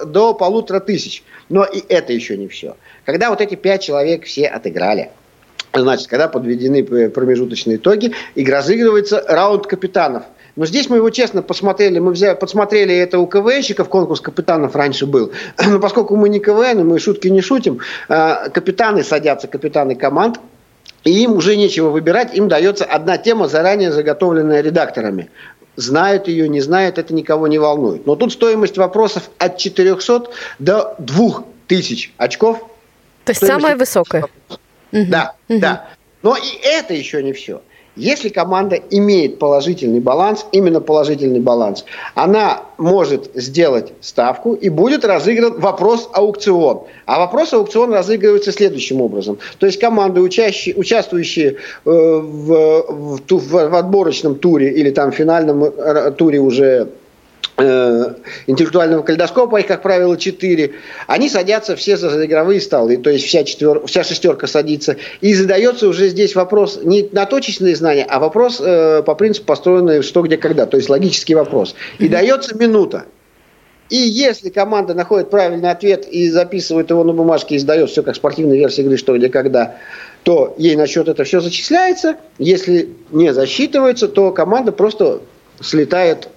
э, 0.02 0.06
до 0.06 0.34
полутора 0.34 0.80
тысяч. 0.80 1.24
Но 1.50 1.64
и 1.64 1.82
это 1.88 2.14
еще 2.14 2.38
не 2.38 2.48
все. 2.48 2.76
Когда 3.06 3.30
вот 3.30 3.42
эти 3.42 3.56
пять 3.56 3.84
человек 3.84 4.26
все 4.26 4.48
отыграли, 4.48 5.10
значит, 5.74 6.08
когда 6.08 6.28
подведены 6.28 6.84
промежуточные 7.10 7.78
итоги, 7.78 8.14
и 8.36 8.46
разыгрывается 8.46 9.24
раунд 9.28 9.68
капитанов. 9.68 10.24
Но 10.56 10.66
здесь 10.66 10.90
мы 10.90 10.98
его 10.98 11.10
честно 11.10 11.42
посмотрели, 11.42 12.00
мы 12.00 12.12
взяли, 12.12 12.36
подсмотрели 12.36 12.96
это 12.96 13.20
у 13.20 13.28
КВНщиков, 13.28 13.90
конкурс 13.90 14.22
капитанов 14.22 14.76
раньше 14.76 15.06
был. 15.06 15.32
Но 15.66 15.80
поскольку 15.80 16.16
мы 16.16 16.30
не 16.30 16.40
КВН, 16.40 16.88
мы 16.88 17.00
шутки 17.00 17.28
не 17.28 17.42
шутим, 17.42 17.80
э, 18.08 18.50
капитаны 18.50 19.04
садятся, 19.04 19.48
капитаны 19.48 19.96
команд, 19.96 20.40
и 21.04 21.12
им 21.24 21.34
уже 21.34 21.56
нечего 21.56 21.90
выбирать, 21.90 22.36
им 22.36 22.48
дается 22.48 22.84
одна 22.84 23.18
тема, 23.18 23.48
заранее 23.48 23.92
заготовленная 23.92 24.62
редакторами. 24.62 25.30
Знают 25.76 26.28
ее, 26.28 26.48
не 26.48 26.62
знают, 26.62 26.98
это 26.98 27.14
никого 27.14 27.48
не 27.48 27.58
волнует. 27.58 28.06
Но 28.06 28.16
тут 28.16 28.32
стоимость 28.32 28.78
вопросов 28.78 29.30
от 29.38 29.58
400 29.58 30.30
до 30.60 30.96
2000 31.00 32.14
очков. 32.18 32.60
То 33.26 33.32
есть 33.32 33.46
самая 33.46 33.76
высокая. 33.76 34.26
Да, 34.92 35.36
угу. 35.50 35.60
да. 35.60 35.88
Но 36.24 36.36
и 36.38 36.60
это 36.64 36.94
еще 36.94 37.22
не 37.22 37.34
все. 37.34 37.62
Если 37.96 38.30
команда 38.30 38.78
имеет 38.90 39.40
положительный 39.40 40.02
баланс, 40.02 40.46
именно 40.52 40.82
положительный 40.82 41.40
баланс, 41.40 41.86
она 42.14 42.64
может 42.78 43.32
сделать 43.36 43.94
ставку 44.02 44.54
и 44.54 44.70
будет 44.70 45.06
разыгран 45.06 45.60
вопрос 45.60 46.10
аукцион. 46.12 46.82
А 47.06 47.20
вопрос 47.20 47.54
аукцион 47.54 47.94
разыгрывается 47.94 48.52
следующим 48.52 49.02
образом. 49.02 49.38
То 49.60 49.66
есть 49.66 49.80
команды, 49.80 50.22
участвующие 50.22 51.52
э, 51.52 51.56
в, 51.86 53.18
в, 53.18 53.20
в, 53.30 53.70
в 53.70 53.76
отборочном 53.76 54.36
туре 54.36 54.72
или 54.72 54.92
там 54.92 55.12
финальном 55.12 55.64
э, 55.64 56.12
туре 56.12 56.40
уже 56.40 56.90
интеллектуального 57.58 59.02
калейдоскопа, 59.02 59.58
их, 59.58 59.68
как 59.68 59.82
правило, 59.82 60.18
четыре, 60.18 60.74
они 61.08 61.30
садятся 61.30 61.76
все 61.76 61.96
за 61.96 62.26
игровые 62.26 62.60
столы, 62.60 62.98
то 62.98 63.10
есть 63.10 63.26
вся, 63.26 63.44
четвер... 63.44 63.86
вся 63.88 64.04
шестерка 64.04 64.48
садится, 64.48 64.98
и 65.22 65.34
задается 65.34 65.88
уже 65.88 66.10
здесь 66.10 66.36
вопрос 66.36 66.80
не 66.84 67.08
на 67.12 67.26
точечные 67.26 67.76
знания, 67.76 68.06
а 68.10 68.20
вопрос 68.20 68.60
э, 68.60 69.04
по 69.04 69.16
принципу 69.16 69.48
построенный 69.48 70.02
что, 70.02 70.22
где, 70.22 70.38
когда, 70.38 70.66
то 70.66 70.76
есть 70.78 70.90
логический 70.90 71.36
вопрос. 71.36 71.76
И 71.98 72.10
дается 72.10 72.58
минута. 72.58 73.06
И 73.90 73.98
если 73.98 74.50
команда 74.50 74.94
находит 74.94 75.30
правильный 75.30 75.70
ответ 75.70 76.08
и 76.08 76.30
записывает 76.30 76.90
его 76.90 77.04
на 77.04 77.14
бумажке 77.14 77.56
и 77.56 77.60
сдает 77.60 77.90
все 77.90 78.02
как 78.02 78.16
спортивная 78.16 78.58
версия 78.58 78.82
игры 78.82 78.98
«Что, 78.98 79.16
где, 79.16 79.30
когда», 79.30 79.78
то 80.24 80.56
ей 80.58 80.76
на 80.76 80.88
счет 80.88 81.08
это 81.08 81.24
все 81.24 81.40
зачисляется. 81.40 82.16
Если 82.40 82.90
не 83.12 83.32
засчитывается, 83.32 84.08
то 84.08 84.32
команда 84.32 84.72
просто 84.72 85.22
слетает 85.62 86.30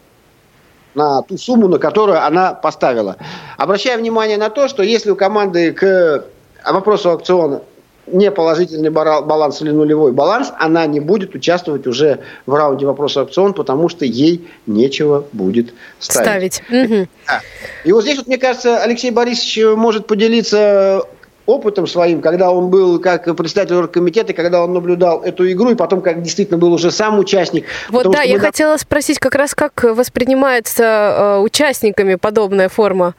на 0.99 1.23
ту 1.23 1.39
сумму, 1.39 1.69
на 1.69 1.79
которую 1.79 2.23
она 2.23 2.53
поставила. 2.53 3.17
Обращаю 3.57 4.01
внимание 4.01 4.37
на 4.37 4.51
то, 4.51 4.69
что 4.69 4.83
если 4.83 5.11
у 5.11 5.17
команды 5.17 5.73
к 5.73 6.25
вопросу 6.65 7.11
аукциона 7.11 7.63
не 8.07 8.31
положительный 8.31 8.91
баланс 8.91 9.63
или 9.63 9.71
нулевой 9.71 10.13
баланс, 10.13 10.53
она 10.59 10.87
не 10.87 10.99
будет 10.99 11.35
участвовать 11.35 11.87
уже 11.87 12.21
в 12.47 12.55
раунде 12.55 12.87
вопроса 12.87 13.21
аукцион, 13.21 13.55
потому 13.55 13.89
что 13.89 14.05
ей 14.05 14.49
нечего 14.67 15.25
будет 15.33 15.75
ставить. 16.01 16.55
ставить. 16.55 16.91
Угу. 16.91 17.09
Да. 17.27 17.41
И 17.85 17.93
вот 17.93 18.03
здесь, 18.03 18.17
вот, 18.17 18.27
мне 18.27 18.39
кажется, 18.39 18.79
Алексей 18.79 19.11
Борисович 19.11 19.77
может 19.77 20.07
поделиться 20.07 21.05
опытом 21.49 21.87
своим, 21.87 22.21
когда 22.21 22.51
он 22.51 22.69
был 22.69 23.01
как 23.01 23.35
председатель 23.37 23.75
оргкомитета, 23.75 24.35
когда 24.35 24.63
он 24.63 24.75
наблюдал 24.75 25.23
эту 25.23 25.51
игру, 25.51 25.71
и 25.71 25.75
потом 25.75 26.03
как 26.03 26.23
действительно 26.23 26.59
был 26.59 26.73
уже 26.73 26.91
сам 26.91 27.19
участник. 27.19 27.65
Вот 27.89 28.11
да, 28.11 28.23
я 28.23 28.35
мы... 28.35 28.41
хотела 28.41 28.77
спросить 28.77 29.19
как 29.19 29.35
раз, 29.35 29.55
как 29.55 29.83
воспринимается 29.83 30.85
э, 30.85 31.39
участниками 31.39 32.17
подобная 32.17 32.69
форма. 32.69 33.15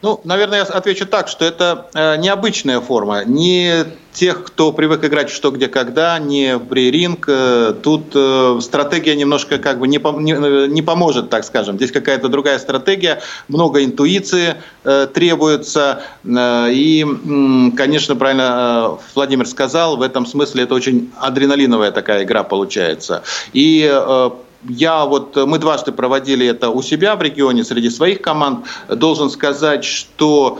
Ну, 0.00 0.20
наверное, 0.24 0.58
я 0.58 0.64
отвечу 0.64 1.06
так, 1.06 1.28
что 1.28 1.44
это 1.44 1.88
э, 1.92 2.16
необычная 2.18 2.80
форма. 2.80 3.24
Не 3.24 3.84
тех, 4.12 4.44
кто 4.44 4.72
привык 4.72 5.04
играть 5.04 5.30
что, 5.30 5.50
где, 5.50 5.68
когда, 5.68 6.18
не 6.18 6.56
в 6.56 6.64
брейринг. 6.66 7.24
Э, 7.28 7.74
тут 7.82 8.12
э, 8.14 8.58
стратегия 8.60 9.16
немножко 9.16 9.58
как 9.58 9.80
бы 9.80 9.88
не, 9.88 9.98
пом- 9.98 10.22
не, 10.22 10.32
э, 10.34 10.66
не 10.68 10.82
поможет, 10.82 11.30
так 11.30 11.44
скажем. 11.44 11.76
Здесь 11.76 11.90
какая-то 11.90 12.28
другая 12.28 12.58
стратегия, 12.60 13.20
много 13.48 13.84
интуиции 13.84 14.54
э, 14.84 15.08
требуется. 15.12 16.02
Э, 16.24 16.68
и, 16.70 17.04
э, 17.04 17.76
конечно, 17.76 18.14
правильно 18.14 18.98
э, 19.00 19.04
Владимир 19.16 19.46
сказал, 19.46 19.96
в 19.96 20.02
этом 20.02 20.26
смысле 20.26 20.62
это 20.62 20.74
очень 20.74 21.10
адреналиновая 21.20 21.90
такая 21.90 22.22
игра 22.22 22.44
получается. 22.44 23.22
И 23.52 23.88
э, 23.90 24.30
я 24.64 25.04
вот, 25.04 25.36
мы 25.36 25.58
дважды 25.58 25.92
проводили 25.92 26.46
это 26.46 26.70
у 26.70 26.82
себя 26.82 27.16
в 27.16 27.22
регионе 27.22 27.64
среди 27.64 27.90
своих 27.90 28.22
команд. 28.22 28.66
Должен 28.88 29.30
сказать, 29.30 29.84
что 29.84 30.58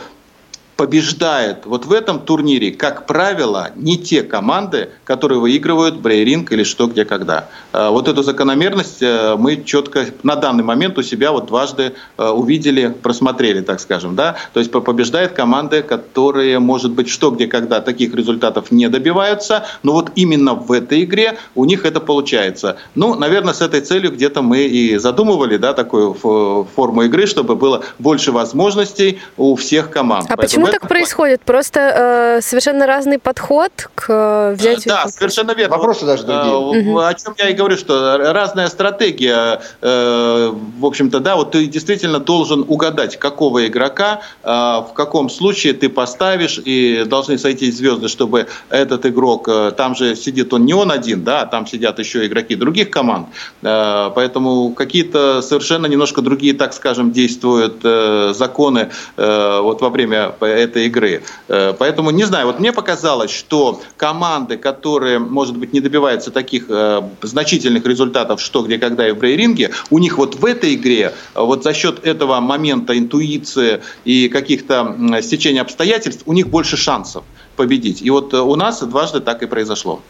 побеждает 0.79 1.67
вот 1.67 1.87
в 1.87 1.93
этом 1.93 2.21
турнире, 2.21 2.71
как 2.71 3.09
правило, 3.09 3.73
не 3.75 3.99
те 3.99 4.23
команды, 4.23 4.91
которые 5.03 5.41
выигрывают 5.41 5.97
брейринг 5.97 6.53
или 6.53 6.63
что, 6.63 6.87
где, 6.87 7.05
когда. 7.05 7.49
А, 7.73 7.91
вот 7.91 8.07
эту 8.07 8.23
закономерность 8.23 9.03
э, 9.03 9.35
мы 9.37 9.65
четко 9.65 10.07
на 10.23 10.37
данный 10.37 10.63
момент 10.63 10.97
у 10.97 11.03
себя 11.03 11.33
вот 11.33 11.47
дважды 11.47 11.95
э, 12.17 12.29
увидели, 12.29 12.95
просмотрели, 13.03 13.61
так 13.61 13.81
скажем. 13.81 14.15
Да? 14.15 14.37
То 14.53 14.61
есть 14.61 14.71
побеждает 14.71 15.33
команды, 15.33 15.83
которые, 15.83 16.61
может 16.61 16.93
быть, 16.93 17.09
что, 17.09 17.33
где, 17.33 17.49
когда 17.49 17.81
таких 17.81 18.15
результатов 18.15 18.71
не 18.71 18.89
добиваются, 18.89 19.67
но 19.83 19.95
вот 19.95 20.13
именно 20.15 20.55
в 20.55 20.71
этой 20.71 21.03
игре 21.03 21.39
у 21.57 21.65
них 21.65 21.87
это 21.87 21.99
получается. 21.99 22.77
Ну, 22.95 23.17
наверное, 23.17 23.53
с 23.53 23.63
этой 23.63 23.81
целью 23.81 24.13
где-то 24.13 24.43
мы 24.43 24.61
и 24.61 24.97
задумывали 24.99 25.57
да, 25.57 25.75
такую 25.75 26.15
форму 26.15 27.03
игры, 27.03 27.27
чтобы 27.27 27.57
было 27.57 27.83
больше 27.99 28.31
возможностей 28.31 29.19
у 29.37 29.57
всех 29.57 29.91
команд. 29.91 30.31
А 30.31 30.37
Поэтому 30.37 30.68
почему 30.68 30.68
так 30.73 30.81
плане. 30.81 30.89
происходит? 30.89 31.41
Просто 31.43 31.81
э, 31.81 32.41
совершенно 32.43 32.87
разный 32.87 33.19
подход 33.19 33.91
к 33.95 34.07
э, 34.09 34.55
взятию... 34.59 34.95
Да, 34.95 35.09
совершенно 35.09 35.53
верно. 35.53 35.77
Вопросы 35.77 36.07
даже 36.07 36.25
другие. 36.25 36.99
Э, 36.99 37.09
о 37.09 37.15
чем 37.15 37.35
я 37.39 37.49
и 37.51 37.55
говорю, 37.55 37.77
что 37.77 38.19
разная 38.33 38.69
стратегия. 38.69 39.61
Э, 39.81 40.53
в 40.79 40.87
общем-то, 40.87 41.21
да, 41.21 41.37
вот 41.37 41.53
ты 41.53 41.67
действительно 41.67 42.19
должен 42.19 42.65
угадать, 42.69 43.19
какого 43.19 43.67
игрока, 43.67 44.21
э, 44.43 44.49
в 44.49 44.91
каком 44.95 45.31
случае 45.31 45.73
ты 45.75 45.89
поставишь, 45.89 46.61
и 46.65 47.05
должны 47.07 47.39
сойти 47.39 47.71
звезды, 47.71 48.09
чтобы 48.09 48.47
этот 48.71 49.07
игрок, 49.07 49.49
э, 49.49 49.73
там 49.77 49.95
же 49.95 50.17
сидит 50.17 50.53
он 50.53 50.65
не 50.65 50.75
он 50.75 50.91
один, 50.91 51.25
да, 51.25 51.47
там 51.47 51.67
сидят 51.67 51.99
еще 51.99 52.27
игроки 52.27 52.55
других 52.55 52.91
команд, 52.91 53.29
э, 53.63 54.11
поэтому 54.15 54.73
какие-то 54.73 55.43
совершенно 55.43 55.87
немножко 55.87 56.23
другие, 56.23 56.55
так 56.55 56.73
скажем, 56.73 57.13
действуют 57.13 57.81
э, 57.85 58.33
законы 58.35 58.91
э, 59.17 59.61
вот 59.63 59.81
во 59.81 59.91
время 59.91 60.33
этой 60.59 60.87
игры. 60.87 61.23
Э, 61.49 61.75
поэтому 61.79 62.11
не 62.11 62.25
знаю, 62.25 62.47
вот 62.47 62.61
мне 62.61 62.73
показалось, 62.73 63.31
что 63.31 63.81
команды, 63.97 64.57
которые, 64.57 65.19
может 65.19 65.57
быть, 65.57 65.73
не 65.73 65.81
добиваются 65.81 66.31
таких 66.31 66.67
э, 66.69 67.03
значительных 67.23 67.87
результатов, 67.87 68.41
что, 68.41 68.63
где, 68.63 68.79
когда 68.79 69.09
и 69.09 69.13
в 69.13 69.19
брейринге, 69.19 69.71
у 69.91 69.99
них 69.99 70.19
вот 70.19 70.35
в 70.35 70.45
этой 70.45 70.75
игре, 70.75 71.13
вот 71.35 71.65
за 71.65 71.73
счет 71.75 72.05
этого 72.07 72.41
момента 72.41 72.99
интуиции 72.99 73.81
и 74.05 74.29
каких-то 74.29 74.97
стечения 75.23 75.63
обстоятельств, 75.63 76.23
у 76.27 76.33
них 76.33 76.49
больше 76.49 76.77
шансов 76.77 77.25
победить. 77.57 78.03
И 78.03 78.11
вот 78.11 78.35
у 78.35 78.55
нас 78.57 78.81
дважды 78.83 79.21
так 79.21 79.43
и 79.43 79.47
произошло. 79.47 80.01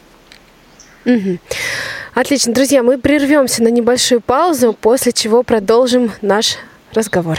Отлично, 2.15 2.53
друзья, 2.53 2.83
мы 2.83 2.99
прервемся 2.99 3.63
на 3.63 3.69
небольшую 3.69 4.21
паузу, 4.21 4.77
после 4.79 5.13
чего 5.13 5.43
продолжим 5.43 6.11
наш 6.21 6.57
разговор. 6.93 7.39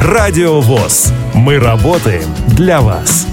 Радио 0.00 0.60
ВОЗ. 0.60 1.12
Мы 1.34 1.58
работаем 1.58 2.28
для 2.48 2.80
вас. 2.80 3.26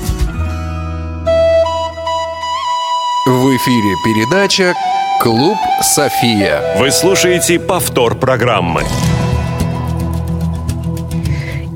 В 3.26 3.56
эфире 3.58 3.96
передача 4.04 4.74
«Клуб 5.22 5.58
София». 5.82 6.78
Вы 6.80 6.92
слушаете 6.92 7.60
повтор 7.60 8.16
программы. 8.16 8.82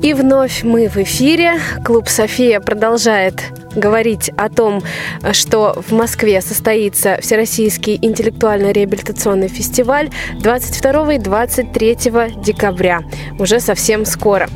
И 0.02 0.14
вновь 0.14 0.62
мы 0.64 0.88
в 0.88 0.96
эфире. 0.96 1.60
Клуб 1.84 2.08
«София» 2.08 2.58
продолжает 2.58 3.52
говорить 3.74 4.30
о 4.36 4.48
том, 4.48 4.82
что 5.32 5.82
в 5.86 5.92
Москве 5.92 6.40
состоится 6.40 7.18
Всероссийский 7.20 7.98
интеллектуально-реабилитационный 8.00 9.48
фестиваль 9.48 10.10
22 10.40 11.14
и 11.14 11.18
23 11.18 11.96
декабря. 12.44 13.02
Уже 13.38 13.60
совсем 13.60 14.04
скоро. 14.04 14.48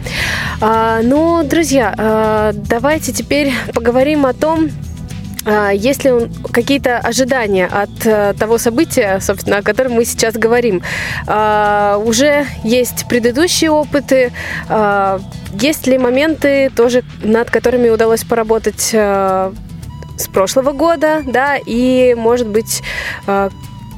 А, 0.60 1.00
ну, 1.02 1.42
друзья, 1.44 1.94
а, 1.96 2.52
давайте 2.52 3.12
теперь 3.12 3.52
поговорим 3.74 4.26
о 4.26 4.32
том, 4.32 4.68
есть 5.72 6.04
ли 6.04 6.12
какие-то 6.52 6.98
ожидания 6.98 7.66
от 7.66 8.06
э, 8.06 8.34
того 8.38 8.58
события, 8.58 9.18
собственно, 9.20 9.58
о 9.58 9.62
котором 9.62 9.92
мы 9.92 10.04
сейчас 10.04 10.34
говорим? 10.34 10.82
А, 11.26 12.00
уже 12.04 12.46
есть 12.62 13.06
предыдущие 13.08 13.70
опыты, 13.70 14.32
а, 14.68 15.20
есть 15.60 15.86
ли 15.86 15.98
моменты 15.98 16.70
тоже, 16.74 17.02
над 17.22 17.50
которыми 17.50 17.88
удалось 17.88 18.22
поработать 18.24 18.90
э, 18.92 19.52
с 20.16 20.28
прошлого 20.28 20.72
года, 20.72 21.22
да, 21.26 21.56
и, 21.56 22.14
может 22.14 22.46
быть, 22.46 22.82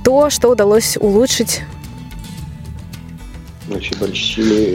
то, 0.04 0.30
что 0.30 0.48
удалось 0.50 0.96
улучшить 0.96 1.62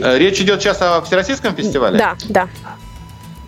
э, 0.03 0.17
Речь 0.17 0.41
идет 0.41 0.61
сейчас 0.61 0.81
о 0.81 1.01
Всероссийском 1.01 1.55
фестивале? 1.55 1.97
Да, 1.97 2.15
да. 2.27 2.47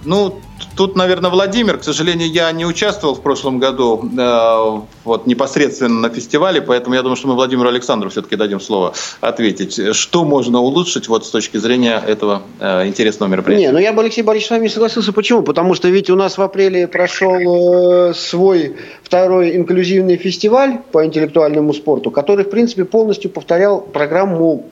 Ну, 0.04 0.40
тут, 0.76 0.96
наверное, 0.96 1.30
Владимир, 1.30 1.78
к 1.78 1.84
сожалению, 1.84 2.30
я 2.30 2.52
не 2.52 2.66
участвовал 2.66 3.16
в 3.16 3.22
прошлом 3.22 3.60
году 3.60 4.10
э, 4.18 4.82
вот 5.04 5.28
непосредственно 5.28 6.02
на 6.02 6.10
фестивале, 6.10 6.62
поэтому 6.62 6.96
я 6.96 7.02
думаю, 7.02 7.16
что 7.16 7.28
мы 7.28 7.36
Владимиру 7.36 7.70
Александру 7.70 8.10
все-таки 8.10 8.36
дадим 8.36 8.60
слово 8.60 8.94
ответить. 9.20 9.96
Что 9.96 10.24
можно 10.24 10.60
улучшить 10.60 11.08
вот 11.08 11.26
с 11.26 11.30
точки 11.30 11.58
зрения 11.58 12.02
этого 12.06 12.42
э, 12.60 12.88
интересного 12.88 13.30
мероприятия? 13.30 13.68
Не, 13.68 13.72
ну 13.72 13.80
я 13.80 13.94
бы, 13.94 14.02
Алексей 14.02 14.24
Борисович, 14.24 14.48
с 14.48 14.52
вами 14.52 14.68
согласился. 14.68 15.14
Почему? 15.14 15.44
Потому 15.44 15.76
что 15.76 15.88
ведь 15.90 16.10
у 16.10 16.16
нас 16.16 16.38
в 16.38 16.42
апреле 16.42 16.88
прошел 16.88 18.10
э, 18.10 18.14
свой 18.14 18.76
второй 19.04 19.56
инклюзивный 19.56 20.18
фестиваль 20.18 20.80
по 20.92 21.06
интеллектуальному 21.06 21.74
спорту, 21.74 22.12
который, 22.12 22.46
в 22.46 22.50
принципе, 22.50 22.86
полностью 22.86 23.30
повторял 23.30 23.82
программу 23.82 24.66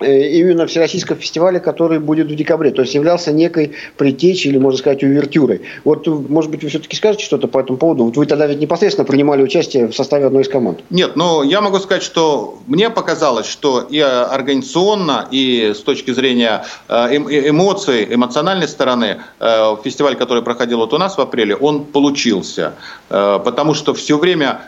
именно 0.00 0.66
Всероссийского 0.66 1.18
фестиваля, 1.18 1.58
который 1.58 1.98
будет 1.98 2.28
в 2.28 2.34
декабре. 2.34 2.70
То 2.70 2.82
есть 2.82 2.94
являлся 2.94 3.32
некой 3.32 3.72
предтечей 3.96 4.50
или, 4.50 4.58
можно 4.58 4.78
сказать, 4.78 5.02
увертюрой. 5.02 5.62
Вот, 5.84 6.06
может 6.06 6.50
быть, 6.50 6.62
вы 6.62 6.68
все-таки 6.68 6.96
скажете 6.96 7.24
что-то 7.24 7.48
по 7.48 7.58
этому 7.58 7.78
поводу? 7.78 8.04
Вот 8.04 8.16
вы 8.16 8.26
тогда 8.26 8.46
ведь 8.46 8.60
непосредственно 8.60 9.04
принимали 9.04 9.42
участие 9.42 9.88
в 9.88 9.94
составе 9.94 10.26
одной 10.26 10.42
из 10.42 10.48
команд. 10.48 10.80
Нет, 10.90 11.16
но 11.16 11.42
я 11.42 11.60
могу 11.60 11.78
сказать, 11.78 12.02
что 12.02 12.58
мне 12.66 12.90
показалось, 12.90 13.46
что 13.46 13.82
и 13.82 13.98
организационно, 13.98 15.26
и 15.30 15.72
с 15.74 15.80
точки 15.80 16.12
зрения 16.12 16.64
э, 16.88 17.16
эм, 17.16 17.28
э, 17.28 17.48
эмоций, 17.48 18.06
эмоциональной 18.10 18.68
стороны, 18.68 19.18
фестиваль, 19.84 20.16
который 20.16 20.42
проходил 20.42 20.78
вот 20.78 20.92
у 20.92 20.98
нас 20.98 21.16
в 21.16 21.20
апреле, 21.20 21.56
он 21.56 21.84
получился. 21.84 22.74
Потому 23.08 23.74
что 23.74 23.94
все 23.94 24.18
время, 24.18 24.60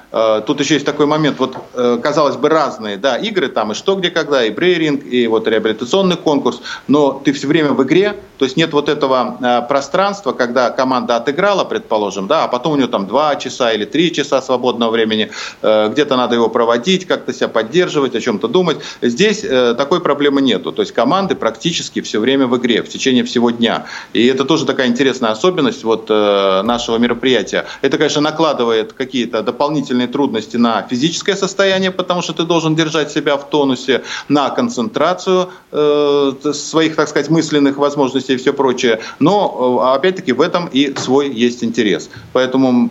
тут 0.47 0.61
еще 0.61 0.74
есть 0.74 0.87
такой 0.87 1.07
момент, 1.07 1.39
вот, 1.39 1.57
казалось 2.03 2.37
бы, 2.37 2.49
разные 2.49 2.97
да, 2.97 3.16
игры, 3.16 3.49
там 3.49 3.72
и 3.72 3.74
что, 3.74 3.97
где, 3.97 4.11
когда, 4.11 4.45
и 4.45 4.51
брейринг, 4.51 5.05
и 5.05 5.20
вот 5.27 5.49
реабилитационный 5.49 6.16
конкурс, 6.16 6.61
но 6.89 7.21
ты 7.25 7.33
все 7.33 7.47
время 7.47 7.71
в 7.71 7.83
игре, 7.83 8.16
то 8.39 8.45
есть 8.47 8.57
нет 8.57 8.73
вот 8.73 8.89
этого 8.89 9.37
э, 9.41 9.68
пространства, 9.68 10.33
когда 10.33 10.71
команда 10.71 11.16
отыграла, 11.16 11.64
предположим, 11.64 12.27
да, 12.27 12.45
а 12.45 12.49
потом 12.49 12.73
у 12.73 12.77
нее 12.77 12.87
там 12.87 13.07
два 13.07 13.37
часа 13.37 13.73
или 13.73 13.85
три 13.85 14.12
часа 14.12 14.41
свободного 14.41 14.91
времени, 14.91 15.31
э, 15.61 15.89
где-то 15.91 16.16
надо 16.16 16.37
его 16.37 16.49
проводить, 16.49 17.07
как-то 17.07 17.35
себя 17.35 17.49
поддерживать, 17.49 18.14
о 18.14 18.21
чем-то 18.21 18.49
думать. 18.49 18.79
Здесь 19.03 19.45
э, 19.45 19.75
такой 19.77 20.01
проблемы 20.01 20.41
нету, 20.41 20.73
то 20.73 20.81
есть 20.81 20.93
команды 20.93 21.35
практически 21.35 22.01
все 22.01 22.18
время 22.18 22.47
в 22.47 22.57
игре, 22.57 22.83
в 22.83 22.89
течение 22.89 23.25
всего 23.25 23.51
дня. 23.51 23.85
И 24.14 24.27
это 24.27 24.47
тоже 24.47 24.64
такая 24.64 24.87
интересная 24.87 25.33
особенность 25.33 25.85
вот 25.85 26.09
нашего 26.09 26.97
мероприятия. 26.97 27.66
Это, 27.83 27.99
конечно, 27.99 28.23
накладывает 28.23 28.95
какие-то 28.95 29.43
дополнительные 29.43 30.09
трудности 30.09 30.57
на 30.57 30.83
физическое 30.83 31.37
состояние, 31.37 31.91
потому 31.91 32.23
что 32.23 32.33
ты 32.33 32.45
должен 32.45 32.75
держать 32.75 33.12
себя 33.12 33.37
в 33.37 33.51
тонусе, 33.51 34.03
на 34.29 34.49
концентрацию 34.51 35.10
своих, 35.21 36.97
так 36.97 37.09
сказать, 37.09 37.31
мысленных 37.31 37.77
возможностей 37.77 38.35
и 38.35 38.37
все 38.37 38.53
прочее. 38.53 39.01
Но, 39.19 39.83
э, 39.83 39.97
опять-таки, 39.97 40.33
в 40.33 40.41
этом 40.41 40.69
и 40.73 40.95
свой 40.97 41.31
есть 41.31 41.65
интерес. 41.65 42.11
Поэтому 42.33 42.91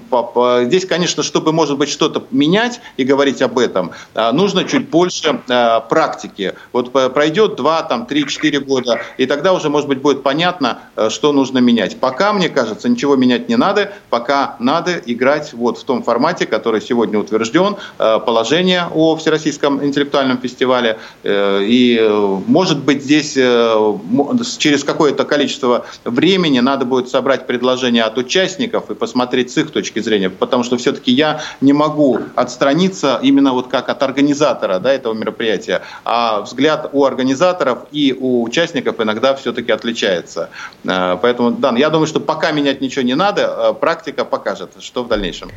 здесь, 0.63 0.86
конечно, 0.86 1.24
чтобы, 1.24 1.51
может 1.51 1.78
быть, 1.78 1.89
что-то 1.89 2.24
менять 2.32 2.82
и 2.97 3.03
говорить 3.03 3.41
об 3.41 3.57
этом, 3.57 3.91
э, 4.15 4.32
нужно 4.32 4.63
чуть 4.63 4.89
больше 4.89 5.39
э, 5.47 5.80
практики. 5.89 6.53
Вот 6.74 6.91
пройдет 6.91 7.55
2, 7.55 7.84
там, 7.84 8.05
3, 8.05 8.28
4 8.28 8.59
года, 8.59 9.01
и 9.17 9.26
тогда 9.26 9.53
уже, 9.53 9.70
может 9.70 9.88
быть, 9.88 10.01
будет 10.01 10.24
понятно, 10.24 10.80
что 11.09 11.32
нужно 11.34 11.59
менять. 11.59 11.99
Пока, 11.99 12.34
мне 12.34 12.49
кажется, 12.49 12.89
ничего 12.89 13.15
менять 13.15 13.49
не 13.49 13.57
надо, 13.57 13.93
пока 14.09 14.55
надо 14.59 15.01
играть 15.05 15.53
вот 15.53 15.78
в 15.78 15.84
том 15.84 16.03
формате, 16.03 16.45
который 16.45 16.82
сегодня 16.82 17.20
утвержден, 17.20 17.76
положение 17.97 18.88
о 18.93 19.15
Всероссийском 19.15 19.84
интеллектуальном 19.84 20.38
фестивале. 20.38 20.97
И, 21.24 22.09
может 22.10 22.80
быть, 22.84 23.03
здесь 23.03 23.34
через 23.34 24.84
какое-то 24.84 25.26
количество 25.26 25.86
времени 26.03 26.60
надо 26.60 26.86
будет 26.86 27.10
собрать 27.10 27.47
предложения 27.47 28.03
от 28.03 28.18
участников 28.18 28.89
и 28.89 28.95
посмотреть 28.95 29.51
с 29.51 29.57
их 29.57 29.72
точки 29.72 29.99
зрения, 29.99 30.30
потому 30.30 30.64
что 30.64 30.78
все-таки 30.78 31.12
я 31.12 31.41
не 31.62 31.74
могу 31.74 32.20
отстраниться 32.36 33.20
именно 33.22 33.53
вот 33.53 33.68
как 33.68 33.89
от 33.89 34.03
организатора 34.03 34.80
да, 34.80 34.91
этого 34.91 35.14
мероприятия, 35.14 35.82
а 36.05 36.41
взгляд 36.41 36.89
у 36.93 37.05
организаторов 37.05 37.80
и 37.91 38.16
у 38.20 38.43
участников 38.43 38.99
иногда 38.99 39.36
все-таки 39.36 39.72
отличается. 39.72 40.49
Э, 40.86 41.18
поэтому, 41.22 41.51
да, 41.51 41.74
я 41.78 41.89
думаю, 41.89 42.07
что 42.07 42.20
пока 42.20 42.51
менять 42.51 42.82
ничего 42.82 43.03
не 43.03 43.16
надо, 43.16 43.41
э, 43.41 43.74
практика 43.74 44.26
покажет, 44.26 44.72
что 44.80 45.03
в 45.03 45.07
дальнейшем. 45.07 45.49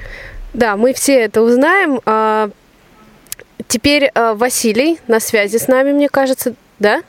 Да, 0.54 0.76
мы 0.76 0.92
все 0.92 1.20
это 1.22 1.42
узнаем. 1.42 2.00
Теперь 3.68 4.10
э, 4.14 4.34
Василий 4.34 4.98
на 5.08 5.20
связи 5.20 5.56
с 5.56 5.68
нами, 5.68 5.92
мне 5.92 6.08
кажется, 6.08 6.54
да? 6.78 7.02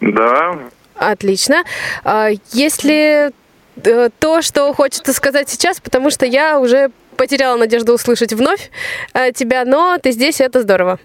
Да, 0.00 0.58
Отлично. 1.00 1.64
А, 2.04 2.28
есть 2.52 2.84
ли 2.84 3.30
э, 3.82 4.08
то, 4.18 4.42
что 4.42 4.70
хочется 4.74 5.14
сказать 5.14 5.48
сейчас, 5.48 5.80
потому 5.80 6.10
что 6.10 6.26
я 6.26 6.60
уже 6.60 6.90
потеряла 7.16 7.56
надежду 7.56 7.94
услышать 7.94 8.34
вновь 8.34 8.70
э, 9.14 9.32
тебя, 9.32 9.64
но 9.64 9.96
ты 9.96 10.10
здесь, 10.10 10.42
и 10.42 10.44
это 10.44 10.60
здорово. 10.60 10.98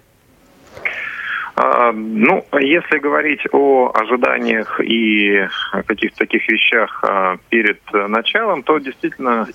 А, 1.55 1.93
ну, 1.93 2.45
если 2.59 2.97
говорить 2.97 3.39
о 3.53 3.89
ожиданиях 3.93 4.81
и 4.81 5.47
каких-то 5.87 6.17
таких 6.17 6.45
вещах 6.49 6.99
а, 7.01 7.37
перед 7.47 7.79
началом, 7.93 8.63
то 8.63 8.79
действительно, 8.79 9.47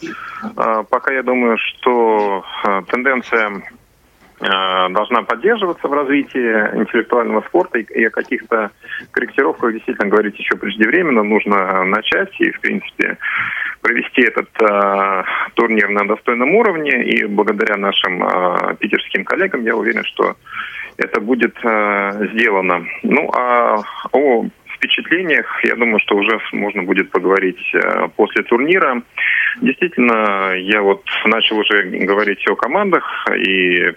пока 0.89 1.13
я 1.13 1.23
думаю, 1.23 1.59
что 1.59 2.47
тенденция 2.89 3.61
Э, 3.61 3.80
должна 4.41 5.23
поддерживаться 5.23 5.87
в 5.87 5.93
развитии 5.93 6.79
интеллектуального 6.79 7.43
спорта 7.43 7.79
и 7.79 8.05
о 8.05 8.11
каких-то 8.11 8.71
корректировках 9.11 9.73
действительно 9.73 10.09
говорить 10.09 10.39
еще 10.39 10.57
преждевременно. 10.57 11.23
Нужно 11.23 11.85
начать 11.85 12.31
и, 12.41 12.51
в 12.51 12.61
принципе, 12.61 13.19
провести 13.83 14.23
этот 14.23 14.49
э, 14.61 15.25
турнир 15.55 15.89
на 15.91 16.07
достойном 16.07 16.55
уровне. 16.55 17.05
И 17.05 17.25
благодаря 17.25 17.77
нашим 17.77 18.23
э, 18.23 18.77
питерским 18.79 19.25
коллегам 19.25 19.63
я 19.63 19.77
уверен, 19.77 20.05
что 20.05 20.37
это 20.97 21.21
будет 21.21 21.57
э, 21.63 22.29
сделано. 22.33 22.87
Ну, 23.03 23.31
а 23.33 23.83
о 24.13 24.47
впечатлениях, 24.81 25.47
я 25.65 25.75
думаю, 25.75 26.01
что 26.01 26.17
уже 26.17 26.41
можно 26.53 26.83
будет 26.83 27.11
поговорить 27.11 27.61
э, 27.75 28.09
после 28.17 28.43
турнира. 28.45 29.03
Действительно, 29.61 30.55
я 30.57 30.81
вот 30.81 31.05
начал 31.27 31.59
уже 31.59 31.83
говорить 31.83 32.47
о 32.49 32.57
командах 32.57 33.05
и 33.37 33.93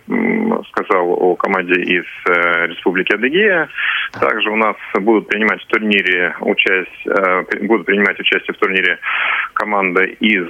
сказал 0.72 1.10
о 1.10 1.36
команде 1.36 1.82
из 1.82 2.06
э, 2.28 2.68
Республики 2.68 3.16
Адыгея. 3.16 3.70
Также 4.20 4.50
у 4.50 4.56
нас 4.58 4.76
будут 5.00 5.28
принимать 5.28 5.62
в 5.62 5.68
турнире 5.68 6.36
участие, 6.42 6.86
э, 7.06 7.66
будут 7.66 7.86
принимать 7.86 8.20
участие 8.20 8.54
в 8.54 8.58
турнире 8.58 9.00
команда 9.54 10.04
из 10.04 10.48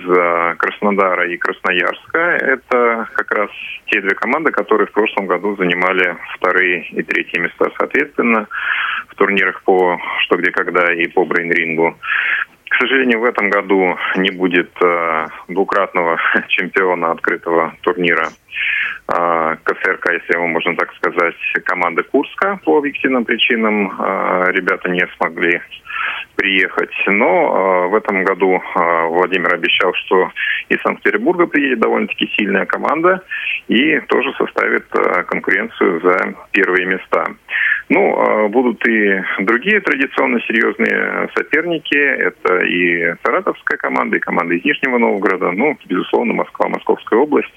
Краснодара 0.58 1.30
и 1.30 1.38
Красноярска. 1.38 2.20
Это 2.20 3.08
как 3.14 3.32
раз 3.34 3.50
те 3.88 4.02
две 4.02 4.16
команды, 4.16 4.52
которые 4.52 4.88
в 4.88 4.92
прошлом 4.92 5.28
году 5.28 5.56
занимали 5.58 6.18
вторые 6.36 6.88
и 6.90 7.04
третьи 7.04 7.38
места 7.38 7.70
соответственно 7.78 8.48
в 9.10 9.16
турнирах 9.16 9.62
по 9.64 10.00
«Что, 10.24 10.38
где, 10.38 10.52
когда» 10.52 10.94
и 10.94 11.08
по 11.08 11.26
брейн-рингу. 11.26 11.98
К 12.70 12.76
сожалению, 12.78 13.20
в 13.20 13.26
этом 13.26 13.50
году 13.50 13.98
не 14.16 14.32
будет 14.32 14.72
э, 14.84 15.28
двукратного 15.48 16.20
чемпиона 16.48 17.12
открытого 17.12 17.76
турнира 17.82 18.30
э, 19.08 19.56
КСРК, 19.64 20.12
если 20.12 20.34
его 20.34 20.48
можно 20.48 20.76
так 20.76 20.92
сказать, 20.96 21.36
команды 21.66 22.04
Курска 22.04 22.60
по 22.66 22.80
объективным 22.80 23.26
причинам. 23.26 23.92
Э, 23.92 24.52
ребята 24.52 24.90
не 24.90 25.06
смогли 25.18 25.62
приехать. 26.36 26.94
Но 27.08 27.26
э, 27.26 27.88
в 27.90 27.96
этом 27.96 28.24
году 28.24 28.56
э, 28.56 29.08
Владимир 29.08 29.54
обещал, 29.54 29.94
что 29.94 30.32
из 30.70 30.82
Санкт-Петербурга 30.82 31.48
приедет 31.48 31.80
довольно-таки 31.80 32.30
сильная 32.38 32.66
команда 32.66 33.24
и 33.68 34.00
тоже 34.02 34.34
составит 34.34 34.86
э, 34.96 35.24
конкуренцию 35.24 36.02
за 36.02 36.36
первые 36.52 36.86
места. 36.86 37.26
Ну, 37.94 38.18
а 38.18 38.48
будут 38.48 38.84
и 38.88 39.22
другие 39.42 39.80
традиционно 39.82 40.42
серьезные 40.48 41.30
соперники. 41.36 41.96
Это 41.96 42.66
и 42.66 43.14
саратовская 43.24 43.78
команда, 43.78 44.18
и 44.18 44.20
команда 44.20 44.56
из 44.56 44.66
Нижнего 44.66 44.98
Новгорода. 44.98 45.52
Ну, 45.52 45.78
безусловно, 45.86 46.34
Москва, 46.34 46.70
Московская 46.70 47.20
область. 47.20 47.54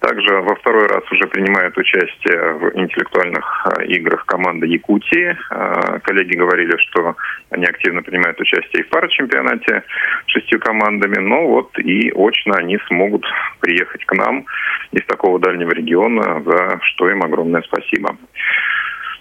Также 0.00 0.40
во 0.40 0.56
второй 0.56 0.88
раз 0.88 1.04
уже 1.12 1.28
принимает 1.28 1.78
участие 1.78 2.54
в 2.54 2.76
интеллектуальных 2.76 3.66
а, 3.66 3.84
играх 3.84 4.26
команда 4.26 4.66
Якутии. 4.66 5.36
А, 5.50 6.00
коллеги 6.00 6.36
говорили, 6.36 6.76
что 6.88 7.14
они 7.50 7.64
активно 7.64 8.02
принимают 8.02 8.40
участие 8.40 8.82
и 8.82 8.86
в 8.86 8.88
парачемпионате 8.88 9.84
шестью 10.26 10.58
командами. 10.58 11.20
Но 11.20 11.46
вот 11.46 11.78
и 11.78 12.10
очно 12.12 12.54
они 12.56 12.78
смогут 12.88 13.24
приехать 13.60 14.04
к 14.04 14.14
нам 14.14 14.46
из 14.90 15.06
такого 15.06 15.38
дальнего 15.38 15.70
региона, 15.70 16.42
за 16.42 16.80
что 16.82 17.08
им 17.08 17.22
огромное 17.22 17.62
спасибо. 17.62 18.16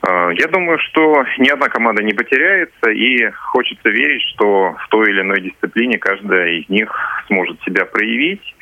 А, 0.06 0.32
я 0.34 0.48
думаю, 0.48 0.78
что 0.80 1.24
ни 1.38 1.50
одна 1.50 1.70
команда 1.70 2.04
не 2.04 2.14
потеряется, 2.14 2.92
и 2.92 3.30
хочется 3.32 3.90
верить, 3.90 4.22
что 4.34 4.76
в 4.78 4.88
той 4.90 5.10
или 5.10 5.22
иной 5.22 5.42
дисциплине 5.42 5.98
каждая 5.98 6.52
из 6.52 6.68
них 6.68 6.94
сможет 7.28 7.62
себя 7.64 7.86
проявить. 7.86 8.56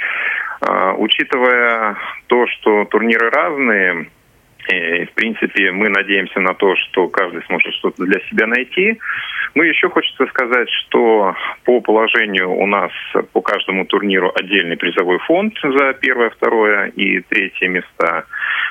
А, 0.62 0.94
учитывая 0.94 1.98
то, 2.28 2.46
что 2.48 2.86
турниры 2.86 3.32
разные, 3.32 4.10
и, 4.70 5.06
в 5.06 5.14
принципе, 5.14 5.72
мы 5.72 5.90
надеемся 5.90 6.40
на 6.40 6.54
то, 6.54 6.76
что 6.76 7.08
каждый 7.08 7.44
сможет 7.44 7.74
что-то 7.76 8.06
для 8.06 8.20
себя 8.30 8.48
найти. 8.48 9.00
Ну, 9.54 9.64
еще 9.64 9.90
хочется 9.90 10.26
сказать, 10.28 10.70
что 10.70 11.36
по 11.66 11.82
положению 11.82 12.52
у 12.52 12.66
нас 12.68 12.92
по 13.34 13.42
каждому 13.42 13.86
турниру 13.86 14.32
отдельный 14.34 14.78
призовой 14.78 15.20
фонд 15.20 15.58
за 15.62 15.94
первое, 15.94 16.30
второе 16.30 16.88
и 16.88 17.20
третье 17.22 17.68
места. 17.68 18.26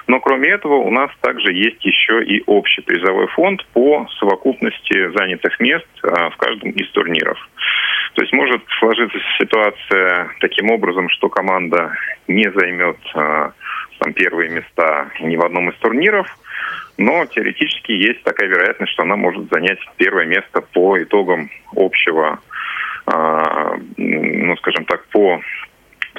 Но 0.07 0.20
кроме 0.20 0.49
этого 0.49 0.76
у 0.76 0.91
нас 0.91 1.11
также 1.20 1.53
есть 1.53 1.84
еще 1.84 2.24
и 2.24 2.43
общий 2.47 2.80
призовой 2.80 3.26
фонд 3.28 3.66
по 3.74 4.07
совокупности 4.18 5.11
занятых 5.16 5.61
мест 5.61 5.86
а, 6.03 6.30
в 6.30 6.36
каждом 6.36 6.70
из 6.70 6.91
турниров. 6.93 7.38
То 8.14 8.22
есть 8.22 8.32
может 8.32 8.62
сложиться 8.78 9.18
ситуация 9.38 10.30
таким 10.41 10.70
образом, 10.70 11.09
что 11.11 11.28
команда 11.28 11.93
не 12.26 12.51
займет 12.51 12.97
а, 13.14 13.53
там, 14.01 14.12
первые 14.12 14.51
места 14.51 15.11
ни 15.20 15.36
в 15.36 15.44
одном 15.44 15.70
из 15.70 15.76
турниров, 15.76 16.26
но 16.98 17.24
теоретически 17.26 17.92
есть 17.92 18.22
такая 18.24 18.48
вероятность, 18.48 18.92
что 18.92 19.03
она 19.03 19.16
может 19.16 19.48
занять 19.51 19.78
первое 19.96 20.26
место 20.26 20.61
по 20.61 21.01
итогам 21.03 21.51
общего, 21.74 22.40
а, 23.07 23.76
ну, 23.96 24.57
скажем 24.57 24.84
так, 24.84 25.07
по 25.09 25.40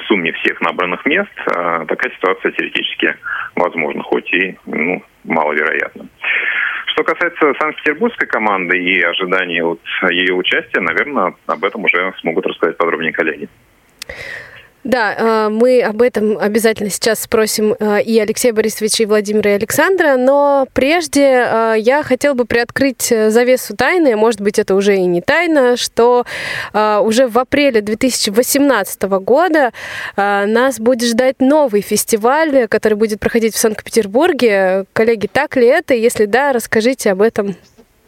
сумме 0.08 0.32
всех 0.32 0.60
набранных 0.60 1.04
мест. 1.06 1.30
А, 1.54 1.84
такая 1.84 2.12
ситуация 2.12 2.52
теоретически 2.52 3.14
возможна, 3.54 4.02
хоть 4.02 4.32
и 4.32 4.56
ну, 4.66 5.02
маловероятна. 5.24 6.06
Что 6.86 7.04
касается 7.04 7.54
Санкт-Петербургской 7.58 8.26
команды 8.26 8.78
и 8.78 9.00
ожиданий 9.02 9.62
от 9.62 9.80
ее 10.10 10.34
участия, 10.34 10.80
наверное, 10.80 11.34
об 11.46 11.64
этом 11.64 11.84
уже 11.84 12.12
смогут 12.20 12.46
рассказать 12.46 12.76
подробнее 12.76 13.12
коллеги. 13.12 13.48
Да, 14.84 15.14
э, 15.16 15.48
мы 15.48 15.80
об 15.80 16.02
этом 16.02 16.36
обязательно 16.38 16.90
сейчас 16.90 17.20
спросим 17.20 17.76
э, 17.78 18.02
и 18.02 18.18
Алексея 18.18 18.52
Борисовича, 18.52 19.04
и 19.04 19.06
Владимира, 19.06 19.52
и 19.52 19.54
Александра, 19.54 20.16
но 20.16 20.66
прежде 20.72 21.22
э, 21.22 21.74
я 21.78 22.02
хотела 22.02 22.34
бы 22.34 22.46
приоткрыть 22.46 23.02
завесу 23.02 23.76
тайны, 23.76 24.16
может 24.16 24.40
быть, 24.40 24.58
это 24.58 24.74
уже 24.74 24.96
и 24.96 25.04
не 25.06 25.20
тайна, 25.20 25.76
что 25.76 26.24
уже 26.72 27.28
в 27.28 27.38
апреле 27.38 27.80
2018 27.80 29.02
года 29.02 29.72
нас 30.16 30.78
будет 30.78 31.08
ждать 31.08 31.40
новый 31.40 31.80
фестиваль, 31.80 32.66
который 32.68 32.94
будет 32.94 33.20
проходить 33.20 33.54
в 33.54 33.58
Санкт-Петербурге. 33.58 34.84
Коллеги, 34.92 35.28
так 35.32 35.56
ли 35.56 35.66
это? 35.66 35.94
Если 35.94 36.26
да, 36.26 36.52
расскажите 36.52 37.10
об 37.10 37.22
этом 37.22 37.56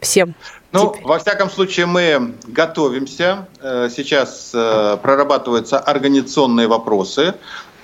всем. 0.05 0.35
Ну, 0.73 0.91
теперь. 0.91 1.07
во 1.07 1.19
всяком 1.19 1.51
случае, 1.51 1.87
мы 1.87 2.35
готовимся. 2.47 3.47
Э, 3.61 3.89
сейчас 3.95 4.51
э, 4.55 4.97
прорабатываются 5.03 5.79
организационные 5.79 6.67
вопросы. 6.67 7.35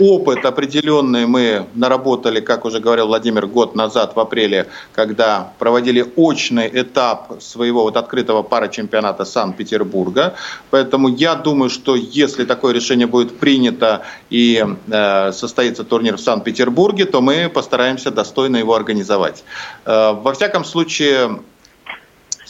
Опыт 0.00 0.46
определенный 0.46 1.26
мы 1.26 1.66
наработали, 1.74 2.40
как 2.40 2.64
уже 2.64 2.80
говорил 2.80 3.06
Владимир, 3.08 3.46
год 3.46 3.74
назад, 3.74 4.16
в 4.16 4.20
апреле, 4.20 4.66
когда 4.94 5.52
проводили 5.58 6.10
очный 6.16 6.70
этап 6.72 7.42
своего 7.42 7.82
вот 7.82 7.98
открытого 7.98 8.42
парачемпионата 8.42 9.26
Санкт-Петербурга. 9.26 10.34
Поэтому 10.70 11.08
я 11.08 11.34
думаю, 11.34 11.68
что 11.68 11.96
если 11.96 12.46
такое 12.46 12.72
решение 12.72 13.06
будет 13.06 13.38
принято 13.38 14.00
и 14.30 14.64
э, 14.90 15.32
состоится 15.32 15.84
турнир 15.84 16.16
в 16.16 16.20
Санкт-Петербурге, 16.20 17.04
то 17.04 17.20
мы 17.20 17.50
постараемся 17.50 18.10
достойно 18.10 18.56
его 18.56 18.74
организовать. 18.74 19.44
Э, 19.84 20.12
во 20.12 20.32
всяком 20.32 20.64
случае, 20.64 21.40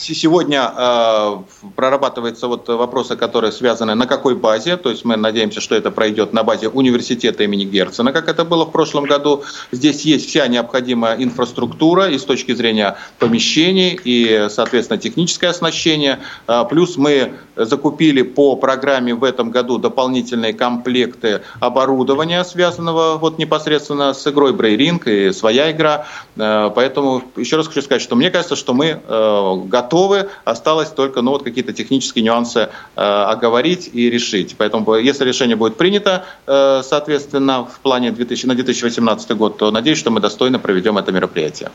Сегодня 0.01 0.73
э, 0.75 1.37
прорабатываются 1.77 2.49
вот 2.49 2.67
вопросы, 2.69 3.17
которые 3.17 3.53
связаны 3.53 3.95
на 3.95 4.07
какой 4.07 4.35
базе. 4.35 4.79
То 4.79 4.89
есть 4.89 5.05
мы 5.05 5.17
надеемся, 5.17 5.61
что 5.61 5.75
это 5.75 5.91
пройдет 5.91 6.33
на 6.33 6.43
базе 6.43 6.69
университета 6.69 7.45
имени 7.45 7.65
Герцена, 7.65 8.11
как 8.13 8.29
это 8.29 8.47
было 8.47 8.65
в 8.65 8.71
прошлом 8.73 9.05
году. 9.05 9.43
Здесь 9.73 10.03
есть 10.07 10.29
вся 10.29 10.47
необходимая 10.47 11.23
инфраструктура 11.23 12.09
и 12.09 12.19
с 12.19 12.25
точки 12.25 12.55
зрения 12.55 12.97
помещений 13.19 14.01
и, 14.03 14.47
соответственно, 14.49 14.99
техническое 14.99 15.49
оснащение. 15.49 16.21
Э, 16.49 16.65
плюс 16.69 16.97
мы 16.97 17.35
закупили 17.57 18.23
по 18.23 18.57
программе 18.57 19.15
в 19.15 19.23
этом 19.23 19.51
году 19.51 19.77
дополнительные 19.77 20.55
комплекты 20.55 21.43
оборудования, 21.61 22.43
связанного 22.45 23.19
вот 23.19 23.37
непосредственно 23.37 24.15
с 24.15 24.27
игрой 24.27 24.55
Брейринг 24.55 25.07
и 25.07 25.31
своя 25.33 25.71
игра. 25.71 26.07
Э, 26.37 26.71
поэтому 26.75 27.23
еще 27.37 27.57
раз 27.57 27.69
хочу 27.69 27.83
сказать, 27.83 28.01
что 28.01 28.17
мне 28.17 28.31
кажется, 28.31 28.57
что 28.57 28.73
мы 28.73 29.01
готовы 29.11 29.90
готовы, 29.91 30.29
осталось 30.45 30.91
только 30.91 31.23
ну, 31.23 31.31
вот 31.31 31.43
какие-то 31.43 31.73
технические 31.73 32.25
нюансы 32.25 32.69
э, 32.97 33.01
оговорить 33.01 33.91
и 33.93 34.11
решить. 34.11 34.55
Поэтому 34.59 34.95
если 34.95 35.25
решение 35.25 35.57
будет 35.57 35.77
принято, 35.77 36.25
э, 36.47 36.83
соответственно, 36.85 37.65
в 37.65 37.81
плане 37.81 38.13
2000, 38.13 38.47
на 38.47 38.55
2018 38.55 39.37
год, 39.37 39.59
то 39.59 39.71
надеюсь, 39.71 39.99
что 39.99 40.11
мы 40.11 40.21
достойно 40.21 40.59
проведем 40.59 40.99
это 40.99 41.13
мероприятие. 41.13 41.71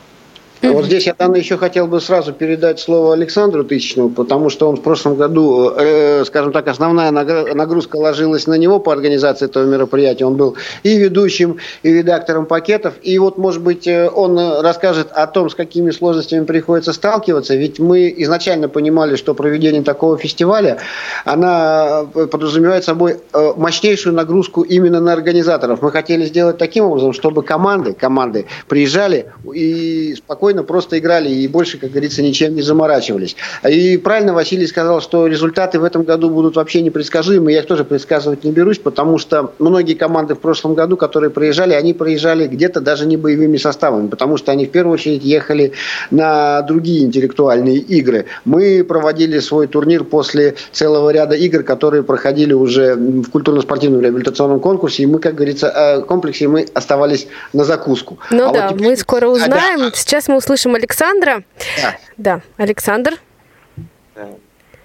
А 0.62 0.72
вот 0.72 0.86
здесь 0.86 1.06
я, 1.06 1.14
Дана, 1.14 1.36
еще 1.36 1.58
хотел 1.58 1.86
бы 1.86 2.00
сразу 2.00 2.32
передать 2.32 2.80
слово 2.80 3.12
Александру 3.12 3.62
Тысячному, 3.62 4.10
потому 4.10 4.48
что 4.48 4.68
он 4.68 4.76
в 4.76 4.82
прошлом 4.82 5.16
году, 5.16 5.70
э, 5.76 6.24
скажем 6.24 6.52
так, 6.52 6.66
основная 6.68 7.10
нагрузка 7.10 7.96
ложилась 7.96 8.46
на 8.46 8.54
него 8.54 8.78
по 8.78 8.92
организации 8.92 9.44
этого 9.46 9.64
мероприятия. 9.64 10.24
Он 10.24 10.36
был 10.36 10.56
и 10.82 10.96
ведущим, 10.96 11.58
и 11.82 11.92
редактором 11.92 12.46
пакетов. 12.46 12.94
И 13.02 13.18
вот, 13.18 13.36
может 13.36 13.62
быть, 13.62 13.86
э, 13.86 14.08
он 14.08 14.38
расскажет 14.38 15.08
о 15.12 15.26
том, 15.26 15.50
с 15.50 15.54
какими 15.54 15.90
сложностями 15.90 16.44
приходится 16.44 16.92
сталкиваться. 16.92 17.54
Ведь 17.54 17.78
мы 17.78 18.12
изначально 18.18 18.68
понимали, 18.68 19.16
что 19.16 19.34
проведение 19.34 19.82
такого 19.82 20.16
фестиваля, 20.16 20.78
она 21.24 22.06
э, 22.14 22.26
подразумевает 22.26 22.84
собой 22.84 23.20
э, 23.32 23.52
мощнейшую 23.56 24.14
нагрузку 24.14 24.62
именно 24.62 25.00
на 25.00 25.12
организаторов. 25.12 25.82
Мы 25.82 25.90
хотели 25.90 26.24
сделать 26.24 26.56
таким 26.56 26.84
образом, 26.84 27.12
чтобы 27.12 27.42
команды, 27.42 27.92
команды 27.92 28.46
приезжали 28.68 29.26
и 29.54 30.14
спокойно 30.16 30.45
спокойно 30.46 30.62
просто 30.62 30.98
играли 30.98 31.28
и 31.28 31.48
больше, 31.48 31.76
как 31.76 31.90
говорится, 31.90 32.22
ничем 32.22 32.54
не 32.54 32.62
заморачивались. 32.62 33.34
И 33.68 33.96
правильно 33.96 34.32
Василий 34.32 34.68
сказал, 34.68 35.00
что 35.00 35.26
результаты 35.26 35.80
в 35.80 35.84
этом 35.84 36.04
году 36.04 36.30
будут 36.30 36.54
вообще 36.54 36.82
непредсказуемы. 36.82 37.50
Я 37.50 37.60
их 37.60 37.66
тоже 37.66 37.84
предсказывать 37.84 38.44
не 38.44 38.52
берусь, 38.52 38.78
потому 38.78 39.18
что 39.18 39.52
многие 39.58 39.94
команды 39.94 40.36
в 40.36 40.38
прошлом 40.38 40.74
году, 40.74 40.96
которые 40.96 41.30
проезжали, 41.30 41.72
они 41.72 41.94
проезжали 41.94 42.46
где-то 42.46 42.80
даже 42.80 43.06
не 43.06 43.16
боевыми 43.16 43.56
составами, 43.56 44.06
потому 44.06 44.36
что 44.36 44.52
они 44.52 44.66
в 44.66 44.70
первую 44.70 44.94
очередь 44.94 45.24
ехали 45.24 45.72
на 46.12 46.62
другие 46.62 47.04
интеллектуальные 47.04 47.78
игры. 47.78 48.26
Мы 48.44 48.84
проводили 48.84 49.40
свой 49.40 49.66
турнир 49.66 50.04
после 50.04 50.54
целого 50.70 51.10
ряда 51.10 51.34
игр, 51.34 51.64
которые 51.64 52.04
проходили 52.04 52.52
уже 52.52 52.94
в 52.94 53.30
культурно-спортивном 53.30 54.00
реабилитационном 54.00 54.60
конкурсе, 54.60 55.02
и 55.02 55.06
мы, 55.06 55.18
как 55.18 55.34
говорится, 55.34 55.66
э, 55.66 56.02
комплексе 56.02 56.46
мы 56.46 56.66
оставались 56.72 57.26
на 57.52 57.64
закуску. 57.64 58.18
Ну 58.30 58.50
а 58.50 58.52
да, 58.52 58.68
вот 58.68 58.76
теперь... 58.76 58.90
мы 58.90 58.96
скоро 58.96 59.26
узнаем. 59.26 59.80
А, 59.80 59.90
да. 59.90 59.96
Сейчас 59.96 60.28
мы 60.28 60.35
услышим 60.36 60.74
Александра. 60.74 61.42
Да, 61.82 61.96
да. 62.16 62.40
Александр. 62.56 63.14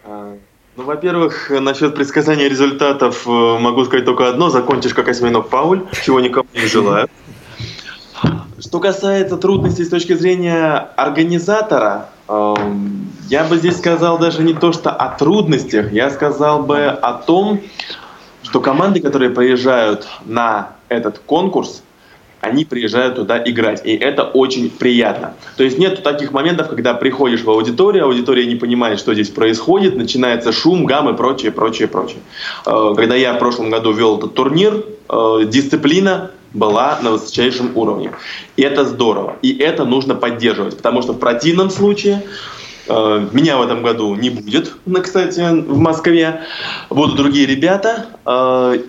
А, 0.04 0.36
ну, 0.76 0.84
во-первых, 0.84 1.50
насчет 1.50 1.96
предсказания 1.96 2.48
результатов 2.48 3.28
э, 3.28 3.30
могу 3.30 3.86
сказать 3.86 4.06
только 4.06 4.30
одно. 4.30 4.50
Закончишь 4.50 4.94
как 4.94 5.08
осьминог 5.10 5.50
Пауль, 5.50 5.86
чего 6.04 6.20
никому 6.20 6.48
не 6.54 6.66
желаю. 6.66 7.08
Что 8.60 8.80
касается 8.80 9.38
трудностей 9.38 9.84
с 9.84 9.90
точки 9.90 10.14
зрения 10.14 10.90
организатора, 10.96 12.10
эм, 12.28 13.12
я 13.28 13.44
бы 13.44 13.58
здесь 13.58 13.78
сказал 13.78 14.20
даже 14.20 14.44
не 14.44 14.54
то, 14.54 14.72
что 14.72 14.92
о 14.92 15.10
трудностях, 15.18 15.92
я 15.92 16.12
сказал 16.12 16.64
бы 16.64 16.86
о 16.86 17.14
том, 17.14 17.62
что 18.44 18.60
команды, 18.60 19.02
которые 19.02 19.32
приезжают 19.32 20.08
на 20.26 20.74
этот 20.90 21.20
конкурс, 21.20 21.84
они 22.42 22.66
приезжают 22.66 23.16
туда 23.16 23.42
играть. 23.44 23.82
И 23.86 23.96
это 23.96 24.24
очень 24.24 24.70
приятно. 24.70 25.36
То 25.58 25.64
есть 25.64 25.78
нет 25.78 26.04
таких 26.04 26.32
моментов, 26.32 26.70
когда 26.70 26.94
приходишь 26.96 27.44
в 27.44 27.50
аудиторию, 27.50 28.06
аудитория 28.06 28.46
не 28.46 28.56
понимает, 28.56 29.00
что 29.00 29.14
здесь 29.14 29.30
происходит, 29.30 29.96
начинается 29.96 30.52
шум, 30.52 30.86
гам 30.86 31.10
и 31.10 31.16
прочее, 31.16 31.52
прочее, 31.52 31.88
прочее. 31.88 32.20
Э, 32.66 32.94
когда 32.96 33.16
я 33.16 33.34
в 33.34 33.40
прошлом 33.40 33.70
году 33.70 33.92
вел 33.94 34.18
этот 34.18 34.34
турнир, 34.34 34.84
э, 35.08 35.46
дисциплина 35.46 36.32
была 36.54 37.00
на 37.02 37.12
высочайшем 37.12 37.72
уровне. 37.76 38.12
И 38.58 38.64
это 38.64 38.86
здорово. 38.86 39.38
И 39.42 39.56
это 39.58 39.86
нужно 39.86 40.16
поддерживать, 40.16 40.76
потому 40.76 41.02
что 41.02 41.14
в 41.14 41.20
противном 41.20 41.70
случае 41.70 42.24
э, 42.88 43.28
меня 43.32 43.58
в 43.58 43.62
этом 43.62 43.84
году 43.84 44.16
не 44.16 44.32
будет, 44.32 44.74
кстати, 45.04 45.40
в 45.40 45.78
Москве. 45.78 46.42
Будут 46.90 47.16
другие 47.16 47.46
ребята. 47.46 48.08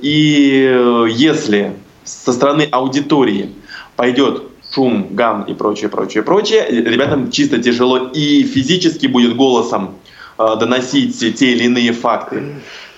И 0.02 1.06
если 1.10 1.76
со 2.04 2.32
стороны 2.32 2.68
аудитории 2.70 3.52
пойдет 3.96 4.44
шум, 4.74 5.08
гам 5.10 5.44
и 5.44 5.54
прочее, 5.54 5.88
прочее, 5.90 6.22
прочее, 6.22 6.66
ребятам 6.70 7.30
чисто 7.30 7.62
тяжело 7.62 8.10
и 8.12 8.42
физически 8.44 9.06
будет 9.06 9.36
голосом 9.36 9.96
э, 10.38 10.46
доносить 10.58 11.18
те 11.18 11.52
или 11.52 11.64
иные 11.64 11.92
факты, 11.92 12.42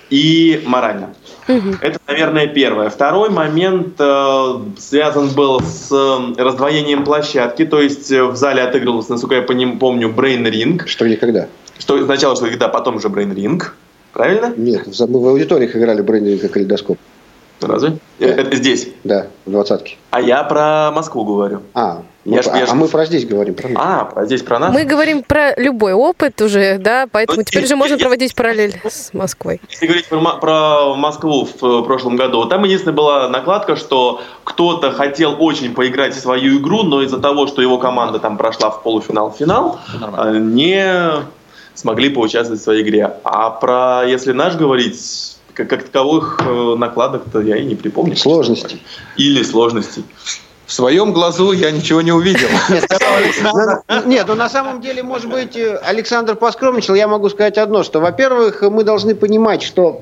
и 0.09 0.61
морально. 0.65 1.13
Угу. 1.47 1.75
Это, 1.81 1.99
наверное, 2.07 2.47
первое. 2.47 2.89
Второй 2.89 3.29
момент 3.29 3.95
э, 3.99 4.59
связан 4.77 5.29
был 5.29 5.61
с 5.61 5.91
э, 5.91 6.41
раздвоением 6.41 7.03
площадки, 7.03 7.65
то 7.65 7.81
есть 7.81 8.11
э, 8.11 8.23
в 8.23 8.35
зале 8.35 8.61
отыгрывался, 8.63 9.11
насколько 9.11 9.35
я 9.35 9.41
помню, 9.41 10.09
Brain 10.09 10.43
Ring. 10.43 10.85
Что 10.87 11.05
где 11.05 11.17
когда? 11.17 11.47
Что 11.77 12.03
сначала, 12.05 12.35
что 12.35 12.45
когда, 12.45 12.67
потом 12.67 12.99
же 12.99 13.09
Brain 13.09 13.33
Ring. 13.33 13.61
Правильно? 14.13 14.53
Нет, 14.55 14.87
мы 14.87 15.21
в 15.21 15.27
аудиториях 15.27 15.75
играли 15.75 16.03
Brain 16.03 16.23
Ring 16.23 16.45
и 16.45 16.47
калейдоскоп. 16.47 16.97
Разве? 17.67 17.97
Да. 18.19 18.27
Это 18.27 18.55
здесь? 18.55 18.89
Да, 19.03 19.27
в 19.45 19.51
двадцатке. 19.51 19.97
А 20.11 20.21
я 20.21 20.43
про 20.43 20.91
Москву 20.91 21.25
говорю. 21.25 21.61
А, 21.73 22.03
я 22.23 22.41
ж, 22.41 22.47
а, 22.47 22.57
я 22.57 22.65
ж... 22.65 22.69
а 22.71 22.75
мы 22.75 22.87
про 22.87 23.05
здесь 23.05 23.25
говорим. 23.25 23.55
Про 23.55 23.69
нас. 23.69 23.83
А, 23.85 24.05
про 24.05 24.25
здесь 24.25 24.41
про 24.41 24.59
нас? 24.59 24.73
Мы 24.73 24.83
говорим 24.83 25.23
про 25.23 25.53
любой 25.55 25.93
опыт 25.93 26.41
уже, 26.41 26.77
да, 26.77 27.07
поэтому 27.11 27.37
вот 27.37 27.45
теперь 27.45 27.61
здесь, 27.61 27.69
же 27.69 27.75
можно 27.75 27.97
проводить 27.97 28.35
параллель 28.35 28.79
с 28.83 29.13
Москвой. 29.13 29.61
Если 29.69 29.85
говорить 29.85 30.07
про, 30.07 30.19
про 30.37 30.95
Москву 30.95 31.45
в 31.45 31.63
э, 31.63 31.83
прошлом 31.83 32.15
году, 32.15 32.45
там 32.45 32.63
единственная 32.63 32.95
была 32.95 33.29
накладка, 33.29 33.75
что 33.75 34.21
кто-то 34.43 34.91
хотел 34.91 35.35
очень 35.39 35.73
поиграть 35.73 36.15
в 36.15 36.19
свою 36.19 36.59
игру, 36.59 36.83
но 36.83 37.01
из-за 37.01 37.19
того, 37.19 37.47
что 37.47 37.61
его 37.61 37.77
команда 37.77 38.19
там 38.19 38.37
прошла 38.37 38.69
в 38.71 38.81
полуфинал-финал, 38.83 39.79
э, 40.17 40.37
не 40.37 41.25
смогли 41.75 42.09
поучаствовать 42.09 42.61
в 42.61 42.63
своей 42.63 42.81
игре. 42.81 43.13
А 43.23 43.49
про, 43.51 44.03
если 44.07 44.31
наш 44.31 44.55
говорить, 44.55 45.37
как, 45.55 45.69
как 45.69 45.83
таковых 45.83 46.39
э, 46.41 46.75
накладок-то 46.77 47.41
я 47.41 47.57
и 47.57 47.65
не 47.65 47.75
припомню. 47.75 48.15
Сложностей. 48.15 48.83
Или 49.15 49.41
сложностей. 49.41 50.05
В 50.65 50.73
своем 50.73 51.13
глазу 51.13 51.51
я 51.51 51.71
ничего 51.71 52.01
не 52.01 52.11
увидел. 52.11 52.47
Нет, 54.05 54.25
ну 54.27 54.35
на 54.35 54.49
самом 54.49 54.81
деле, 54.81 55.03
может 55.03 55.29
быть, 55.29 55.57
Александр 55.83 56.35
поскромничал. 56.35 56.95
Я 56.95 57.07
могу 57.07 57.29
сказать 57.29 57.57
одно, 57.57 57.83
что, 57.83 57.99
во-первых, 57.99 58.61
мы 58.63 58.83
должны 58.83 59.15
понимать, 59.15 59.61
что 59.61 60.01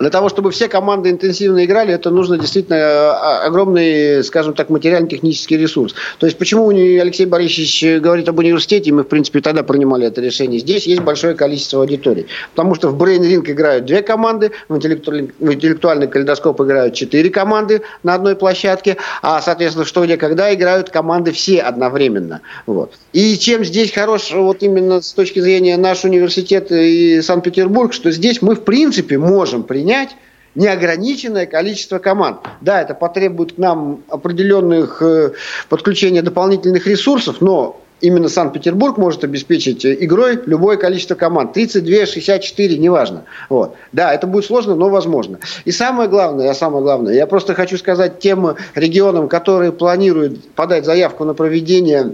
для 0.00 0.08
того, 0.08 0.30
чтобы 0.30 0.50
все 0.50 0.66
команды 0.66 1.10
интенсивно 1.10 1.62
играли, 1.66 1.92
это 1.92 2.08
нужно 2.08 2.38
действительно 2.38 2.76
э, 2.76 3.10
огромный, 3.44 4.24
скажем 4.24 4.54
так, 4.54 4.70
материально-технический 4.70 5.58
ресурс. 5.58 5.94
То 6.18 6.24
есть, 6.24 6.38
почему 6.38 6.70
Алексей 6.70 7.26
Борисович 7.26 8.00
говорит 8.00 8.26
об 8.30 8.38
университете, 8.38 8.92
мы, 8.92 9.02
в 9.02 9.08
принципе, 9.08 9.42
тогда 9.42 9.62
принимали 9.62 10.06
это 10.06 10.22
решение. 10.22 10.58
Здесь 10.58 10.86
есть 10.86 11.02
большое 11.02 11.34
количество 11.34 11.80
аудиторий. 11.80 12.26
Потому 12.54 12.74
что 12.76 12.88
в 12.88 12.96
Brain 12.96 13.20
Ring 13.20 13.50
играют 13.50 13.84
две 13.84 14.00
команды, 14.00 14.52
в 14.70 14.76
интеллектуальный, 14.76 15.32
в 15.38 15.52
интеллектуальный 15.52 16.08
калейдоскоп 16.08 16.62
играют 16.62 16.94
четыре 16.94 17.28
команды 17.28 17.82
на 18.02 18.14
одной 18.14 18.36
площадке, 18.36 18.96
а, 19.20 19.42
соответственно, 19.42 19.84
что 19.84 20.02
где 20.06 20.16
когда 20.16 20.52
играют 20.54 20.88
команды 20.88 21.32
все 21.32 21.60
одновременно. 21.60 22.40
Вот. 22.64 22.94
И 23.12 23.36
чем 23.36 23.66
здесь 23.66 23.92
хорош, 23.92 24.32
вот 24.32 24.62
именно 24.62 25.02
с 25.02 25.12
точки 25.12 25.40
зрения 25.40 25.76
наш 25.76 26.04
университет 26.04 26.72
и 26.72 27.20
Санкт-Петербург, 27.20 27.92
что 27.92 28.10
здесь 28.10 28.40
мы, 28.40 28.54
в 28.54 28.62
принципе, 28.62 29.18
можем 29.18 29.64
принять 29.64 29.89
принять 29.90 30.16
неограниченное 30.54 31.46
количество 31.46 31.98
команд. 31.98 32.38
Да, 32.60 32.80
это 32.80 32.94
потребует 32.94 33.54
к 33.54 33.58
нам 33.58 34.02
определенных 34.08 35.02
э, 35.02 35.32
подключения 35.68 36.22
дополнительных 36.22 36.86
ресурсов, 36.86 37.40
но 37.40 37.80
именно 38.00 38.28
Санкт-Петербург 38.28 38.98
может 38.98 39.24
обеспечить 39.24 39.84
игрой 39.84 40.40
любое 40.46 40.76
количество 40.76 41.16
команд. 41.16 41.54
32, 41.54 42.06
64, 42.06 42.78
неважно. 42.78 43.24
Вот. 43.48 43.74
Да, 43.92 44.14
это 44.14 44.26
будет 44.28 44.44
сложно, 44.44 44.76
но 44.76 44.90
возможно. 44.90 45.40
И 45.64 45.72
самое 45.72 46.08
главное, 46.08 46.50
а 46.50 46.54
самое 46.54 46.82
главное, 46.84 47.14
я 47.14 47.26
просто 47.26 47.54
хочу 47.54 47.76
сказать 47.76 48.20
тем 48.20 48.54
регионам, 48.76 49.28
которые 49.28 49.72
планируют 49.72 50.50
подать 50.50 50.84
заявку 50.84 51.24
на 51.24 51.34
проведение 51.34 52.12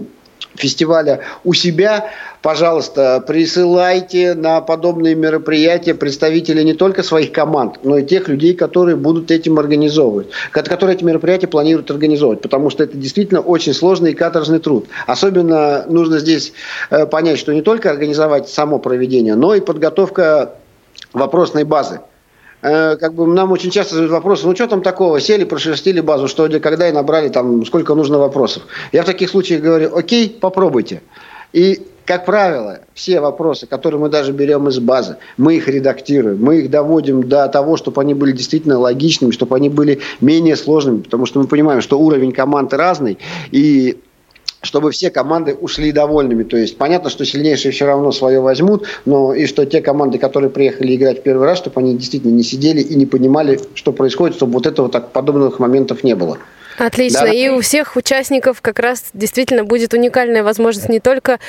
фестиваля 0.57 1.21
у 1.43 1.53
себя, 1.53 2.11
пожалуйста, 2.41 3.23
присылайте 3.25 4.33
на 4.33 4.61
подобные 4.61 5.15
мероприятия 5.15 5.93
представителей 5.93 6.63
не 6.63 6.73
только 6.73 7.03
своих 7.03 7.31
команд, 7.31 7.79
но 7.83 7.97
и 7.97 8.05
тех 8.05 8.27
людей, 8.27 8.53
которые 8.53 8.95
будут 8.95 9.31
этим 9.31 9.59
организовывать, 9.59 10.27
которые 10.51 10.95
эти 10.95 11.03
мероприятия 11.03 11.47
планируют 11.47 11.89
организовывать, 11.91 12.41
потому 12.41 12.69
что 12.69 12.83
это 12.83 12.97
действительно 12.97 13.41
очень 13.41 13.73
сложный 13.73 14.11
и 14.11 14.15
каторжный 14.15 14.59
труд. 14.59 14.87
Особенно 15.05 15.85
нужно 15.87 16.19
здесь 16.19 16.53
э, 16.89 17.05
понять, 17.05 17.39
что 17.39 17.53
не 17.53 17.61
только 17.61 17.89
организовать 17.89 18.49
само 18.49 18.79
проведение, 18.79 19.35
но 19.35 19.53
и 19.55 19.61
подготовка 19.61 20.55
вопросной 21.13 21.63
базы 21.63 22.01
как 22.61 23.13
бы 23.13 23.27
нам 23.27 23.51
очень 23.51 23.69
часто 23.69 23.95
задают 23.95 24.11
вопросы, 24.11 24.47
ну 24.47 24.55
что 24.55 24.67
там 24.67 24.81
такого, 24.81 25.19
сели, 25.19 25.43
прошерстили 25.43 26.01
базу, 26.01 26.27
что 26.27 26.47
где, 26.47 26.59
когда 26.59 26.89
и 26.89 26.91
набрали 26.91 27.29
там 27.29 27.65
сколько 27.65 27.93
нужно 27.93 28.17
вопросов. 28.17 28.63
Я 28.91 29.03
в 29.03 29.05
таких 29.05 29.29
случаях 29.29 29.61
говорю, 29.61 29.95
окей, 29.95 30.29
попробуйте. 30.29 31.01
И 31.53 31.81
как 32.07 32.25
правило, 32.25 32.79
все 32.93 33.19
вопросы, 33.19 33.67
которые 33.67 33.99
мы 33.99 34.07
даже 34.07 34.31
берем 34.31 34.69
из 34.69 34.79
базы, 34.79 35.17
мы 35.35 35.57
их 35.57 35.67
редактируем, 35.67 36.41
мы 36.41 36.59
их 36.59 36.69
доводим 36.69 37.27
до 37.27 37.49
того, 37.49 37.75
чтобы 37.75 38.01
они 38.01 38.13
были 38.13 38.31
действительно 38.31 38.79
логичными, 38.79 39.31
чтобы 39.31 39.57
они 39.57 39.69
были 39.69 39.99
менее 40.21 40.55
сложными, 40.55 41.01
потому 41.01 41.25
что 41.25 41.39
мы 41.41 41.47
понимаем, 41.47 41.81
что 41.81 41.99
уровень 41.99 42.31
команд 42.31 42.73
разный, 42.73 43.17
и 43.51 43.97
чтобы 44.67 44.91
все 44.91 45.09
команды 45.09 45.55
ушли 45.55 45.91
довольными. 45.91 46.43
То 46.43 46.57
есть 46.57 46.77
понятно, 46.77 47.09
что 47.09 47.25
сильнейшие 47.25 47.71
все 47.71 47.85
равно 47.85 48.11
свое 48.11 48.41
возьмут, 48.41 48.85
но 49.05 49.33
и 49.33 49.47
что 49.47 49.65
те 49.65 49.81
команды, 49.81 50.17
которые 50.19 50.49
приехали 50.49 50.95
играть 50.95 51.19
в 51.19 51.23
первый 51.23 51.47
раз, 51.47 51.57
чтобы 51.57 51.79
они 51.79 51.95
действительно 51.95 52.33
не 52.33 52.43
сидели 52.43 52.81
и 52.81 52.95
не 52.95 53.05
понимали, 53.05 53.59
что 53.73 53.93
происходит, 53.93 54.35
чтобы 54.35 54.53
вот 54.53 54.67
этого 54.67 54.89
так 54.89 55.11
подобных 55.11 55.59
моментов 55.59 56.03
не 56.03 56.15
было. 56.15 56.37
Отлично. 56.77 57.21
Да. 57.21 57.31
И 57.31 57.49
у 57.49 57.59
всех 57.61 57.95
участников 57.95 58.61
как 58.61 58.79
раз 58.79 59.05
действительно 59.13 59.63
будет 59.63 59.93
уникальная 59.93 60.43
возможность 60.43 60.89
не 60.89 60.99
только 60.99 61.39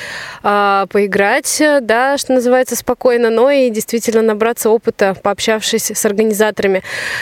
а, 0.41 0.87
поиграть, 0.87 1.61
да, 1.81 2.17
что 2.17 2.33
называется, 2.33 2.75
спокойно, 2.75 3.29
но 3.29 3.51
и 3.51 3.69
действительно 3.69 4.23
набраться 4.23 4.71
опыта, 4.71 5.15
пообщавшись 5.21 5.91
с 5.91 6.05
организаторами. 6.05 6.81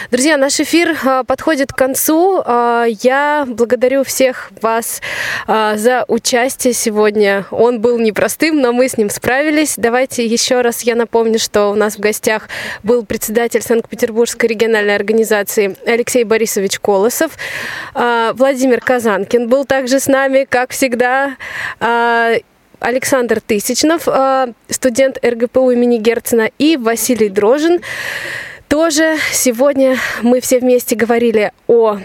Друзья, 0.10 0.38
наш 0.38 0.60
эфир 0.60 0.98
а, 1.04 1.24
подходит 1.26 1.74
к 1.74 1.78
концу. 1.78 2.42
А, 2.46 2.86
я 2.86 3.46
благодарю 3.46 4.06
всех 4.06 4.52
вас 4.62 5.02
а, 5.46 5.76
за 5.76 6.06
участие 6.08 6.74
сегодня. 6.74 7.46
Он 7.52 7.82
был 7.82 8.00
непростым, 8.00 8.62
но 8.62 8.72
мы 8.72 8.88
с 8.88 8.98
ним 8.98 9.10
справились. 9.10 9.74
Давайте 9.76 10.26
еще 10.26 10.62
раз 10.62 10.82
я 10.82 10.96
напомню, 10.96 11.40
что 11.40 11.72
у 11.72 11.76
нас 11.76 11.96
в 11.96 12.00
гостях 12.00 12.48
был 12.84 13.06
председатель 13.06 13.62
Санкт-Петербургской 13.62 14.48
региональной 14.48 14.96
организации 14.96 15.76
Алексей 15.86 16.24
Борисович 16.24 16.80
Колосов. 16.80 17.32
А, 18.00 18.34
Владимир 18.34 18.80
Казанкин 18.80 19.48
был 19.48 19.66
также 19.66 20.00
с 20.00 20.06
нами, 20.06 20.46
как 20.48 20.70
всегда. 20.70 21.36
А, 21.80 22.34
Александр 22.80 23.42
Тысячнов, 23.42 24.04
а, 24.08 24.50
студент 24.70 25.18
РГПУ 25.26 25.72
имени 25.72 25.98
Герцена, 25.98 26.52
и 26.60 26.78
Василий 26.78 27.30
Дрожин. 27.30 27.82
Тоже 28.70 29.16
сегодня 29.32 29.98
мы 30.22 30.42
все 30.42 30.60
вместе 30.60 30.96
говорили 30.96 31.52
о 31.68 31.98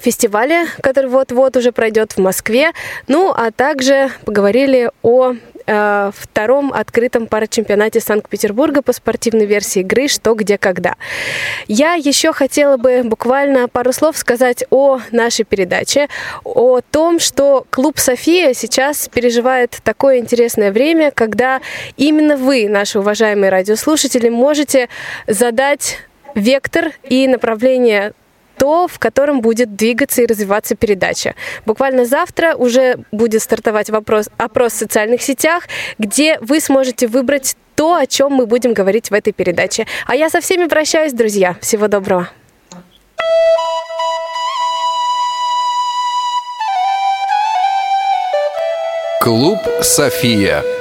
фестивале, 0.00 0.66
который 0.80 1.10
вот-вот 1.10 1.56
уже 1.56 1.72
пройдет 1.72 2.12
в 2.12 2.18
Москве. 2.18 2.70
Ну, 3.08 3.30
а 3.30 3.50
также 3.50 4.10
поговорили 4.24 4.90
о 5.02 5.34
э, 5.66 6.10
втором 6.14 6.72
открытом 6.72 7.26
парачемпионате 7.26 8.00
Санкт-Петербурга 8.00 8.82
по 8.82 8.92
спортивной 8.92 9.46
версии 9.46 9.80
игры 9.80 10.08
«Что, 10.08 10.34
где, 10.34 10.58
когда». 10.58 10.94
Я 11.66 11.94
еще 11.94 12.32
хотела 12.32 12.76
бы 12.76 13.02
буквально 13.04 13.68
пару 13.68 13.92
слов 13.92 14.16
сказать 14.16 14.64
о 14.70 15.00
нашей 15.10 15.44
передаче, 15.44 16.08
о 16.44 16.80
том, 16.80 17.18
что 17.18 17.66
клуб 17.70 17.98
«София» 17.98 18.54
сейчас 18.54 19.08
переживает 19.08 19.78
такое 19.82 20.18
интересное 20.18 20.72
время, 20.72 21.10
когда 21.10 21.60
именно 21.96 22.36
вы, 22.36 22.68
наши 22.68 22.98
уважаемые 22.98 23.50
радиослушатели, 23.50 24.28
можете 24.28 24.88
задать 25.26 25.98
вектор 26.34 26.92
и 27.08 27.26
направление 27.26 28.12
то, 28.58 28.88
в 28.88 28.98
котором 28.98 29.40
будет 29.40 29.76
двигаться 29.76 30.22
и 30.22 30.26
развиваться 30.26 30.74
передача. 30.74 31.34
Буквально 31.64 32.04
завтра 32.04 32.54
уже 32.54 32.98
будет 33.12 33.42
стартовать 33.42 33.90
вопрос, 33.90 34.28
опрос 34.38 34.72
в 34.72 34.76
социальных 34.76 35.22
сетях, 35.22 35.64
где 35.98 36.38
вы 36.40 36.60
сможете 36.60 37.06
выбрать 37.06 37.56
то, 37.74 37.94
о 37.94 38.06
чем 38.06 38.32
мы 38.32 38.46
будем 38.46 38.72
говорить 38.72 39.10
в 39.10 39.14
этой 39.14 39.32
передаче. 39.32 39.86
А 40.06 40.16
я 40.16 40.30
со 40.30 40.40
всеми 40.40 40.66
прощаюсь, 40.66 41.12
друзья. 41.12 41.56
Всего 41.60 41.88
доброго. 41.88 42.28
Клуб 49.20 49.58
«София». 49.82 50.75